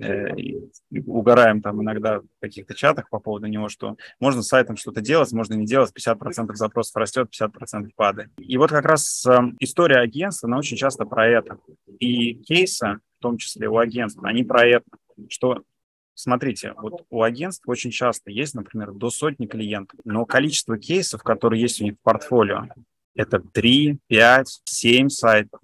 Э, 0.00 0.36
и 0.36 0.60
угораем 1.06 1.62
там 1.62 1.82
иногда 1.82 2.20
в 2.20 2.24
каких-то 2.40 2.74
чатах 2.74 3.08
по 3.08 3.18
поводу 3.18 3.46
него, 3.46 3.68
что 3.68 3.96
можно 4.20 4.42
с 4.42 4.48
сайтом 4.48 4.76
что-то 4.76 5.00
делать, 5.00 5.32
можно 5.32 5.54
не 5.54 5.66
делать. 5.66 5.92
50% 5.96 6.54
запросов 6.54 6.96
растет, 6.96 7.30
50% 7.40 7.90
падает. 7.96 8.30
И 8.38 8.56
вот 8.58 8.70
как 8.70 8.84
раз 8.84 9.24
э, 9.26 9.38
история 9.60 10.00
агентства, 10.00 10.48
она 10.48 10.58
очень 10.58 10.76
часто 10.76 11.06
про 11.06 11.26
это. 11.26 11.58
И 11.98 12.34
кейсы, 12.34 12.98
в 13.18 13.22
том 13.22 13.38
числе 13.38 13.68
у 13.68 13.78
агентства, 13.78 14.28
они 14.28 14.44
про 14.44 14.66
это 14.66 14.84
что 15.28 15.62
Смотрите, 16.20 16.74
вот 16.76 17.06
у 17.08 17.22
агентств 17.22 17.62
очень 17.66 17.90
часто 17.90 18.30
есть, 18.30 18.54
например, 18.54 18.92
до 18.92 19.08
сотни 19.08 19.46
клиентов, 19.46 19.98
но 20.04 20.26
количество 20.26 20.76
кейсов, 20.76 21.22
которые 21.22 21.62
есть 21.62 21.80
у 21.80 21.84
них 21.84 21.94
в 21.94 22.02
портфолио, 22.02 22.68
это 23.14 23.40
3, 23.40 23.98
5, 24.06 24.60
7 24.64 25.08
сайтов. 25.08 25.60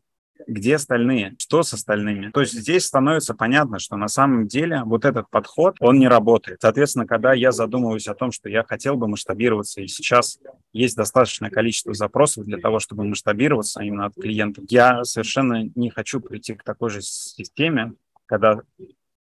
Где 0.47 0.77
остальные? 0.77 1.35
Что 1.39 1.63
с 1.63 1.75
остальными? 1.75 2.31
То 2.31 2.41
есть 2.41 2.55
здесь 2.55 2.87
становится 2.87 3.35
понятно, 3.35 3.79
что 3.79 3.97
на 3.97 4.09
самом 4.09 4.47
деле 4.47 4.83
вот 4.85 5.05
этот 5.05 5.29
подход, 5.29 5.77
он 5.81 5.99
не 5.99 6.09
работает. 6.09 6.59
Соответственно, 6.63 7.07
когда 7.07 7.35
я 7.35 7.53
задумываюсь 7.53 8.09
о 8.09 8.15
том, 8.15 8.33
что 8.33 8.49
я 8.49 8.63
хотел 8.63 8.97
бы 8.97 9.09
масштабироваться, 9.09 9.83
и 9.83 9.89
сейчас 9.89 10.39
есть 10.73 10.97
достаточное 10.97 11.51
количество 11.51 11.93
запросов 11.93 12.47
для 12.47 12.57
того, 12.57 12.79
чтобы 12.79 13.05
масштабироваться 13.05 13.83
именно 13.83 14.07
от 14.07 14.15
клиентов, 14.15 14.65
я 14.71 15.05
совершенно 15.05 15.69
не 15.75 15.91
хочу 15.91 16.21
прийти 16.21 16.55
к 16.55 16.65
такой 16.65 16.89
же 16.89 17.03
системе, 17.03 17.93
когда 18.25 18.63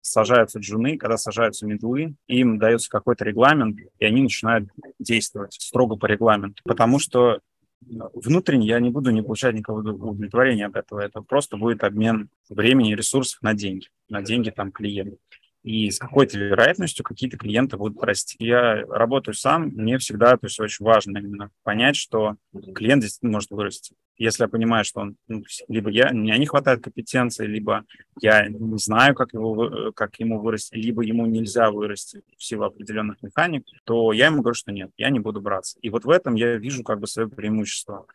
сажаются 0.01 0.59
джуны, 0.59 0.97
когда 0.97 1.17
сажаются 1.17 1.65
медлы, 1.65 2.15
им 2.27 2.57
дается 2.57 2.89
какой-то 2.89 3.23
регламент, 3.23 3.79
и 3.99 4.05
они 4.05 4.23
начинают 4.23 4.69
действовать 4.99 5.53
строго 5.53 5.95
по 5.95 6.05
регламенту. 6.05 6.61
Потому 6.63 6.99
что 6.99 7.39
внутренне 7.81 8.67
я 8.67 8.79
не 8.79 8.89
буду 8.89 9.11
не 9.11 9.21
получать 9.21 9.55
никакого 9.55 9.79
удовлетворения 9.79 10.67
от 10.67 10.75
этого. 10.75 10.99
Это 10.99 11.21
просто 11.21 11.57
будет 11.57 11.83
обмен 11.83 12.29
времени 12.49 12.91
и 12.91 12.95
ресурсов 12.95 13.41
на 13.41 13.53
деньги, 13.53 13.87
на 14.09 14.21
деньги 14.21 14.49
там 14.49 14.71
клиента 14.71 15.17
и 15.63 15.91
с 15.91 15.99
какой-то 15.99 16.37
вероятностью 16.37 17.05
какие-то 17.05 17.37
клиенты 17.37 17.77
будут 17.77 18.01
расти. 18.03 18.35
Я 18.39 18.83
работаю 18.87 19.35
сам, 19.35 19.67
мне 19.67 19.97
всегда, 19.99 20.37
то 20.37 20.47
есть 20.47 20.59
очень 20.59 20.85
важно 20.85 21.19
именно 21.19 21.51
понять, 21.63 21.95
что 21.95 22.35
клиент 22.73 23.03
действительно 23.03 23.33
может 23.33 23.51
вырасти. 23.51 23.95
Если 24.17 24.43
я 24.43 24.47
понимаю, 24.47 24.85
что 24.85 25.01
он, 25.01 25.15
ну, 25.27 25.43
либо 25.67 25.89
я, 25.89 26.11
меня 26.11 26.37
не 26.37 26.45
хватает 26.45 26.83
компетенции, 26.83 27.45
либо 27.45 27.85
я 28.21 28.47
не 28.47 28.77
знаю, 28.77 29.15
как, 29.15 29.33
его, 29.33 29.91
как 29.95 30.19
ему 30.19 30.39
вырасти, 30.39 30.75
либо 30.75 31.03
ему 31.03 31.25
нельзя 31.25 31.71
вырасти 31.71 32.21
в 32.37 32.43
силу 32.43 32.65
определенных 32.65 33.21
механик, 33.21 33.65
то 33.83 34.13
я 34.13 34.27
ему 34.27 34.41
говорю, 34.41 34.55
что 34.55 34.71
нет, 34.71 34.91
я 34.97 35.09
не 35.09 35.19
буду 35.19 35.41
браться. 35.41 35.77
И 35.81 35.89
вот 35.89 36.05
в 36.05 36.09
этом 36.09 36.35
я 36.35 36.57
вижу 36.57 36.83
как 36.83 36.99
бы 36.99 37.07
свое 37.07 37.29
преимущество 37.29 38.05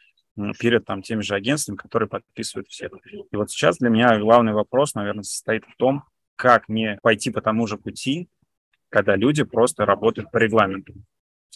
перед 0.58 0.84
там 0.84 1.02
теми 1.02 1.22
же 1.22 1.34
агентствами, 1.34 1.76
которые 1.76 2.08
подписывают 2.08 2.68
всех. 2.68 2.92
И 3.30 3.36
вот 3.36 3.50
сейчас 3.50 3.78
для 3.78 3.88
меня 3.88 4.18
главный 4.18 4.52
вопрос, 4.52 4.94
наверное, 4.94 5.22
состоит 5.22 5.64
в 5.64 5.76
том, 5.76 6.04
как 6.36 6.68
не 6.68 6.98
пойти 7.02 7.30
по 7.30 7.40
тому 7.40 7.66
же 7.66 7.76
пути, 7.76 8.28
когда 8.88 9.16
люди 9.16 9.42
просто 9.42 9.84
работают 9.84 10.30
по 10.30 10.38
регламенту. 10.38 10.94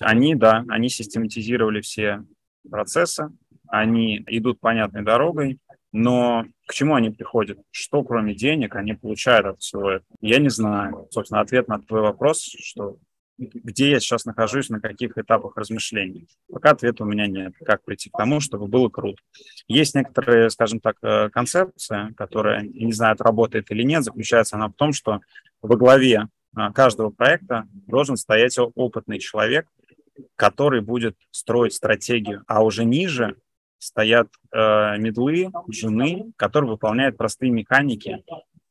Они, 0.00 0.34
да, 0.34 0.64
они 0.68 0.88
систематизировали 0.88 1.80
все 1.80 2.24
процессы, 2.68 3.30
они 3.68 4.24
идут 4.26 4.60
понятной 4.60 5.02
дорогой, 5.02 5.58
но 5.92 6.46
к 6.66 6.72
чему 6.72 6.94
они 6.94 7.10
приходят? 7.10 7.58
Что, 7.70 8.02
кроме 8.02 8.34
денег, 8.34 8.76
они 8.76 8.94
получают 8.94 9.46
от 9.46 9.60
всего 9.60 9.90
этого? 9.90 10.16
Я 10.20 10.38
не 10.38 10.48
знаю. 10.48 11.08
Собственно, 11.10 11.40
ответ 11.40 11.68
на 11.68 11.80
твой 11.80 12.00
вопрос, 12.00 12.42
что 12.42 12.98
где 13.40 13.90
я 13.90 14.00
сейчас 14.00 14.26
нахожусь, 14.26 14.68
на 14.68 14.80
каких 14.80 15.16
этапах 15.16 15.56
размышлений. 15.56 16.28
Пока 16.52 16.70
ответа 16.70 17.04
у 17.04 17.06
меня 17.06 17.26
нет. 17.26 17.54
Как 17.64 17.82
прийти 17.84 18.10
к 18.10 18.16
тому, 18.16 18.40
чтобы 18.40 18.66
было 18.66 18.88
круто. 18.88 19.20
Есть 19.66 19.94
некоторые, 19.94 20.50
скажем 20.50 20.80
так, 20.80 20.96
э, 21.02 21.30
концепция, 21.30 22.12
которая, 22.16 22.62
не 22.62 22.92
знаю, 22.92 23.16
работает 23.18 23.70
или 23.70 23.82
нет, 23.82 24.04
заключается 24.04 24.56
она 24.56 24.68
в 24.68 24.74
том, 24.74 24.92
что 24.92 25.20
во 25.62 25.76
главе 25.76 26.28
э, 26.56 26.60
каждого 26.74 27.10
проекта 27.10 27.66
должен 27.86 28.16
стоять 28.16 28.58
опытный 28.58 29.18
человек, 29.18 29.66
который 30.36 30.82
будет 30.82 31.16
строить 31.30 31.72
стратегию, 31.72 32.44
а 32.46 32.62
уже 32.62 32.84
ниже 32.84 33.36
стоят 33.78 34.28
э, 34.52 34.98
медлы, 34.98 35.50
джуны, 35.70 36.32
которые 36.36 36.72
выполняют 36.72 37.16
простые 37.16 37.50
механики 37.50 38.22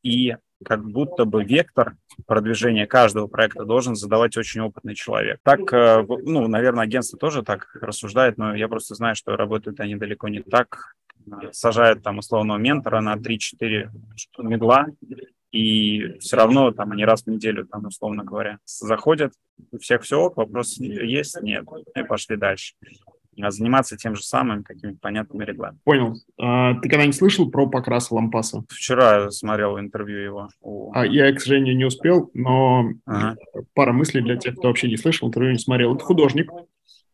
и 0.04 0.36
как 0.66 0.84
будто 0.86 1.26
бы 1.26 1.44
вектор 1.44 1.96
продвижения 2.26 2.86
каждого 2.86 3.28
проекта 3.28 3.66
должен 3.66 3.96
задавать 3.96 4.36
очень 4.38 4.62
опытный 4.62 4.96
человек. 4.96 5.40
Так, 5.44 5.72
э, 5.74 6.06
ну, 6.08 6.48
наверное, 6.48 6.84
агентство 6.84 7.18
тоже 7.18 7.44
так 7.44 7.70
рассуждает, 7.82 8.38
но 8.38 8.56
я 8.56 8.68
просто 8.68 8.96
знаю, 8.96 9.16
что 9.16 9.36
работают 9.36 9.80
они 9.80 9.96
далеко 9.96 10.28
не 10.28 10.42
так. 10.42 10.96
Сажают 11.52 12.02
там 12.02 12.18
условного 12.18 12.58
ментора 12.58 13.02
на 13.02 13.16
3-4 13.16 13.90
медла, 14.40 14.88
и 15.52 16.18
все 16.20 16.38
равно 16.38 16.72
там 16.72 16.92
они 16.92 17.06
раз 17.06 17.24
в 17.24 17.28
неделю, 17.28 17.66
там, 17.66 17.86
условно 17.86 18.24
говоря, 18.24 18.60
заходят, 18.66 19.34
у 19.72 19.78
всех 19.78 20.04
все 20.04 20.32
вопрос 20.36 20.78
есть, 20.78 21.42
нет, 21.42 21.66
и 21.96 22.04
пошли 22.04 22.38
дальше 22.38 22.74
заниматься 23.50 23.98
тем 23.98 24.16
же 24.16 24.24
самым, 24.24 24.64
какими-то 24.64 25.00
понятными 25.00 25.44
регламентами. 25.44 25.84
Понял. 25.84 26.16
А, 26.40 26.76
ты 26.76 26.90
когда-нибудь 26.90 27.16
слышал 27.16 27.50
про 27.50 27.68
Покраса 27.68 28.14
Лампаса? 28.14 28.64
Вчера 28.70 29.32
смотрел 29.32 29.80
интервью 29.80 30.20
его. 30.20 30.50
А, 30.94 31.06
я, 31.06 31.32
к 31.34 31.40
сожалению, 31.40 31.78
не 31.78 31.86
успел, 31.86 32.30
но 32.34 32.90
ага. 33.06 33.38
пара 33.74 33.94
мыслей 33.94 34.22
для 34.22 34.38
тех, 34.38 34.56
кто 34.56 34.68
вообще 34.68 34.88
не 34.88 34.98
слышал, 34.98 35.28
интервью 35.28 35.54
не 35.54 35.60
смотрел. 35.60 35.96
Это 35.96 36.04
художник, 36.04 36.52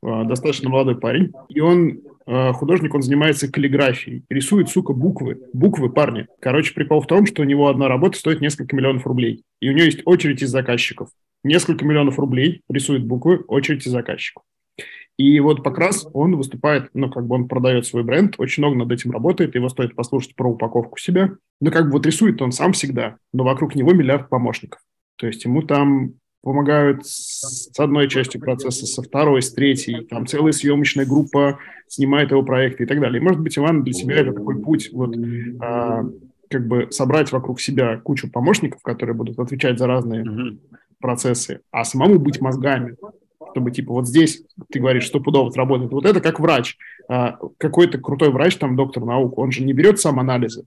а, 0.02 0.24
достаточно 0.24 0.70
молодой 0.70 1.00
парень, 1.00 1.32
и 1.50 1.60
он 1.60 2.00
а, 2.28 2.54
художник, 2.54 2.94
он 2.94 3.02
занимается 3.02 3.52
каллиграфией, 3.52 4.24
рисует, 4.30 4.70
сука, 4.70 4.94
буквы, 4.94 5.40
буквы, 5.54 5.92
парни. 5.92 6.28
Короче, 6.40 6.74
прикол 6.74 7.02
в 7.02 7.08
том, 7.08 7.26
что 7.26 7.42
у 7.42 7.46
него 7.46 7.68
одна 7.68 7.88
работа 7.88 8.18
стоит 8.18 8.42
несколько 8.42 8.76
миллионов 8.76 9.06
рублей, 9.06 9.44
и 9.60 9.70
у 9.70 9.74
него 9.74 9.86
есть 9.86 10.02
очередь 10.06 10.42
из 10.42 10.50
заказчиков. 10.50 11.10
Несколько 11.44 11.86
миллионов 11.86 12.18
рублей 12.18 12.62
рисует 12.70 13.06
буквы, 13.06 13.38
очередь 13.48 13.86
из 13.86 13.92
заказчиков. 13.92 14.44
И 15.18 15.40
вот 15.40 15.64
Покрас, 15.64 16.08
он 16.14 16.36
выступает, 16.36 16.90
ну, 16.94 17.10
как 17.10 17.26
бы 17.26 17.36
он 17.36 17.48
продает 17.48 17.86
свой 17.86 18.04
бренд, 18.04 18.36
очень 18.38 18.64
много 18.64 18.78
над 18.78 18.92
этим 18.92 19.12
работает, 19.12 19.56
его 19.56 19.70
стоит 19.70 19.96
послушать 19.96 20.36
про 20.36 20.50
упаковку 20.50 20.98
себя. 20.98 21.32
Ну, 21.62 21.72
как 21.72 21.86
бы 21.86 21.94
вот 21.94 22.06
рисует 22.06 22.42
он 22.42 22.52
сам 22.52 22.74
всегда, 22.74 23.18
но 23.32 23.46
вокруг 23.46 23.76
него 23.76 23.94
миллиард 23.94 24.30
помощников. 24.30 24.82
То 25.16 25.28
есть 25.28 25.46
ему 25.46 25.62
там 25.62 26.16
помогают 26.42 27.06
с 27.06 27.80
одной 27.80 28.08
частью 28.08 28.40
процесса, 28.40 28.86
со 28.86 29.02
второй, 29.02 29.42
с 29.42 29.52
третьей, 29.52 30.06
там 30.06 30.28
целая 30.28 30.52
съемочная 30.52 31.06
группа 31.06 31.60
снимает 31.88 32.32
его 32.32 32.44
проекты 32.44 32.84
и 32.84 32.86
так 32.86 33.00
далее. 33.00 33.20
И, 33.20 33.24
может 33.24 33.42
быть, 33.42 33.58
Иван 33.58 33.84
для 33.84 33.94
себя 33.94 34.18
это 34.18 34.34
такой 34.34 34.62
путь, 34.62 34.90
вот, 34.92 35.16
а, 35.62 36.04
как 36.50 36.68
бы 36.68 36.88
собрать 36.92 37.32
вокруг 37.32 37.60
себя 37.60 37.98
кучу 37.98 38.30
помощников, 38.30 38.82
которые 38.84 39.16
будут 39.16 39.40
отвечать 39.40 39.80
за 39.80 39.88
разные 39.88 40.24
mm-hmm. 40.24 40.60
процессы, 41.00 41.62
а 41.72 41.84
самому 41.84 42.20
быть 42.20 42.40
мозгами, 42.42 42.96
чтобы, 43.56 43.72
типа, 43.72 43.94
вот 43.94 44.06
здесь 44.06 44.44
ты 44.70 44.82
говоришь, 44.82 45.08
стопудово 45.08 45.50
сработает. 45.50 45.90
Вот 45.94 46.06
это 46.06 46.20
как 46.20 46.42
врач. 46.42 46.76
А, 47.08 47.38
какой-то 47.58 47.98
крутой 48.00 48.30
врач, 48.30 48.58
там, 48.58 48.76
доктор 48.76 49.06
наук, 49.06 49.38
он 49.38 49.54
же 49.54 49.64
не 49.64 49.72
берет 49.72 49.98
сам 49.98 50.20
анализы, 50.20 50.66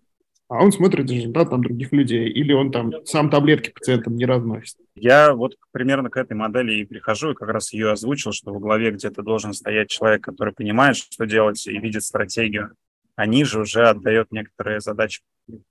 а 0.48 0.64
он 0.64 0.72
смотрит 0.72 1.10
результат 1.10 1.50
там 1.50 1.62
других 1.62 1.92
людей, 1.92 2.30
или 2.30 2.54
он 2.54 2.72
там 2.72 2.92
сам 3.04 3.28
таблетки 3.28 3.70
пациентам 3.70 4.16
не 4.16 4.24
разносит. 4.24 4.76
Я 4.94 5.34
вот 5.34 5.56
примерно 5.70 6.08
к 6.08 6.16
этой 6.16 6.32
модели 6.32 6.80
и 6.80 6.86
прихожу, 6.86 7.32
и 7.32 7.34
как 7.34 7.50
раз 7.50 7.74
ее 7.74 7.92
озвучил, 7.92 8.32
что 8.32 8.54
в 8.54 8.58
главе 8.58 8.90
где-то 8.90 9.22
должен 9.22 9.52
стоять 9.52 9.90
человек, 9.90 10.22
который 10.22 10.54
понимает, 10.54 10.96
что 10.96 11.26
делать, 11.26 11.66
и 11.66 11.78
видит 11.78 12.04
стратегию, 12.04 12.70
а 13.18 13.26
ниже 13.26 13.60
уже 13.60 13.88
отдает 13.88 14.30
некоторые 14.30 14.78
задачи 14.78 15.22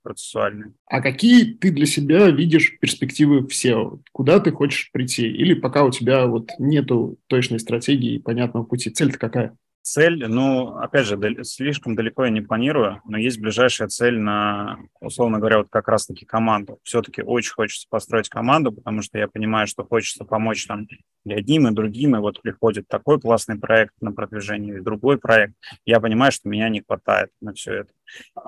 процессуальные. 0.02 0.74
А 0.84 1.00
какие 1.00 1.54
ты 1.54 1.70
для 1.70 1.86
себя 1.86 2.28
видишь 2.30 2.78
перспективы 2.78 3.40
в 3.40 3.48
SEO? 3.48 4.02
Куда 4.12 4.38
ты 4.38 4.52
хочешь 4.52 4.90
прийти? 4.92 5.26
Или 5.26 5.54
пока 5.54 5.84
у 5.84 5.90
тебя 5.90 6.26
вот 6.26 6.50
нету 6.58 7.16
точной 7.26 7.58
стратегии 7.58 8.16
и 8.16 8.18
понятного 8.18 8.64
пути? 8.64 8.90
Цель-то 8.90 9.18
какая? 9.18 9.56
Цель, 9.90 10.28
ну, 10.28 10.76
опять 10.76 11.06
же, 11.06 11.18
слишком 11.44 11.94
далеко 11.96 12.26
я 12.26 12.30
не 12.30 12.42
планирую, 12.42 13.00
но 13.06 13.16
есть 13.16 13.40
ближайшая 13.40 13.88
цель 13.88 14.18
на, 14.18 14.80
условно 15.00 15.38
говоря, 15.38 15.56
вот 15.60 15.68
как 15.70 15.88
раз-таки 15.88 16.26
команду. 16.26 16.78
Все-таки 16.82 17.22
очень 17.22 17.54
хочется 17.54 17.86
построить 17.88 18.28
команду, 18.28 18.70
потому 18.70 19.00
что 19.00 19.16
я 19.16 19.28
понимаю, 19.28 19.66
что 19.66 19.84
хочется 19.84 20.26
помочь 20.26 20.66
там 20.66 20.86
и 21.24 21.32
одним, 21.32 21.68
и 21.68 21.70
другим, 21.70 22.16
и 22.16 22.18
вот 22.18 22.42
приходит 22.42 22.86
такой 22.86 23.18
классный 23.18 23.58
проект 23.58 23.94
на 24.02 24.12
продвижение, 24.12 24.76
и 24.76 24.82
другой 24.82 25.16
проект. 25.16 25.54
Я 25.86 26.00
понимаю, 26.00 26.32
что 26.32 26.50
меня 26.50 26.68
не 26.68 26.82
хватает 26.86 27.30
на 27.40 27.54
все 27.54 27.76
это. 27.76 27.92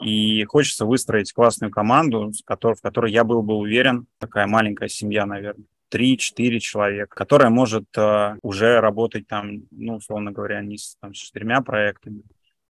И 0.03 0.45
хочется 0.45 0.85
выстроить 0.85 1.33
классную 1.33 1.71
команду, 1.71 2.33
в 2.47 2.81
которой 2.83 3.13
я 3.13 3.25
был 3.25 3.43
бы 3.43 3.55
уверен, 3.55 4.07
такая 4.19 4.47
маленькая 4.47 4.89
семья, 4.89 5.25
наверное. 5.25 5.65
3-4 5.91 6.59
человека, 6.59 7.15
которая 7.15 7.51
может 7.51 7.87
э, 7.97 8.37
уже 8.43 8.81
работать 8.81 9.27
там, 9.27 9.63
ну, 9.71 9.97
условно 9.97 10.33
говоря, 10.33 10.61
не 10.63 10.79
с, 10.79 10.97
там, 11.01 11.15
с 11.15 11.19
четырьмя 11.19 11.61
проектами, 11.61 12.23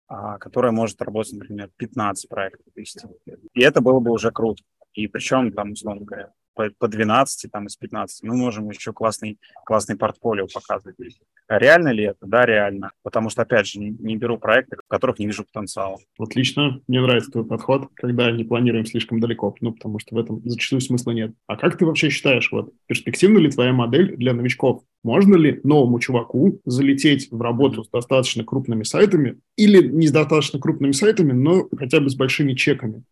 а 0.07 0.37
которая 0.37 0.71
может 0.71 1.01
работать, 1.01 1.33
например, 1.33 1.69
15 1.77 2.29
проектов. 2.29 2.65
И 3.53 3.61
это 3.61 3.81
было 3.81 3.99
бы 3.99 4.11
уже 4.11 4.31
круто. 4.31 4.63
И 4.93 5.07
причем 5.07 5.51
там, 5.51 5.71
условно 5.71 6.05
говоря, 6.05 6.31
по, 6.55 6.69
по 6.79 6.87
12 6.87 7.51
там, 7.51 7.67
из 7.67 7.75
15 7.75 8.23
мы 8.23 8.35
можем 8.35 8.69
еще 8.69 8.93
классный, 8.93 9.37
классный 9.65 9.97
портфолио 9.97 10.47
показывать. 10.51 10.95
А 11.47 11.59
реально 11.59 11.89
ли 11.89 12.05
это? 12.05 12.25
Да, 12.25 12.45
реально. 12.45 12.91
Потому 13.03 13.29
что, 13.29 13.43
опять 13.43 13.67
же, 13.67 13.79
не 13.79 14.15
беру 14.17 14.37
проекты, 14.37 14.77
в 14.77 14.87
которых 14.87 15.19
не 15.19 15.27
вижу 15.27 15.43
потенциала. 15.43 15.97
Отлично. 16.17 16.81
Мне 16.87 17.01
нравится 17.01 17.31
твой 17.31 17.45
подход, 17.45 17.89
когда 17.93 18.31
не 18.31 18.43
планируем 18.43 18.85
слишком 18.85 19.19
далеко, 19.19 19.55
ну, 19.61 19.73
потому 19.73 19.99
что 19.99 20.15
в 20.15 20.17
этом 20.17 20.41
зачастую 20.43 20.81
смысла 20.81 21.11
нет. 21.11 21.33
А 21.45 21.55
как 21.55 21.77
ты 21.77 21.85
вообще 21.85 22.09
считаешь, 22.09 22.51
вот, 22.51 22.73
перспективна 22.87 23.37
ли 23.37 23.51
твоя 23.51 23.73
модель 23.73 24.15
для 24.15 24.33
новичков? 24.33 24.81
Можно 25.03 25.35
ли 25.35 25.59
новому 25.63 25.99
чуваку 25.99 26.61
залететь 26.65 27.27
в 27.29 27.39
работу 27.39 27.83
с 27.83 27.89
достаточно 27.89 28.43
крупными 28.43 28.81
сайтами 28.81 29.37
или 29.55 29.87
не 29.87 30.07
с 30.07 30.11
достаточно 30.11 30.59
крупными 30.59 30.93
сайтами, 30.93 31.31
но 31.31 31.67
хотя 31.77 31.99
бы 31.99 32.09
с 32.09 32.15
большими 32.15 32.53
чеками? 32.53 33.03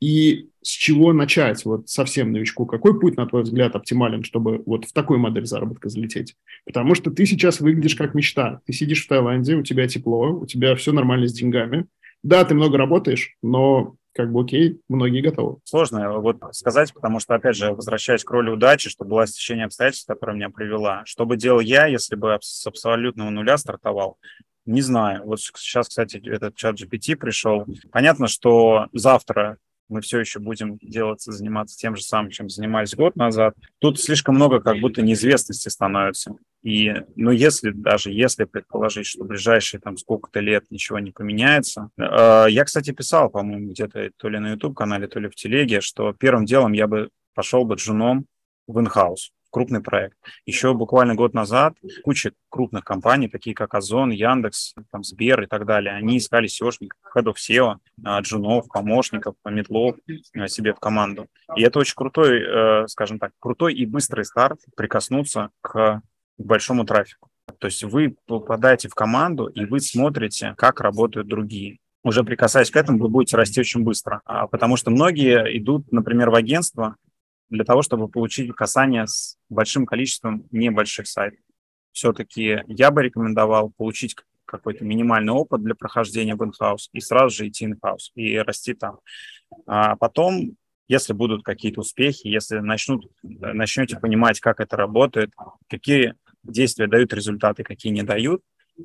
И 0.00 0.50
с 0.62 0.68
чего 0.68 1.12
начать 1.12 1.64
вот 1.64 1.88
совсем 1.88 2.32
новичку? 2.32 2.66
Какой 2.66 2.98
путь, 2.98 3.16
на 3.16 3.26
твой 3.26 3.42
взгляд, 3.42 3.76
оптимален, 3.76 4.24
чтобы 4.24 4.62
вот 4.66 4.84
в 4.84 4.92
такую 4.92 5.18
модель 5.18 5.46
заработка 5.46 5.88
залететь? 5.88 6.34
Потому 6.64 6.94
что 6.94 7.10
ты 7.10 7.24
сейчас 7.24 7.60
выглядишь 7.60 7.94
как 7.94 8.14
мечта. 8.14 8.60
Ты 8.66 8.72
сидишь 8.72 9.04
в 9.04 9.08
Таиланде, 9.08 9.54
у 9.54 9.62
тебя 9.62 9.86
тепло, 9.88 10.32
у 10.32 10.46
тебя 10.46 10.74
все 10.76 10.92
нормально 10.92 11.28
с 11.28 11.32
деньгами. 11.32 11.86
Да, 12.22 12.44
ты 12.44 12.54
много 12.54 12.76
работаешь, 12.76 13.36
но 13.42 13.96
как 14.12 14.32
бы 14.32 14.40
окей, 14.40 14.80
многие 14.88 15.20
готовы. 15.20 15.58
Сложно 15.64 16.18
вот 16.18 16.38
сказать, 16.52 16.92
потому 16.94 17.20
что, 17.20 17.34
опять 17.34 17.54
же, 17.54 17.72
возвращаясь 17.72 18.24
к 18.24 18.30
роли 18.30 18.50
удачи, 18.50 18.88
что 18.88 19.04
была 19.04 19.26
стечение 19.26 19.66
обстоятельств, 19.66 20.06
которое 20.06 20.32
меня 20.34 20.48
привела. 20.48 21.02
Что 21.04 21.26
бы 21.26 21.36
делал 21.36 21.60
я, 21.60 21.86
если 21.86 22.16
бы 22.16 22.36
с 22.40 22.66
абсолютного 22.66 23.30
нуля 23.30 23.58
стартовал? 23.58 24.18
Не 24.64 24.80
знаю. 24.80 25.22
Вот 25.24 25.40
сейчас, 25.40 25.88
кстати, 25.88 26.20
этот 26.26 26.56
чат 26.56 26.80
GPT 26.80 27.14
пришел. 27.14 27.66
Понятно, 27.92 28.26
что 28.26 28.86
завтра 28.92 29.58
мы 29.88 30.00
все 30.00 30.18
еще 30.18 30.38
будем 30.38 30.78
делать, 30.78 31.22
заниматься 31.22 31.76
тем 31.76 31.96
же 31.96 32.02
самым, 32.02 32.30
чем 32.30 32.48
занимались 32.48 32.94
год 32.94 33.16
назад. 33.16 33.54
Тут 33.78 34.00
слишком 34.00 34.34
много 34.34 34.60
как 34.60 34.80
будто 34.80 35.02
неизвестности 35.02 35.68
становится. 35.68 36.36
И, 36.62 36.92
ну, 37.14 37.30
если 37.30 37.70
даже, 37.70 38.10
если 38.10 38.44
предположить, 38.44 39.06
что 39.06 39.24
в 39.24 39.28
ближайшие 39.28 39.80
там 39.80 39.96
сколько-то 39.96 40.40
лет 40.40 40.64
ничего 40.70 40.98
не 40.98 41.12
поменяется. 41.12 41.90
Э, 41.96 42.46
я, 42.48 42.64
кстати, 42.64 42.90
писал, 42.90 43.30
по-моему, 43.30 43.70
где-то 43.70 44.10
то 44.16 44.28
ли 44.28 44.38
на 44.38 44.52
YouTube-канале, 44.52 45.06
то 45.06 45.20
ли 45.20 45.28
в 45.28 45.36
телеге, 45.36 45.80
что 45.80 46.12
первым 46.12 46.44
делом 46.44 46.72
я 46.72 46.88
бы 46.88 47.10
пошел 47.34 47.64
бы 47.64 47.76
джуном 47.76 48.26
в 48.66 48.80
инхаус 48.80 49.30
крупный 49.50 49.80
проект. 49.80 50.16
Еще 50.44 50.74
буквально 50.74 51.14
год 51.14 51.34
назад 51.34 51.74
куча 52.04 52.32
крупных 52.48 52.84
компаний, 52.84 53.28
такие 53.28 53.54
как 53.54 53.74
Озон, 53.74 54.10
Яндекс, 54.10 54.74
там, 54.90 55.04
Сбер 55.04 55.42
и 55.42 55.46
так 55.46 55.66
далее, 55.66 55.94
они 55.94 56.18
искали 56.18 56.48
SEOшников, 56.48 56.96
хедов 57.02 57.36
SEO, 57.38 57.76
а, 58.04 58.20
джунов, 58.20 58.68
помощников, 58.68 59.34
медлов 59.44 59.96
а, 60.36 60.48
себе 60.48 60.72
в 60.72 60.80
команду. 60.80 61.26
И 61.56 61.62
это 61.62 61.78
очень 61.78 61.94
крутой, 61.94 62.42
э, 62.42 62.86
скажем 62.88 63.18
так, 63.18 63.32
крутой 63.38 63.74
и 63.74 63.86
быстрый 63.86 64.24
старт 64.24 64.60
прикоснуться 64.76 65.50
к 65.60 66.02
большому 66.38 66.84
трафику. 66.84 67.30
То 67.58 67.68
есть 67.68 67.84
вы 67.84 68.16
попадаете 68.26 68.88
в 68.88 68.94
команду, 68.94 69.46
и 69.46 69.64
вы 69.64 69.80
смотрите, 69.80 70.54
как 70.56 70.80
работают 70.80 71.28
другие 71.28 71.78
уже 72.06 72.22
прикасаясь 72.22 72.70
к 72.70 72.76
этому, 72.76 72.98
вы 72.98 73.08
будете 73.08 73.36
расти 73.36 73.60
очень 73.60 73.82
быстро. 73.82 74.20
А, 74.24 74.46
потому 74.46 74.76
что 74.76 74.92
многие 74.92 75.58
идут, 75.58 75.90
например, 75.90 76.30
в 76.30 76.36
агентство, 76.36 76.94
для 77.48 77.64
того, 77.64 77.82
чтобы 77.82 78.08
получить 78.08 78.52
касание 78.54 79.06
с 79.06 79.36
большим 79.48 79.86
количеством 79.86 80.46
небольших 80.50 81.06
сайтов. 81.06 81.40
Все-таки 81.92 82.62
я 82.66 82.90
бы 82.90 83.02
рекомендовал 83.02 83.72
получить 83.76 84.16
какой-то 84.44 84.84
минимальный 84.84 85.32
опыт 85.32 85.62
для 85.62 85.74
прохождения 85.74 86.34
в 86.34 86.44
инхаус 86.44 86.88
и 86.92 87.00
сразу 87.00 87.34
же 87.34 87.48
идти 87.48 87.64
инхаус 87.64 88.12
и 88.14 88.36
расти 88.38 88.74
там. 88.74 88.98
А 89.66 89.96
потом, 89.96 90.56
если 90.88 91.12
будут 91.12 91.42
какие-то 91.42 91.80
успехи, 91.80 92.28
если 92.28 92.58
начнут, 92.58 93.10
начнете 93.22 93.98
понимать, 93.98 94.40
как 94.40 94.60
это 94.60 94.76
работает, 94.76 95.32
какие 95.68 96.14
действия 96.42 96.86
дают 96.86 97.12
результаты, 97.12 97.64
какие 97.64 97.92
не 97.92 98.02
дают, 98.02 98.42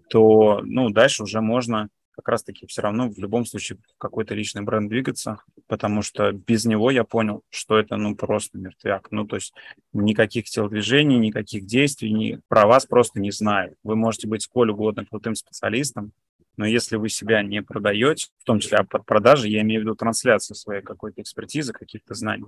то 0.09 0.61
ну, 0.63 0.89
дальше 0.89 1.23
уже 1.23 1.41
можно 1.41 1.89
как 2.21 2.29
раз-таки 2.29 2.67
все 2.67 2.81
равно 2.81 3.09
в 3.09 3.17
любом 3.17 3.45
случае 3.45 3.79
какой-то 3.97 4.35
личный 4.35 4.61
бренд 4.61 4.89
двигаться, 4.89 5.41
потому 5.67 6.03
что 6.03 6.31
без 6.31 6.65
него 6.65 6.91
я 6.91 7.03
понял, 7.03 7.43
что 7.49 7.79
это 7.79 7.97
ну 7.97 8.15
просто 8.15 8.57
мертвяк. 8.57 9.07
Ну 9.11 9.25
то 9.25 9.35
есть 9.35 9.53
никаких 9.91 10.45
телодвижений, 10.45 11.17
никаких 11.17 11.65
действий, 11.65 12.11
ни, 12.11 12.39
про 12.47 12.67
вас 12.67 12.85
просто 12.85 13.19
не 13.19 13.31
знаю. 13.31 13.75
Вы 13.83 13.95
можете 13.95 14.27
быть 14.27 14.43
сколь 14.43 14.69
угодно 14.69 15.05
крутым 15.05 15.35
специалистом, 15.35 16.13
но 16.57 16.65
если 16.65 16.95
вы 16.95 17.09
себя 17.09 17.41
не 17.41 17.61
продаете, 17.63 18.27
в 18.37 18.43
том 18.43 18.59
числе 18.59 18.83
под 18.83 19.05
продажи, 19.05 19.47
я 19.47 19.61
имею 19.61 19.81
в 19.81 19.83
виду 19.83 19.95
трансляцию 19.95 20.55
своей 20.55 20.81
какой-то 20.83 21.21
экспертизы, 21.21 21.73
каких-то 21.73 22.13
знаний, 22.13 22.45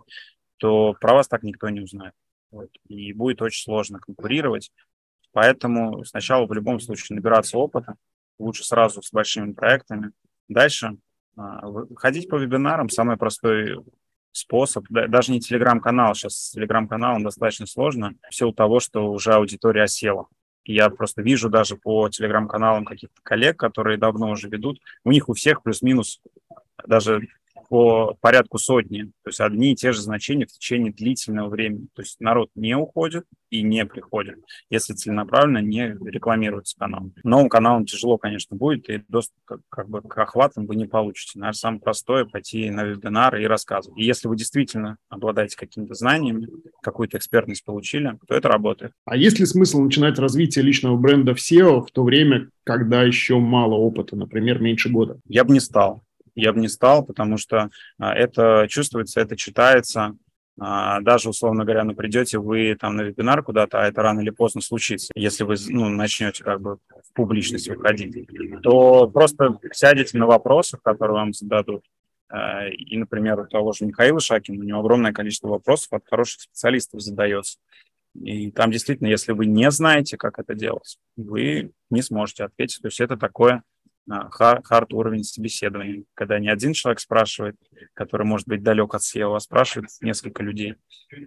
то 0.58 0.96
про 1.02 1.14
вас 1.14 1.28
так 1.28 1.44
никто 1.44 1.70
не 1.70 1.82
узнает. 1.82 2.14
Вот. 2.52 2.70
И 2.88 3.12
будет 3.14 3.42
очень 3.42 3.64
сложно 3.64 4.00
конкурировать. 4.00 4.72
Поэтому 5.32 6.06
сначала 6.06 6.46
в 6.46 6.54
любом 6.54 6.80
случае 6.80 7.16
набираться 7.16 7.58
опыта, 7.58 7.96
лучше 8.40 8.64
сразу 8.64 9.02
с 9.02 9.12
большими 9.12 9.54
проектами. 9.54 10.12
Дальше 10.48 10.98
а, 11.38 11.62
ходить 11.96 12.30
по 12.30 12.36
вебинарам 12.36 12.90
самый 12.90 13.18
простой 13.18 13.78
способ. 14.32 14.86
Даже 14.90 15.32
не 15.32 15.40
телеграм-канал, 15.40 16.16
сейчас 16.16 16.36
с 16.36 16.52
телеграм-каналом 16.52 17.24
достаточно 17.24 17.66
сложно, 17.66 18.14
в 18.30 18.36
силу 18.36 18.54
того, 18.54 18.80
что 18.80 19.12
уже 19.12 19.34
аудитория 19.34 19.84
осела. 19.84 20.28
Я 20.66 20.90
просто 20.90 21.22
вижу 21.22 21.50
даже 21.50 21.76
по 21.76 22.10
телеграм-каналам 22.10 22.86
каких-то 22.86 23.22
коллег, 23.22 23.58
которые 23.58 23.98
давно 23.98 24.32
уже 24.32 24.50
ведут, 24.50 24.80
у 25.04 25.12
них 25.12 25.30
у 25.30 25.34
всех 25.34 25.62
плюс-минус 25.62 26.22
даже 26.86 27.28
по 27.74 28.16
порядку 28.22 28.60
сотни. 28.60 29.06
То 29.24 29.30
есть 29.30 29.40
одни 29.40 29.72
и 29.72 29.76
те 29.76 29.94
же 29.94 30.02
значения 30.04 30.46
в 30.46 30.52
течение 30.52 30.94
длительного 30.94 31.50
времени. 31.50 31.88
То 31.96 32.04
есть 32.04 32.20
народ 32.20 32.52
не 32.54 32.78
уходит 32.78 33.26
и 33.50 33.64
не 33.64 33.84
приходит, 33.88 34.36
если 34.70 34.94
целенаправленно 34.94 35.58
не 35.58 35.98
рекламируется 36.06 36.78
канал. 36.78 37.10
Новым 37.24 37.50
каналом 37.50 37.88
тяжело, 37.88 38.20
конечно, 38.20 38.56
будет, 38.56 38.92
и 38.92 39.02
доступ 39.08 39.36
как, 39.46 39.62
как 39.70 39.90
бы 39.90 40.02
к 40.04 40.16
охватам 40.20 40.68
вы 40.68 40.76
не 40.76 40.86
получите. 40.86 41.40
Наверное, 41.40 41.58
самое 41.58 41.82
простое— 41.82 42.26
пойти 42.32 42.70
на 42.70 42.84
вебинары 42.84 43.42
и 43.42 43.48
рассказывать. 43.48 44.00
И 44.00 44.06
если 44.06 44.28
вы 44.28 44.38
действительно 44.38 44.98
обладаете 45.10 45.58
какими-то 45.58 45.96
знаниями, 45.96 46.48
какую-то 46.84 47.18
экспертность 47.18 47.66
получили, 47.66 48.20
то 48.28 48.36
это 48.36 48.50
работает. 48.50 48.92
А 49.06 49.18
есть 49.18 49.40
ли 49.40 49.48
смысл 49.48 49.82
начинать 49.82 50.20
развитие 50.20 50.64
личного 50.64 50.96
бренда 50.96 51.34
в 51.34 51.40
SEO 51.40 51.82
в 51.82 51.90
то 51.90 52.04
время, 52.04 52.50
когда 52.66 53.02
еще 53.02 53.40
мало 53.40 53.74
опыта, 53.74 54.16
например, 54.16 54.62
меньше 54.62 54.90
года? 54.90 55.20
Я 55.28 55.44
бы 55.44 55.54
не 55.54 55.60
стал 55.60 56.04
я 56.36 56.54
бы 56.54 56.60
не 56.60 56.68
стал, 56.68 57.06
потому 57.06 57.38
что 57.38 57.70
а, 58.00 58.14
это 58.14 58.68
чувствуется, 58.70 59.22
это 59.22 59.36
читается. 59.36 60.16
А, 60.60 61.02
даже, 61.02 61.30
условно 61.30 61.64
говоря, 61.64 61.84
ну, 61.84 61.96
придете 61.96 62.38
вы 62.38 62.76
там 62.80 62.96
на 62.96 63.02
вебинар 63.02 63.44
куда-то, 63.44 63.82
а 63.82 63.88
это 63.88 64.02
рано 64.02 64.22
или 64.22 64.30
поздно 64.30 64.62
случится, 64.62 65.12
если 65.16 65.44
вы 65.44 65.56
ну, 65.70 65.90
начнете 65.90 66.44
как 66.44 66.62
бы 66.62 66.76
в 66.76 67.14
публичность 67.14 67.68
выходить, 67.68 68.28
то 68.62 69.08
просто 69.08 69.58
сядете 69.72 70.18
на 70.18 70.28
вопросах, 70.28 70.82
которые 70.84 71.16
вам 71.16 71.34
зададут, 71.34 71.84
а, 72.30 72.68
и, 72.68 72.98
например, 72.98 73.40
у 73.40 73.48
того 73.48 73.74
же 73.74 73.86
Михаила 73.86 74.20
Шакина, 74.20 74.60
у 74.60 74.64
него 74.64 74.80
огромное 74.80 75.14
количество 75.14 75.50
вопросов 75.50 75.94
от 75.94 76.08
хороших 76.08 76.42
специалистов 76.42 77.02
задается. 77.02 77.60
И 78.16 78.52
там 78.52 78.72
действительно, 78.72 79.08
если 79.08 79.32
вы 79.32 79.46
не 79.46 79.70
знаете, 79.72 80.18
как 80.18 80.40
это 80.40 80.54
делать, 80.54 80.98
вы 81.16 81.72
не 81.90 82.02
сможете 82.02 82.46
ответить. 82.46 82.82
То 82.82 82.88
есть 82.88 83.00
это 83.00 83.18
такое 83.18 83.64
хард 84.10 84.94
уровень 84.94 85.24
собеседования, 85.24 86.04
когда 86.14 86.40
не 86.40 86.50
один 86.50 86.74
человек 86.74 87.00
спрашивает, 87.00 87.56
который 87.94 88.26
может 88.26 88.48
быть 88.48 88.64
далек 88.64 88.94
от 88.94 89.02
SEO, 89.02 89.36
а 89.36 89.40
спрашивает 89.40 89.90
несколько 90.02 90.44
людей. 90.44 90.76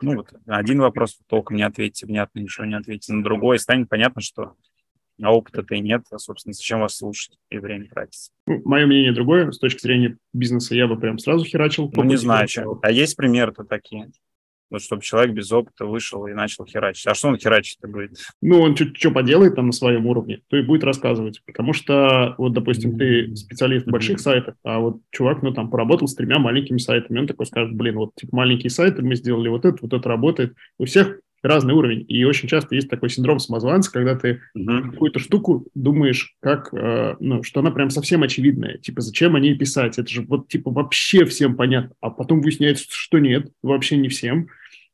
Ну 0.03 0.17
вот 0.17 0.33
один 0.47 0.81
вопрос 0.81 1.19
толком 1.27 1.57
не 1.57 1.63
ответите, 1.63 2.07
внятно 2.07 2.41
ничего 2.41 2.67
не 2.67 2.75
ответите, 2.75 3.13
на 3.13 3.23
другой, 3.23 3.59
станет 3.59 3.89
понятно, 3.89 4.21
что 4.21 4.57
а 5.23 5.33
опыта-то 5.33 5.75
и 5.75 5.81
нет, 5.81 6.05
а, 6.11 6.19
собственно, 6.19 6.53
зачем 6.53 6.81
вас 6.81 6.97
слушать 6.97 7.39
и 7.49 7.59
время 7.59 7.89
тратить. 7.89 8.31
Ну, 8.47 8.61
мое 8.65 8.87
мнение 8.87 9.13
другое. 9.13 9.51
С 9.51 9.59
точки 9.59 9.81
зрения 9.81 10.19
бизнеса 10.35 10.75
я 10.75 10.87
бы 10.87 10.99
прям 10.99 11.19
сразу 11.19 11.45
херачил. 11.45 11.91
Ну, 11.95 12.03
не 12.03 12.17
знаю, 12.17 12.47
а 12.83 12.91
есть 12.91 13.17
примеры-то 13.17 13.65
такие? 13.65 14.11
Вот 14.71 14.83
чтобы 14.83 15.03
человек 15.03 15.35
без 15.35 15.51
опыта 15.53 15.87
вышел 15.87 16.27
и 16.27 16.33
начал 16.33 16.65
херачить. 16.65 17.07
А 17.07 17.15
что 17.15 17.29
он 17.29 17.39
херачить-то 17.39 17.89
будет? 17.89 18.19
Ну, 18.43 18.61
он 18.61 18.77
что 18.77 19.11
поделает 19.11 19.55
там 19.55 19.67
на 19.67 19.73
своем 19.73 20.07
уровне, 20.07 20.41
то 20.49 20.57
и 20.57 20.63
будет 20.63 20.85
рассказывать. 20.85 21.43
Потому 21.47 21.73
что, 21.73 22.35
вот, 22.39 22.53
допустим, 22.53 22.99
ты 22.99 23.35
специалист 23.37 23.87
в 23.87 23.91
больших 23.91 24.21
сайтах, 24.21 24.55
а 24.65 24.79
вот 24.81 25.01
чувак, 25.11 25.43
ну, 25.43 25.53
там, 25.53 25.71
поработал 25.71 26.09
с 26.09 26.15
тремя 26.15 26.39
маленькими 26.39 26.79
сайтами, 26.79 27.21
он 27.21 27.27
такой 27.27 27.47
скажет, 27.47 27.75
блин, 27.75 27.97
вот, 27.97 28.11
типа, 28.17 28.37
маленькие 28.37 28.71
сайты, 28.71 29.03
мы 29.03 29.15
сделали 29.17 29.49
вот 29.49 29.65
это, 29.65 29.79
вот 29.81 29.93
это 29.93 30.09
работает. 30.09 30.55
У 30.79 30.85
всех 30.85 31.21
разный 31.43 31.75
уровень. 31.75 32.05
И 32.09 32.25
очень 32.25 32.49
часто 32.49 32.75
есть 32.75 32.89
такой 32.89 33.11
синдром 33.11 33.39
самозванца, 33.39 33.93
когда 33.93 34.17
ты 34.17 34.41
uh-huh. 34.57 34.91
какую-то 34.91 35.19
штуку 35.19 35.67
думаешь, 35.75 36.35
как, 36.41 36.73
э, 36.73 37.17
ну, 37.21 37.43
что 37.43 37.61
она 37.61 37.71
прям 37.71 37.91
совсем 37.91 38.23
очевидная. 38.23 38.79
Типа, 38.79 39.01
зачем 39.01 39.37
о 39.37 39.41
ней 39.41 39.57
писать? 39.57 39.99
Это 39.99 40.09
же 40.09 40.23
вот, 40.23 40.49
типа, 40.49 40.71
вообще 40.71 41.25
всем 41.25 41.57
понятно. 41.57 41.95
А 42.01 42.11
потом 42.11 42.41
выясняется, 42.41 42.87
что 42.89 43.19
нет, 43.19 43.51
вообще 43.63 43.97
не 43.97 44.09
всем. 44.09 44.49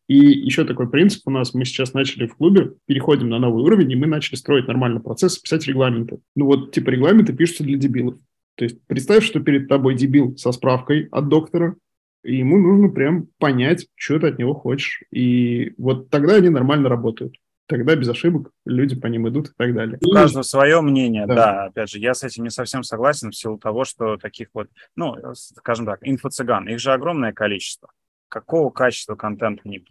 И 0.09 0.17
еще 0.17 0.65
такой 0.65 0.91
принцип 0.91 1.23
у 1.27 1.31
нас, 1.31 1.55
мы 1.55 1.65
сейчас 1.65 1.95
начали 1.95 2.27
в 2.27 2.37
клубе, 2.37 2.73
переходим 2.87 3.29
на 3.31 3.39
новый 3.39 3.63
уровень, 3.63 3.93
и 3.93 3.97
мы 3.97 4.07
начали 4.07 4.37
строить 4.37 4.67
нормальный 4.67 5.01
процесс, 5.01 5.39
писать 5.39 5.67
регламенты. 5.67 6.19
Ну 6.35 6.47
вот, 6.47 6.73
типа, 6.73 6.91
регламенты 6.91 7.33
пишутся 7.33 7.65
для 7.65 7.79
дебилов. 7.79 8.17
То 8.57 8.65
есть 8.65 8.79
представь, 8.87 9.25
что 9.25 9.41
перед 9.41 9.69
тобой 9.69 9.95
дебил 9.95 10.37
со 10.37 10.53
справкой 10.53 11.09
от 11.11 11.29
доктора, 11.29 11.77
и 12.23 12.37
ему 12.37 12.59
нужно 12.59 12.89
прям 12.89 13.29
понять, 13.39 13.87
что 13.95 14.19
ты 14.19 14.29
от 14.29 14.39
него 14.39 14.55
хочешь. 14.55 15.03
И 15.11 15.75
вот 15.77 16.09
тогда 16.11 16.37
они 16.37 16.49
нормально 16.49 16.89
работают. 16.89 17.35
Тогда 17.67 17.97
без 17.97 18.09
ошибок 18.09 18.51
люди 18.67 18.97
по 18.97 19.07
ним 19.07 19.29
идут 19.29 19.49
и 19.49 19.53
так 19.57 19.75
далее. 19.75 19.99
У 20.05 20.13
каждого 20.13 20.43
свое 20.43 20.81
мнение, 20.81 21.27
да. 21.27 21.35
да. 21.35 21.65
Опять 21.67 21.91
же, 21.91 21.99
я 21.99 22.13
с 22.13 22.23
этим 22.23 22.45
не 22.45 22.51
совсем 22.51 22.83
согласен 22.83 23.31
в 23.31 23.37
силу 23.37 23.57
того, 23.59 23.85
что 23.85 24.17
таких 24.17 24.49
вот, 24.53 24.69
ну, 24.95 25.17
скажем 25.35 25.87
так, 25.87 26.01
инфо-цыган, 26.03 26.69
их 26.69 26.79
же 26.79 26.93
огромное 26.93 27.33
количество. 27.33 27.91
Какого 28.29 28.71
качества 28.71 29.15
контента 29.15 29.63
они 29.65 29.85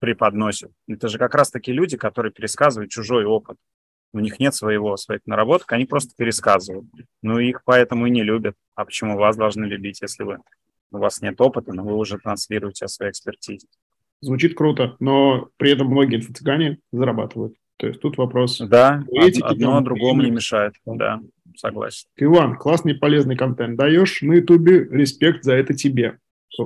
преподносят? 0.00 0.70
Это 0.86 1.08
же 1.08 1.18
как 1.18 1.34
раз-таки 1.34 1.72
люди, 1.72 1.96
которые 1.96 2.32
пересказывают 2.32 2.90
чужой 2.90 3.24
опыт. 3.24 3.56
У 4.12 4.20
них 4.20 4.38
нет 4.38 4.54
своего, 4.54 4.96
своих 4.96 5.22
наработок, 5.26 5.72
они 5.72 5.86
просто 5.86 6.14
пересказывают. 6.16 6.86
Ну, 7.22 7.38
их 7.38 7.62
поэтому 7.64 8.06
и 8.06 8.10
не 8.10 8.22
любят. 8.22 8.54
А 8.74 8.84
почему 8.84 9.16
вас 9.16 9.36
должны 9.36 9.64
любить, 9.64 10.02
если 10.02 10.22
вы 10.24 10.38
у 10.94 10.98
вас 10.98 11.22
нет 11.22 11.40
опыта, 11.40 11.72
но 11.72 11.82
вы 11.82 11.94
уже 11.96 12.18
транслируете 12.18 12.84
о 12.84 12.88
своей 12.88 13.10
экспертизе. 13.10 13.66
Звучит 14.20 14.56
круто, 14.56 14.96
но 15.00 15.48
при 15.56 15.70
этом 15.72 15.88
многие 15.88 16.16
инфо-цыгане 16.16 16.78
зарабатывают. 16.92 17.54
То 17.76 17.88
есть 17.88 18.00
тут 18.00 18.16
вопрос... 18.16 18.58
Да, 18.58 19.04
этики, 19.12 19.44
одно 19.44 19.74
там, 19.74 19.84
другому 19.84 20.22
не 20.22 20.30
мешает. 20.30 20.74
Да, 20.86 21.20
согласен. 21.56 22.08
Иван, 22.16 22.56
классный 22.56 22.94
полезный 22.94 23.36
контент 23.36 23.76
даешь 23.76 24.22
на 24.22 24.34
Ютубе, 24.34 24.84
респект 24.90 25.44
за 25.44 25.54
это 25.54 25.74
тебе. 25.74 26.18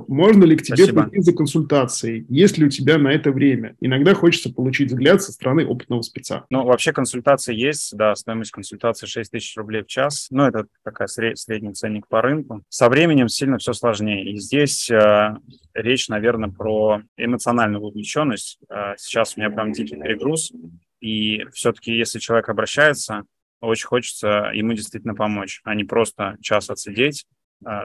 Можно 0.07 0.43
ли 0.43 0.55
к 0.55 0.61
тебе 0.61 0.77
Спасибо. 0.77 1.03
прийти 1.03 1.21
за 1.21 1.33
консультацией? 1.33 2.25
Есть 2.29 2.57
ли 2.57 2.65
у 2.65 2.69
тебя 2.69 2.97
на 2.97 3.09
это 3.09 3.31
время? 3.31 3.75
Иногда 3.79 4.13
хочется 4.13 4.51
получить 4.51 4.91
взгляд 4.91 5.21
со 5.21 5.31
стороны 5.31 5.65
опытного 5.65 6.01
спеца. 6.01 6.45
Ну, 6.49 6.63
вообще 6.63 6.93
консультация 6.93 7.55
есть, 7.55 7.95
да, 7.95 8.15
стоимость 8.15 8.51
консультации 8.51 9.05
6 9.07 9.31
тысяч 9.31 9.55
рублей 9.57 9.83
в 9.83 9.87
час. 9.87 10.27
Ну, 10.31 10.43
это 10.43 10.67
такая 10.83 11.07
сред... 11.07 11.37
средний 11.37 11.73
ценник 11.73 12.07
по 12.07 12.21
рынку. 12.21 12.63
Со 12.69 12.89
временем 12.89 13.29
сильно 13.29 13.57
все 13.57 13.73
сложнее. 13.73 14.31
И 14.31 14.37
здесь 14.37 14.89
э, 14.89 15.35
речь, 15.73 16.09
наверное, 16.09 16.49
про 16.49 17.01
эмоциональную 17.17 17.81
вовлеченность. 17.81 18.59
Э, 18.69 18.93
сейчас 18.97 19.35
у 19.35 19.39
меня 19.39 19.49
прям 19.49 19.71
дикий 19.71 19.95
перегруз. 19.95 20.51
И 20.99 21.45
все-таки, 21.53 21.95
если 21.95 22.19
человек 22.19 22.49
обращается, 22.49 23.23
очень 23.61 23.87
хочется 23.87 24.51
ему 24.53 24.73
действительно 24.73 25.15
помочь, 25.15 25.61
а 25.63 25.75
не 25.75 25.83
просто 25.83 26.37
час 26.41 26.69
отсидеть 26.69 27.25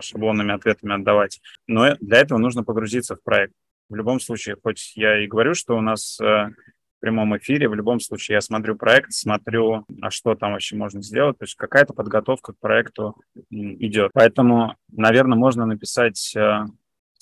шаблонными 0.01 0.53
ответами 0.53 0.95
отдавать. 0.95 1.41
Но 1.67 1.97
для 2.01 2.19
этого 2.19 2.39
нужно 2.39 2.65
погрузиться 2.65 3.17
в 3.17 3.23
проект. 3.23 3.55
В 3.89 3.95
любом 3.95 4.21
случае, 4.21 4.57
хоть 4.63 4.93
я 4.97 5.23
и 5.23 5.27
говорю, 5.27 5.55
что 5.55 5.77
у 5.77 5.81
нас 5.81 6.19
э, 6.21 6.25
в 6.25 7.01
прямом 7.01 7.37
эфире, 7.37 7.69
в 7.69 7.75
любом 7.75 8.01
случае 8.01 8.37
я 8.37 8.41
смотрю 8.41 8.77
проект, 8.77 9.13
смотрю, 9.13 9.85
а 10.01 10.11
что 10.11 10.35
там 10.35 10.53
вообще 10.53 10.77
можно 10.77 11.03
сделать. 11.03 11.39
То 11.39 11.45
есть 11.45 11.55
какая-то 11.55 11.93
подготовка 11.93 12.55
к 12.55 12.59
проекту 12.59 13.17
идет. 13.51 14.11
Поэтому, 14.15 14.77
наверное, 14.91 15.37
можно 15.37 15.67
написать 15.67 16.35
э, 16.35 16.65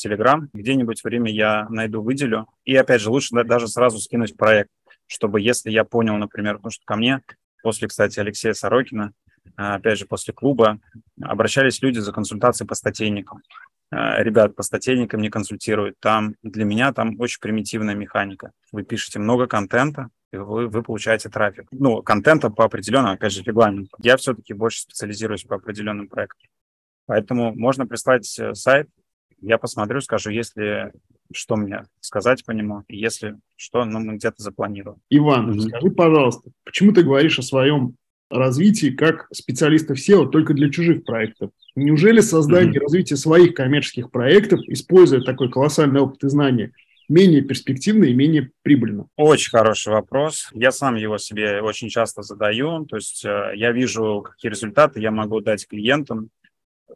Telegram, 0.05 0.47
где-нибудь 0.53 1.03
время 1.03 1.33
я 1.33 1.67
найду, 1.69 2.03
выделю. 2.03 2.47
И 2.65 2.77
опять 2.77 3.01
же, 3.01 3.11
лучше 3.11 3.43
даже 3.45 3.67
сразу 3.67 3.99
скинуть 3.99 4.37
проект, 4.37 4.71
чтобы 5.07 5.41
если 5.41 5.71
я 5.71 5.85
понял, 5.85 6.17
например, 6.17 6.57
потому 6.57 6.71
что 6.71 6.85
ко 6.85 6.97
мне 6.97 7.23
после, 7.63 7.89
кстати, 7.89 8.21
Алексея 8.21 8.55
Сорокина 8.55 9.07
а, 9.07 9.13
опять 9.57 9.99
же, 9.99 10.07
после 10.07 10.35
клуба, 10.35 10.79
обращались 11.21 11.83
люди 11.83 11.99
за 11.99 12.13
консультацией 12.13 12.69
по 12.69 12.75
статейникам. 12.75 13.43
А, 13.91 14.23
ребят, 14.23 14.57
по 14.57 14.63
статейникам 14.63 15.21
не 15.21 15.29
консультируют. 15.29 15.97
Там 16.01 16.35
для 16.43 16.65
меня 16.65 16.93
там 16.93 17.21
очень 17.21 17.41
примитивная 17.41 17.95
механика. 17.95 18.53
Вы 18.73 18.85
пишете 18.85 19.19
много 19.19 19.47
контента, 19.47 20.09
и 20.33 20.39
вы, 20.39 20.69
вы 20.69 20.83
получаете 20.83 21.29
трафик. 21.29 21.69
Ну, 21.71 22.03
контента 22.03 22.49
по 22.49 22.65
определенному, 22.65 23.15
опять 23.15 23.33
же, 23.33 23.43
регламенту. 23.43 23.97
Я 23.99 24.17
все-таки 24.17 24.55
больше 24.55 24.81
специализируюсь 24.81 25.45
по 25.45 25.57
определенным 25.57 26.09
проектам. 26.09 26.49
Поэтому 27.07 27.55
можно 27.55 27.87
прислать 27.87 28.39
э, 28.39 28.55
сайт, 28.55 28.89
я 29.43 29.59
посмотрю, 29.59 30.01
скажу, 30.01 30.31
если 30.31 30.93
что 31.35 31.57
мне 31.57 31.85
сказать 32.01 32.45
по 32.45 32.53
нему, 32.53 32.85
если 32.89 33.39
что, 33.57 33.85
ну, 33.85 33.99
мы 33.99 34.15
где-то 34.15 34.43
запланируем. 34.43 34.99
Иван, 35.11 35.51
mm-hmm. 35.51 35.61
скажи, 35.61 35.91
пожалуйста, 35.91 36.51
почему 36.65 36.93
ты 36.93 37.03
говоришь 37.03 37.39
о 37.39 37.43
своем 37.43 37.97
развитии 38.39 38.91
как 38.91 39.29
специалистов 39.33 39.99
SEO 39.99 40.29
только 40.29 40.55
для 40.55 40.71
чужих 40.71 41.05
проектов. 41.05 41.51
Неужели 41.75 42.21
создание 42.21 42.73
mm-hmm. 42.73 42.77
и 42.77 42.81
развитие 42.81 43.17
своих 43.17 43.55
коммерческих 43.55 44.11
проектов, 44.11 44.61
используя 44.69 45.21
такой 45.21 45.51
колоссальный 45.51 46.01
опыт 46.01 46.25
и 46.25 46.29
знания, 46.29 46.73
менее 47.09 47.43
перспективно 47.43 48.05
и 48.05 48.15
менее 48.15 48.51
прибыльно? 48.63 49.07
Очень 49.17 49.51
хороший 49.51 49.93
вопрос. 49.93 50.49
Я 50.53 50.73
сам 50.73 50.97
его 50.97 51.19
себе 51.19 51.61
очень 51.63 51.89
часто 51.89 52.23
задаю. 52.23 52.85
То 52.87 52.97
есть 52.97 53.25
э, 53.25 53.53
я 53.55 53.73
вижу, 53.73 54.23
какие 54.23 54.51
результаты 54.51 55.01
я 55.01 55.11
могу 55.11 55.41
дать 55.41 55.67
клиентам. 55.67 56.31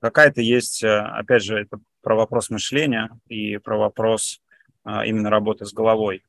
Какая-то 0.01 0.41
есть, 0.41 0.83
э, 0.83 0.99
опять 0.99 1.43
же, 1.43 1.59
это 1.59 1.79
про 2.03 2.17
вопрос 2.17 2.51
мышления 2.51 3.11
и 3.29 3.59
про 3.59 3.79
вопрос 3.79 4.41
э, 4.85 5.07
именно 5.07 5.31
работы 5.31 5.67
с 5.67 5.73
головой 5.73 6.23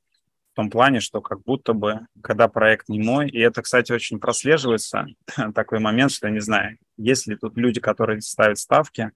том 0.58 0.72
плане, 0.72 1.02
что 1.02 1.22
как 1.22 1.44
будто 1.44 1.74
бы, 1.74 2.08
когда 2.22 2.48
проект 2.48 2.90
не 2.90 3.00
мой, 3.00 3.30
и 3.30 3.38
это, 3.38 3.62
кстати, 3.62 3.92
очень 3.92 4.20
прослеживается, 4.20 5.06
такой 5.54 5.80
момент, 5.80 6.12
что, 6.12 6.28
я 6.28 6.34
не 6.34 6.40
знаю, 6.40 6.80
есть 6.98 7.28
ли 7.28 7.36
тут 7.36 7.56
люди, 7.58 7.80
которые 7.80 8.22
ставят 8.22 8.58
ставки, 8.58 9.12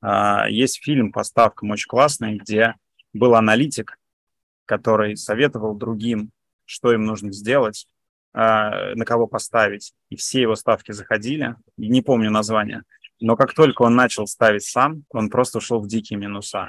а, 0.00 0.48
есть 0.48 0.82
фильм 0.82 1.10
по 1.10 1.24
ставкам 1.24 1.72
очень 1.72 1.88
классный, 1.88 2.36
где 2.36 2.76
был 3.12 3.34
аналитик, 3.34 3.98
который 4.64 5.16
советовал 5.16 5.74
другим, 5.74 6.30
что 6.64 6.92
им 6.92 7.04
нужно 7.04 7.32
сделать, 7.32 7.88
а, 8.32 8.94
на 8.94 9.04
кого 9.04 9.26
поставить, 9.26 9.92
и 10.08 10.14
все 10.14 10.40
его 10.40 10.54
ставки 10.54 10.92
заходили, 10.92 11.56
не 11.76 12.00
помню 12.00 12.30
название, 12.30 12.84
но 13.18 13.34
как 13.34 13.54
только 13.54 13.82
он 13.82 13.96
начал 13.96 14.28
ставить 14.28 14.62
сам, 14.62 15.02
он 15.10 15.30
просто 15.30 15.58
ушел 15.58 15.80
в 15.80 15.88
дикие 15.88 16.16
минуса. 16.16 16.68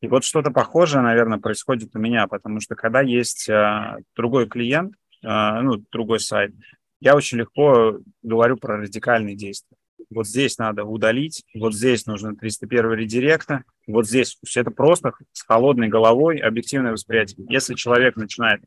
И 0.00 0.06
вот 0.06 0.24
что-то 0.24 0.50
похожее, 0.50 1.02
наверное, 1.02 1.38
происходит 1.38 1.94
у 1.94 1.98
меня, 1.98 2.26
потому 2.26 2.60
что 2.60 2.76
когда 2.76 3.00
есть 3.00 3.48
э, 3.48 3.96
другой 4.14 4.48
клиент, 4.48 4.94
э, 5.24 5.60
ну, 5.60 5.82
другой 5.90 6.20
сайт, 6.20 6.52
я 7.00 7.16
очень 7.16 7.38
легко 7.38 7.98
говорю 8.22 8.56
про 8.56 8.78
радикальные 8.78 9.36
действия. 9.36 9.76
Вот 10.10 10.26
здесь 10.26 10.56
надо 10.56 10.84
удалить, 10.84 11.44
вот 11.54 11.74
здесь 11.74 12.06
нужно 12.06 12.34
301 12.34 12.92
редиректа, 12.92 13.64
вот 13.86 14.06
здесь. 14.06 14.38
Все 14.44 14.60
это 14.60 14.70
просто 14.70 15.12
с 15.32 15.42
холодной 15.42 15.88
головой 15.88 16.38
объективное 16.38 16.92
восприятие. 16.92 17.46
Если 17.50 17.74
человек 17.74 18.16
начинает 18.16 18.62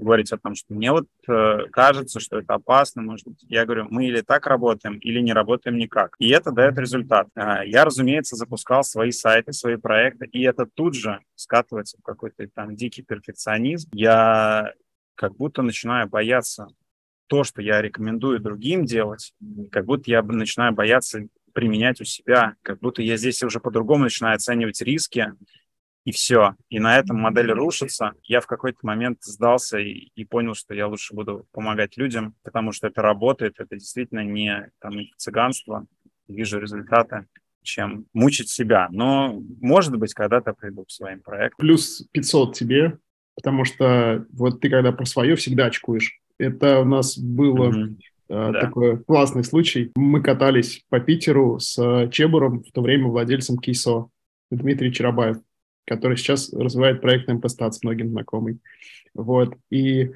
говорить 0.00 0.32
о 0.32 0.38
том, 0.38 0.54
что 0.54 0.74
мне 0.74 0.92
вот 0.92 1.06
э, 1.28 1.66
кажется, 1.70 2.20
что 2.20 2.38
это 2.38 2.54
опасно, 2.54 3.02
может 3.02 3.26
быть. 3.26 3.44
Я 3.48 3.64
говорю, 3.64 3.86
мы 3.90 4.06
или 4.06 4.20
так 4.20 4.46
работаем, 4.46 4.98
или 4.98 5.20
не 5.20 5.32
работаем 5.32 5.76
никак. 5.76 6.16
И 6.18 6.28
это 6.30 6.50
дает 6.50 6.78
результат. 6.78 7.28
Э, 7.36 7.66
я, 7.66 7.84
разумеется, 7.84 8.36
запускал 8.36 8.82
свои 8.82 9.10
сайты, 9.10 9.52
свои 9.52 9.76
проекты, 9.76 10.26
и 10.26 10.42
это 10.42 10.66
тут 10.66 10.94
же 10.94 11.20
скатывается 11.34 11.98
в 11.98 12.02
какой-то 12.02 12.46
там 12.54 12.76
дикий 12.76 13.02
перфекционизм. 13.02 13.90
Я 13.92 14.72
как 15.14 15.36
будто 15.36 15.62
начинаю 15.62 16.08
бояться 16.08 16.66
то, 17.26 17.44
что 17.44 17.62
я 17.62 17.80
рекомендую 17.80 18.40
другим 18.40 18.84
делать, 18.84 19.34
как 19.70 19.84
будто 19.84 20.10
я 20.10 20.22
начинаю 20.22 20.72
бояться 20.72 21.28
применять 21.52 22.00
у 22.00 22.04
себя, 22.04 22.54
как 22.62 22.80
будто 22.80 23.02
я 23.02 23.16
здесь 23.16 23.42
уже 23.42 23.60
по-другому 23.60 24.04
начинаю 24.04 24.36
оценивать 24.36 24.80
риски, 24.82 25.32
и 26.04 26.12
все. 26.12 26.54
И 26.68 26.78
на 26.78 26.98
этом 26.98 27.18
модель 27.18 27.52
рушится. 27.52 28.12
Я 28.22 28.40
в 28.40 28.46
какой-то 28.46 28.78
момент 28.82 29.18
сдался 29.22 29.78
и, 29.78 30.10
и 30.14 30.24
понял, 30.24 30.54
что 30.54 30.74
я 30.74 30.86
лучше 30.86 31.14
буду 31.14 31.46
помогать 31.52 31.96
людям, 31.96 32.34
потому 32.42 32.72
что 32.72 32.86
это 32.86 33.02
работает, 33.02 33.54
это 33.58 33.76
действительно 33.76 34.24
не 34.24 34.70
там, 34.80 34.94
цыганство, 35.16 35.86
вижу 36.28 36.58
результаты 36.58 37.26
чем 37.62 38.06
мучить 38.14 38.48
себя. 38.48 38.88
Но, 38.90 39.38
может 39.60 39.94
быть, 39.96 40.14
когда-то 40.14 40.54
приду 40.54 40.84
к 40.86 40.90
своим 40.90 41.20
проектам. 41.20 41.58
Плюс 41.58 42.06
500 42.12 42.56
тебе, 42.56 42.98
потому 43.36 43.66
что 43.66 44.26
вот 44.32 44.60
ты 44.60 44.70
когда 44.70 44.92
про 44.92 45.04
свое 45.04 45.36
всегда 45.36 45.66
очкуешь. 45.66 46.20
Это 46.38 46.80
у 46.80 46.84
нас 46.86 47.18
было 47.18 47.70
mm-hmm. 47.70 47.96
э, 48.30 48.52
да. 48.52 48.60
такой 48.60 49.04
классный 49.04 49.44
случай. 49.44 49.92
Мы 49.94 50.22
катались 50.22 50.82
по 50.88 51.00
Питеру 51.00 51.58
с 51.58 52.08
Чебуром, 52.10 52.62
в 52.62 52.72
то 52.72 52.80
время 52.80 53.08
владельцем 53.08 53.58
Кейсо, 53.58 54.06
Дмитрий 54.50 54.90
Чарабаев 54.92 55.36
который 55.90 56.16
сейчас 56.16 56.52
развивает 56.52 57.00
проект 57.00 57.28
МПСТАТ 57.28 57.74
с 57.74 57.82
многим 57.82 58.10
знакомый. 58.10 58.58
Вот. 59.12 59.56
И 59.70 60.10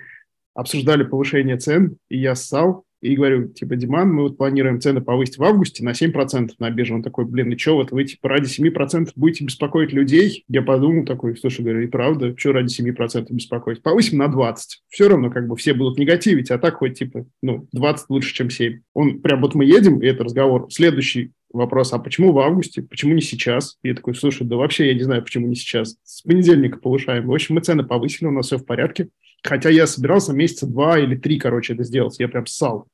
обсуждали 0.55 1.03
повышение 1.03 1.57
цен, 1.57 1.97
и 2.09 2.17
я 2.17 2.37
ссал, 2.37 2.85
и 3.01 3.17
говорю, 3.17 3.49
типа, 3.49 3.75
Диман, 3.75 4.15
мы 4.15 4.23
вот 4.23 4.39
планируем 4.39 4.81
цены 4.81 5.03
повысить 5.03 5.37
в 5.37 5.43
августе 5.43 5.85
на 5.85 5.91
7% 5.91 6.53
на 6.59 6.71
бирже. 6.71 6.95
Он 6.95 7.03
такой, 7.03 7.27
блин, 7.27 7.53
и 7.53 7.59
что, 7.59 7.75
вот 7.75 7.91
вы 7.91 8.05
типа 8.05 8.29
ради 8.29 8.47
7% 8.47 9.11
будете 9.17 9.45
беспокоить 9.45 9.93
людей? 9.93 10.45
Я 10.49 10.63
подумал 10.63 11.05
такой, 11.05 11.37
слушай, 11.37 11.61
говорю, 11.63 11.83
и 11.83 11.89
правда, 11.89 12.35
что 12.39 12.53
ради 12.53 12.73
7% 12.73 13.27
беспокоить? 13.31 13.83
Повысим 13.83 14.19
на 14.19 14.29
20. 14.29 14.83
Все 14.89 15.09
равно 15.09 15.31
как 15.31 15.49
бы 15.49 15.57
все 15.57 15.75
будут 15.75 15.99
негативить, 15.99 16.51
а 16.51 16.59
так 16.59 16.77
хоть 16.77 16.99
типа, 16.99 17.27
ну, 17.43 17.67
20 17.73 18.09
лучше, 18.11 18.33
чем 18.33 18.49
7. 18.49 18.81
Он 18.95 19.21
прям 19.21 19.43
вот 19.43 19.55
мы 19.55 19.65
едем, 19.67 19.99
и 19.99 20.07
это 20.07 20.25
разговор. 20.25 20.69
Следующий 20.71 21.33
вопрос, 21.55 21.93
а 21.93 21.99
почему 21.99 22.33
в 22.33 22.39
августе, 22.39 22.83
почему 22.83 23.15
не 23.15 23.21
сейчас? 23.21 23.79
И 23.83 23.89
я 23.89 23.95
такой, 23.95 24.15
слушай, 24.15 24.47
да 24.47 24.57
вообще 24.57 24.89
я 24.89 24.95
не 24.95 25.03
знаю, 25.03 25.23
почему 25.23 25.47
не 25.47 25.55
сейчас. 25.55 25.97
С 26.03 26.23
понедельника 26.23 26.79
повышаем. 26.79 27.27
В 27.27 27.33
общем, 27.33 27.55
мы 27.55 27.61
цены 27.61 27.85
повысили, 27.85 28.27
у 28.27 28.31
нас 28.31 28.47
все 28.47 28.59
в 28.59 28.67
порядке. 28.67 29.09
Хотя 29.43 29.71
я 29.71 29.87
собирался 29.87 30.33
месяца 30.33 30.67
два 30.67 30.99
или 30.99 31.17
три, 31.17 31.39
короче, 31.39 31.75
это 31.75 31.85
сделать. 31.85 32.19
Я 32.19 32.29
прям 32.29 32.47
ссал. 32.47 32.89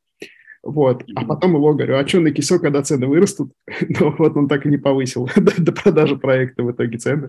Вот. 0.62 1.04
А 1.14 1.24
потом 1.24 1.54
его 1.54 1.72
говорю, 1.72 1.96
а 1.96 2.06
что 2.06 2.20
на 2.20 2.32
кисе, 2.32 2.58
когда 2.58 2.82
цены 2.82 3.06
вырастут? 3.06 3.52
ну, 3.88 4.14
вот 4.18 4.36
он 4.36 4.48
так 4.48 4.66
и 4.66 4.68
не 4.68 4.76
повысил 4.76 5.28
до, 5.36 5.72
продажи 5.72 6.16
проекта 6.16 6.62
в 6.62 6.70
итоге 6.70 6.98
цены. 6.98 7.28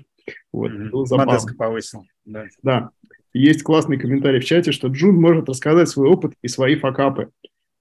Вот. 0.51 0.71
Модеско 1.11 1.55
повысил. 1.55 2.03
Да. 2.25 2.45
да. 2.61 2.89
Есть 3.33 3.63
классный 3.63 3.97
комментарий 3.97 4.41
в 4.41 4.45
чате, 4.45 4.71
что 4.71 4.89
Джун 4.89 5.15
может 5.15 5.47
рассказать 5.47 5.87
свой 5.87 6.09
опыт 6.09 6.33
и 6.41 6.47
свои 6.47 6.75
факапы. 6.75 7.29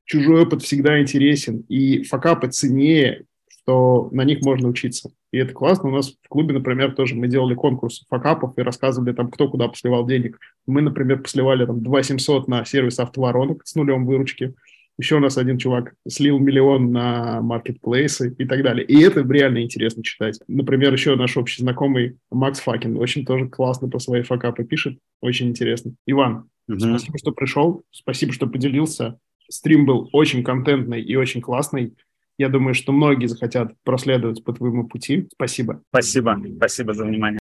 Чужой 0.04 0.42
опыт 0.42 0.62
всегда 0.62 1.00
интересен, 1.00 1.64
и 1.68 2.02
факапы 2.04 2.48
ценнее, 2.48 3.24
что 3.62 4.08
на 4.12 4.24
них 4.24 4.40
можно 4.42 4.68
учиться. 4.68 5.10
И 5.32 5.38
это 5.38 5.52
классно. 5.52 5.90
У 5.90 5.92
нас 5.92 6.10
в 6.10 6.28
клубе, 6.28 6.54
например, 6.54 6.92
тоже 6.92 7.14
мы 7.14 7.28
делали 7.28 7.54
конкурс 7.54 8.04
факапов 8.08 8.54
и 8.56 8.62
рассказывали 8.62 9.12
там, 9.12 9.30
кто 9.30 9.48
куда 9.48 9.68
посливал 9.68 10.06
денег. 10.06 10.38
Мы, 10.66 10.80
например, 10.82 11.22
посливали 11.22 11.66
там 11.66 11.82
2 11.82 12.02
700 12.02 12.48
на 12.48 12.64
сервис 12.64 12.98
автоворонок 12.98 13.62
с 13.64 13.74
нулем 13.74 14.06
выручки. 14.06 14.54
Еще 14.98 15.16
у 15.16 15.20
нас 15.20 15.38
один 15.38 15.56
чувак 15.56 15.94
слил 16.06 16.38
миллион 16.38 16.92
на 16.92 17.40
маркетплейсы 17.40 18.34
и 18.36 18.44
так 18.44 18.62
далее. 18.62 18.84
И 18.84 19.00
это 19.00 19.20
реально 19.22 19.62
интересно 19.62 20.02
читать. 20.02 20.38
Например, 20.46 20.92
еще 20.92 21.16
наш 21.16 21.36
общий 21.36 21.62
знакомый 21.62 22.18
Макс 22.30 22.60
Факин 22.60 22.98
очень 22.98 23.24
тоже 23.24 23.48
классно 23.48 23.88
про 23.88 23.98
свои 23.98 24.22
факапы 24.22 24.64
пишет. 24.64 24.98
Очень 25.22 25.48
интересно. 25.48 25.94
Иван, 26.06 26.50
угу. 26.68 26.80
спасибо, 26.80 27.18
что 27.18 27.32
пришел. 27.32 27.82
Спасибо, 27.90 28.32
что 28.32 28.46
поделился. 28.46 29.18
Стрим 29.48 29.86
был 29.86 30.08
очень 30.12 30.44
контентный 30.44 31.00
и 31.00 31.16
очень 31.16 31.40
классный. 31.40 31.94
Я 32.40 32.48
думаю, 32.48 32.72
что 32.72 32.92
многие 32.92 33.26
захотят 33.26 33.74
проследовать 33.84 34.42
по 34.42 34.54
твоему 34.54 34.88
пути. 34.88 35.28
Спасибо. 35.34 35.82
Спасибо. 35.90 36.40
Спасибо 36.56 36.94
за 36.94 37.04
внимание. 37.04 37.38